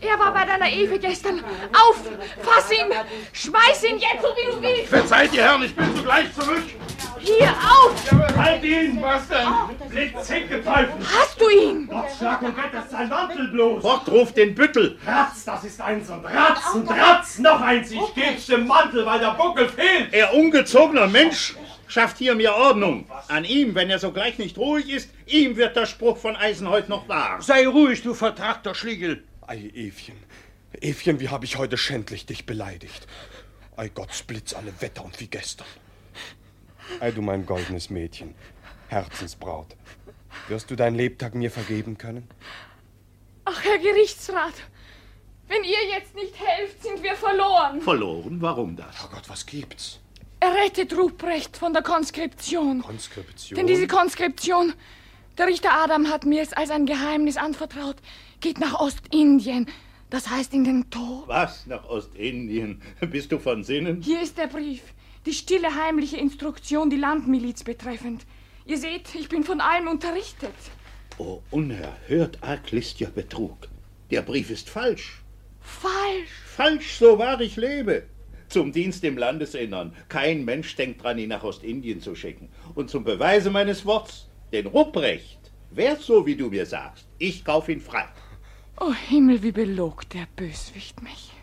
Er 0.03 0.19
war 0.19 0.33
bei 0.33 0.45
deiner 0.45 0.71
Ewe 0.71 0.99
gestern. 0.99 1.45
Auf! 1.73 2.01
Fass 2.43 2.71
ihn! 2.73 2.87
Schmeiß 3.33 3.85
ihn 3.85 3.99
jetzt, 3.99 4.23
so 4.23 4.29
wie 4.29 4.51
du 4.51 4.63
willst! 4.63 4.89
Verzeiht, 4.89 5.33
ihr 5.35 5.43
Herren, 5.43 5.63
ich 5.63 5.75
bin 5.77 5.95
sogleich 5.95 6.35
zurück. 6.35 6.63
Hier, 7.19 7.51
auf! 7.51 7.95
Halt 8.37 8.65
ihn! 8.65 9.03
Was 9.03 9.29
denn? 9.29 9.89
Blitzhecketeufel! 9.91 10.95
Hast 11.05 11.41
du 11.41 11.51
ihn? 11.51 11.87
Gott, 11.87 12.07
Schlag 12.19 12.41
und 12.41 12.57
Gott, 12.57 12.71
das 12.73 12.85
ist 12.85 12.91
sein 12.93 13.09
Mantel 13.11 13.49
bloß! 13.49 13.83
Fort, 13.83 14.09
ruft 14.09 14.37
den 14.39 14.55
Büttel! 14.55 14.99
Ratz, 15.07 15.45
das 15.45 15.65
ist 15.65 15.81
eins 15.83 16.09
und 16.09 16.25
Ratz 16.25 16.75
und 16.75 16.89
Ratz! 16.89 17.39
Noch 17.39 17.61
eins, 17.61 17.91
ich 17.91 18.15
geb's 18.15 18.47
dem 18.47 18.67
Mantel, 18.67 19.05
weil 19.05 19.21
der 19.21 19.33
Buckel 19.33 19.69
fehlt! 19.69 20.15
Er 20.15 20.33
ungezogener 20.33 21.09
Mensch 21.09 21.57
schafft 21.89 22.19
hier 22.19 22.35
mir 22.35 22.55
Ordnung. 22.55 23.07
An 23.29 23.45
ihm, 23.45 23.75
wenn 23.75 23.91
er 23.91 23.99
sogleich 23.99 24.39
nicht 24.39 24.57
ruhig 24.57 24.89
ist, 24.89 25.11
ihm 25.27 25.57
wird 25.57 25.77
der 25.77 25.87
Spruch 25.87 26.17
von 26.17 26.37
Eisen 26.37 26.69
heute 26.69 26.89
noch 26.89 27.09
wahr. 27.09 27.43
Sei 27.43 27.67
ruhig, 27.67 28.03
du 28.03 28.15
vertragter 28.15 28.75
Schliegel! 28.75 29.25
Ei, 29.51 29.69
Evchen. 29.75 30.15
Evchen, 30.81 31.19
wie 31.19 31.29
habe 31.29 31.45
ich 31.45 31.57
heute 31.57 31.77
schändlich 31.77 32.25
dich 32.25 32.47
beleidigt. 32.47 33.09
Ei, 33.77 33.89
Gottes 33.89 34.23
Blitz, 34.23 34.55
alle 34.55 34.73
Wetter 34.81 35.05
und 35.05 35.19
wie 35.19 35.27
gestern. 35.27 35.67
Ei, 37.01 37.11
du 37.11 37.21
mein 37.21 37.45
goldenes 37.47 37.91
Mädchen, 37.91 38.37
Herzensbraut. 38.87 39.75
Wirst 40.47 40.71
du 40.71 40.77
dein 40.77 40.95
Lebtag 40.95 41.35
mir 41.35 41.51
vergeben 41.51 41.99
können? 41.99 42.29
Ach, 43.45 43.61
Herr 43.65 43.79
Gerichtsrat, 43.79 44.55
wenn 45.49 45.65
ihr 45.65 45.85
jetzt 45.97 46.15
nicht 46.15 46.39
helft, 46.39 46.85
sind 46.85 47.03
wir 47.03 47.17
verloren. 47.17 47.81
Verloren? 47.83 48.41
Warum 48.41 48.77
das? 48.77 48.95
Oh 49.05 49.09
Gott, 49.13 49.29
was 49.29 49.45
gibt's? 49.45 49.99
Errettet 50.39 50.97
Ruprecht 50.97 51.57
von 51.57 51.73
der 51.73 51.83
Konskription. 51.83 52.83
Konskription? 52.83 53.57
Denn 53.57 53.67
diese 53.67 53.89
Konskription, 53.89 54.75
der 55.39 55.49
Richter 55.49 55.73
Adam 55.73 56.07
hat 56.07 56.25
mir 56.25 56.41
es 56.41 56.53
als 56.53 56.71
ein 56.71 56.87
Geheimnis 56.87 57.37
anvertraut, 57.37 57.97
geht 58.41 58.59
nach 58.59 58.81
Ostindien. 58.81 59.67
Das 60.09 60.29
heißt 60.29 60.53
in 60.55 60.65
den 60.65 60.91
Tod. 60.91 61.29
Was? 61.29 61.67
Nach 61.67 61.89
Ostindien? 61.89 62.83
Bist 63.11 63.31
du 63.31 63.39
von 63.39 63.63
Sinnen? 63.63 64.03
Hier 64.03 64.23
ist 64.23 64.39
der 64.39 64.49
Brief. 64.49 64.83
Die 65.27 65.33
stille, 65.33 65.75
heimliche 65.75 66.17
Instruktion, 66.17 66.91
die 66.91 66.97
Landmiliz 66.97 67.63
betreffend. 67.63 68.27
Ihr 68.67 68.79
seht, 68.79 69.15
ich 69.15 69.29
bin 69.29 69.45
von 69.45 69.61
allem 69.61 69.89
unterrichtet. 69.89 70.55
Oh, 71.19 71.43
unerhört 71.51 72.39
arglistiger 72.43 73.11
Betrug. 73.11 73.69
Der 74.11 74.23
Brief 74.23 74.51
ist 74.51 74.71
falsch. 74.71 75.23
Falsch. 75.61 76.31
Falsch, 76.47 76.95
so 76.95 77.19
wahr 77.19 77.41
ich 77.41 77.57
lebe. 77.57 78.05
Zum 78.49 78.73
Dienst 78.73 79.05
im 79.05 79.19
Landesinnern. 79.19 79.95
Kein 80.09 80.45
Mensch 80.45 80.75
denkt 80.75 81.05
dran, 81.05 81.19
ihn 81.19 81.29
nach 81.29 81.45
Ostindien 81.45 82.01
zu 82.01 82.15
schicken. 82.15 82.49
Und 82.75 82.91
zum 82.91 83.05
Beweise 83.05 83.51
meines 83.51 83.85
Worts, 83.87 84.29
den 84.53 84.67
Rupprecht, 84.67 85.39
wär's 85.71 86.07
so, 86.07 86.27
wie 86.27 86.35
du 86.35 86.49
mir 86.49 86.67
sagst. 86.67 87.07
Ich 87.19 87.45
kauf 87.45 87.69
ihn 87.69 87.81
frei. 87.81 88.09
Oh 88.83 88.95
Himmel, 88.95 89.43
wie 89.43 89.53
belog 89.53 90.09
der 90.09 90.27
Böswicht 90.37 91.03
mich. 91.03 91.35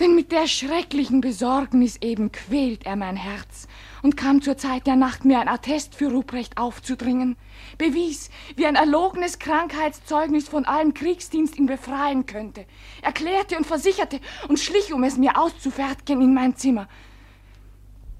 Denn 0.00 0.16
mit 0.16 0.32
der 0.32 0.48
schrecklichen 0.48 1.20
Besorgnis 1.20 1.98
eben 1.98 2.32
quält 2.32 2.84
er 2.84 2.96
mein 2.96 3.14
Herz 3.14 3.68
und 4.02 4.16
kam 4.16 4.42
zur 4.42 4.56
Zeit 4.56 4.88
der 4.88 4.96
Nacht, 4.96 5.24
mir 5.24 5.38
ein 5.38 5.46
Attest 5.46 5.94
für 5.94 6.10
Ruprecht 6.10 6.58
aufzudringen, 6.58 7.36
bewies, 7.78 8.30
wie 8.56 8.66
ein 8.66 8.74
erlogenes 8.74 9.38
Krankheitszeugnis 9.38 10.48
von 10.48 10.64
allem 10.64 10.94
Kriegsdienst 10.94 11.56
ihn 11.56 11.66
befreien 11.66 12.26
könnte, 12.26 12.66
erklärte 13.02 13.56
und 13.56 13.64
versicherte 13.64 14.20
und 14.48 14.58
schlich, 14.58 14.92
um 14.92 15.04
es 15.04 15.16
mir 15.16 15.38
auszufertigen, 15.38 16.20
in 16.20 16.34
mein 16.34 16.56
Zimmer. 16.56 16.88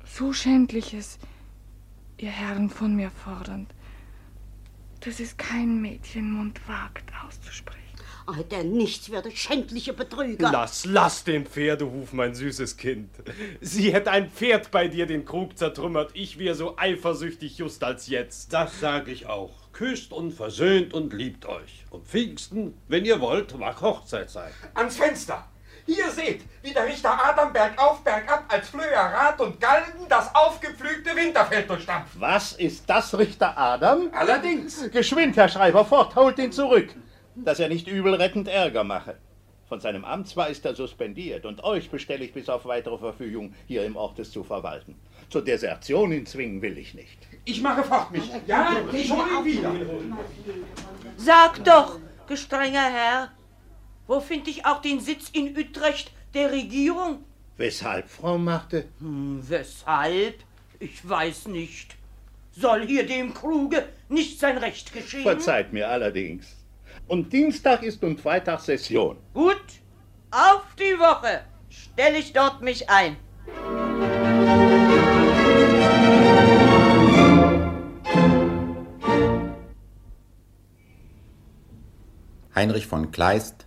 So 0.05 0.33
Schändliches, 0.33 1.19
ihr 2.19 2.31
Herren 2.31 2.71
von 2.71 2.95
mir 2.95 3.11
fordernd, 3.11 3.75
dass 5.01 5.19
es 5.19 5.37
kein 5.37 5.83
Mädchenmund 5.83 6.61
wagt 6.69 7.11
auszusprechen. 7.27 7.78
Oh, 8.31 8.43
der 8.43 8.63
nichtswürde, 8.63 9.31
schändliche 9.31 9.95
Betrüger. 9.95 10.51
Lass, 10.53 10.85
lass 10.85 11.25
den 11.25 11.47
Pferdehuf, 11.47 12.13
mein 12.13 12.35
süßes 12.35 12.77
Kind. 12.77 13.09
Sie 13.63 13.91
hätte 13.91 14.11
ein 14.11 14.31
Pferd 14.31 14.71
bei 14.71 14.87
dir 14.87 15.07
den 15.07 15.25
Krug 15.25 15.57
zertrümmert. 15.57 16.11
Ich 16.13 16.39
wäre 16.39 16.55
so 16.55 16.77
eifersüchtig 16.77 17.57
just 17.57 17.83
als 17.83 18.07
jetzt. 18.09 18.53
Das 18.53 18.81
sag 18.81 19.09
ich 19.09 19.27
auch. 19.27 19.73
Küsst 19.73 20.13
und 20.13 20.33
versöhnt 20.33 20.93
und 20.93 21.15
liebt 21.15 21.47
euch. 21.47 21.87
Und 21.89 22.07
Pfingsten, 22.07 22.75
wenn 22.87 23.07
ihr 23.07 23.19
wollt, 23.21 23.59
mag 23.59 23.81
Hochzeit 23.81 24.29
sein. 24.29 24.51
Ans 24.75 24.99
Fenster! 24.99 25.49
Hier 25.87 26.11
seht, 26.11 26.43
wie 26.61 26.75
der 26.75 26.85
Richter 26.85 27.19
Adam 27.25 27.51
bergauf, 27.51 28.05
bergab 28.05 28.45
als 28.53 28.69
Flöher 28.69 29.11
Rad 29.11 29.41
und 29.41 29.59
Galgen 29.59 30.07
das 30.07 30.35
aufgepflügte 30.35 31.17
Winterfeld 31.17 31.71
durchstampft. 31.71 32.21
Was 32.21 32.53
ist 32.53 32.85
das, 32.91 33.17
Richter 33.17 33.57
Adam? 33.57 34.11
Allerdings. 34.13 34.91
Geschwind, 34.91 35.35
Herr 35.39 35.49
Schreiber, 35.49 35.87
fort, 35.87 36.15
holt 36.15 36.39
ihn 36.39 36.53
zurück, 36.53 36.91
dass 37.45 37.61
er 37.61 37.69
nicht 37.69 37.89
übelrettend 37.89 38.49
Ärger 38.49 38.85
mache. 38.85 39.17
Von 39.69 39.81
seinem 39.81 40.05
Amt 40.05 40.29
zwar 40.29 40.49
ist 40.49 40.65
er 40.65 40.75
suspendiert 40.75 41.45
und 41.45 41.63
euch 41.63 41.91
bestelle 41.91 42.25
ich 42.25 42.33
bis 42.33 42.49
auf 42.49 42.65
weitere 42.65 42.97
Verfügung, 42.97 43.55
hier 43.67 43.85
im 43.85 43.97
Ortes 43.97 44.31
zu 44.31 44.43
verwalten. 44.43 44.95
Zur 45.29 45.45
Desertion 45.45 46.11
ihn 46.13 46.25
zwingen 46.25 46.63
will 46.63 46.79
ich 46.79 46.95
nicht. 46.95 47.19
Ich 47.45 47.61
mache 47.61 47.85
fort 47.85 48.11
mich. 48.11 48.31
Ja, 48.47 48.77
ich 48.91 49.13
hole 49.13 49.29
ihn 49.39 49.45
wieder. 49.45 49.75
Sag 51.19 51.63
doch, 51.65 51.99
gestrenger 52.27 52.91
Herr, 52.91 53.33
wo 54.07 54.21
finde 54.21 54.49
ich 54.49 54.65
auch 54.65 54.81
den 54.81 55.01
Sitz 55.01 55.29
in 55.29 55.55
Utrecht 55.55 56.13
der 56.33 56.51
Regierung? 56.51 57.25
Weshalb, 57.59 58.09
Frau 58.09 58.39
Machte? 58.39 58.87
Hm, 59.01 59.43
weshalb? 59.47 60.37
Ich 60.81 61.07
weiß 61.07 61.49
nicht. 61.49 61.97
Soll 62.53 62.87
hier 62.87 63.07
dem 63.07 63.35
Kruge 63.35 63.85
nicht 64.09 64.41
sein 64.41 64.57
Recht 64.57 64.93
geschehen? 64.93 65.23
Verzeiht 65.23 65.73
mir 65.73 65.89
allerdings. 65.89 66.58
Und 67.09 67.33
Dienstag 67.33 67.83
ist 67.83 68.05
und 68.05 68.21
Freitag 68.21 68.61
Session. 68.61 69.17
Gut, 69.33 69.57
Auf 70.31 70.75
die 70.79 70.99
Woche 70.99 71.41
stelle 71.71 72.19
ich 72.19 72.35
dort 72.35 72.61
mich 72.61 72.89
ein. 72.91 73.17
Heinrich 82.55 82.87
von 82.87 83.11
Kleist, 83.11 83.67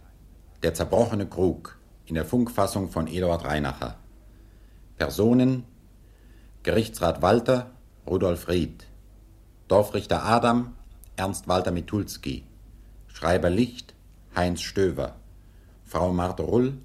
Der 0.61 0.75
zerbrochene 0.75 1.25
Krug 1.25 1.79
in 2.05 2.13
der 2.13 2.25
Funkfassung 2.25 2.89
von 2.89 3.07
Eduard 3.07 3.43
Reinacher. 3.45 3.97
Personen 4.97 5.63
Gerichtsrat 6.61 7.23
Walter, 7.23 7.71
Rudolf 8.05 8.47
Ried. 8.49 8.85
Dorfrichter 9.67 10.23
Adam, 10.23 10.75
Ernst 11.15 11.47
Walter 11.47 11.71
Mitulski. 11.71 12.43
Schreiber 13.21 13.51
Licht, 13.51 13.93
Heinz 14.35 14.61
Stöver. 14.61 15.15
Frau 15.83 16.11
Martha 16.11 16.41
Rull, 16.41 16.79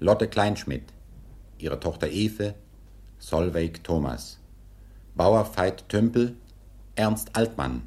Lotte 0.00 0.26
Kleinschmidt. 0.26 0.92
Ihre 1.58 1.78
Tochter 1.78 2.08
Efe, 2.08 2.56
Solveig 3.20 3.84
Thomas. 3.84 4.40
Bauer 5.14 5.44
Veit 5.44 5.88
Tümpel, 5.88 6.34
Ernst 6.96 7.36
Altmann. 7.36 7.86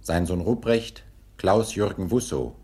Sein 0.00 0.26
Sohn 0.26 0.40
Ruprecht, 0.40 1.04
Klaus-Jürgen 1.36 2.10
Wussow. 2.10 2.56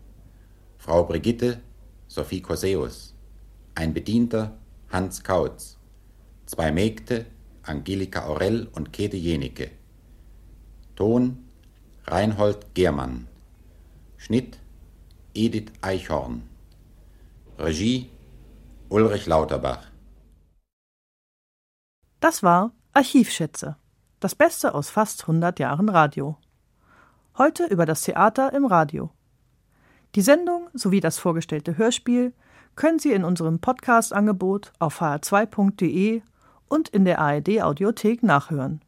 Frau 0.77 1.05
Brigitte, 1.05 1.61
Sophie 2.09 2.41
Corseus. 2.41 3.15
Ein 3.73 3.93
Bedienter, 3.93 4.57
Hans 4.89 5.23
Kautz. 5.23 5.77
Zwei 6.45 6.73
Mägde, 6.73 7.25
Angelika 7.63 8.25
Aurell 8.25 8.67
und 8.73 8.91
Käthe 8.91 9.15
Jenicke. 9.15 9.71
Ton, 10.97 11.37
Reinhold 12.05 12.75
Gehrmann. 12.75 13.29
Schnitt, 14.23 14.59
Edith 15.33 15.71
Eichhorn. 15.81 16.43
Regie, 17.57 18.11
Ulrich 18.87 19.25
Lauterbach. 19.25 19.87
Das 22.19 22.43
war 22.43 22.71
Archivschätze. 22.93 23.77
Das 24.19 24.35
Beste 24.35 24.75
aus 24.75 24.91
fast 24.91 25.21
100 25.21 25.57
Jahren 25.57 25.89
Radio. 25.89 26.37
Heute 27.35 27.65
über 27.65 27.87
das 27.87 28.03
Theater 28.03 28.53
im 28.53 28.67
Radio. 28.67 29.09
Die 30.13 30.21
Sendung 30.21 30.69
sowie 30.75 30.99
das 30.99 31.17
vorgestellte 31.17 31.79
Hörspiel 31.79 32.35
können 32.75 32.99
Sie 32.99 33.13
in 33.13 33.23
unserem 33.23 33.57
Podcast-Angebot 33.57 34.71
auf 34.77 35.01
hr2.de 35.01 36.21
und 36.67 36.89
in 36.89 37.05
der 37.05 37.17
ARD-Audiothek 37.17 38.21
nachhören. 38.21 38.81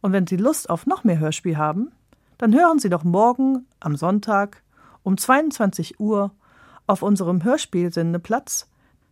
Und 0.00 0.12
wenn 0.12 0.28
Sie 0.28 0.36
Lust 0.36 0.70
auf 0.70 0.86
noch 0.86 1.02
mehr 1.02 1.18
Hörspiel 1.18 1.56
haben, 1.56 1.90
dann 2.38 2.54
hören 2.54 2.78
Sie 2.78 2.88
doch 2.88 3.04
morgen 3.04 3.66
am 3.80 3.96
Sonntag 3.96 4.62
um 5.02 5.18
22 5.18 6.00
Uhr 6.00 6.30
auf 6.86 7.02
unserem 7.02 7.44
Hörspielsendeplatz 7.44 8.68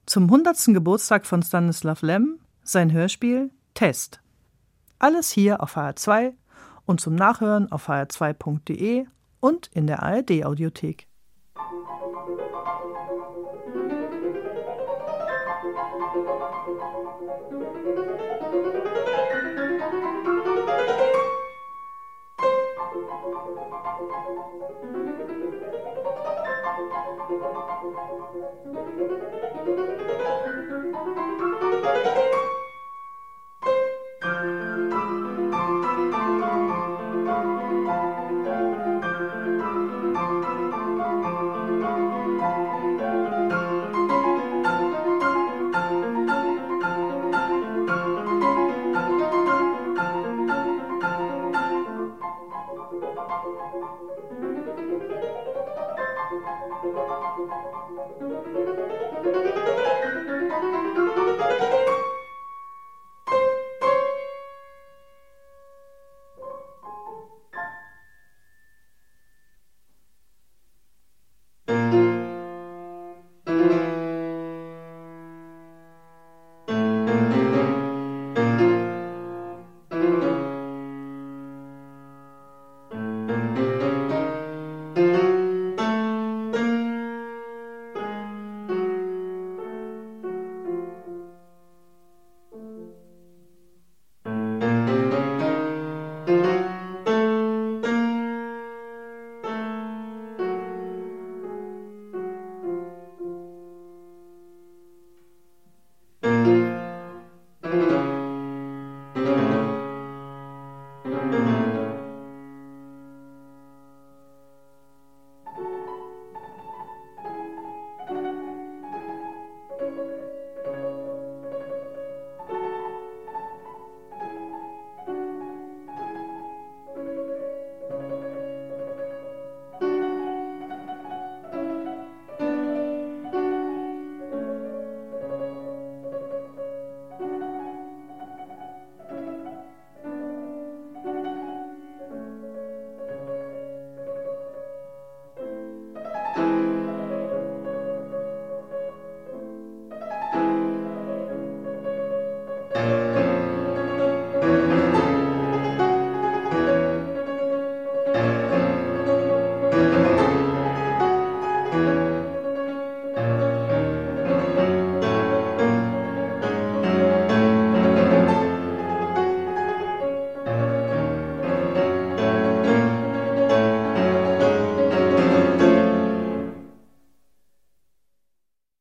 zum 0.07 0.25
100. 0.25 0.57
Geburtstag 0.67 1.27
von 1.27 1.43
Stanislav 1.43 2.03
Lem 2.03 2.39
sein 2.63 2.93
Hörspiel 2.93 3.51
Test. 3.75 4.21
Alles 4.99 5.31
hier 5.31 5.63
auf 5.63 5.77
HR2 5.77 6.33
und 6.87 7.01
zum 7.01 7.15
Nachhören 7.15 7.71
auf 7.71 7.89
hr2.de 7.89 9.07
und 9.41 9.67
in 9.75 9.87
der 9.87 10.03
ARD-Audiothek. 10.03 11.07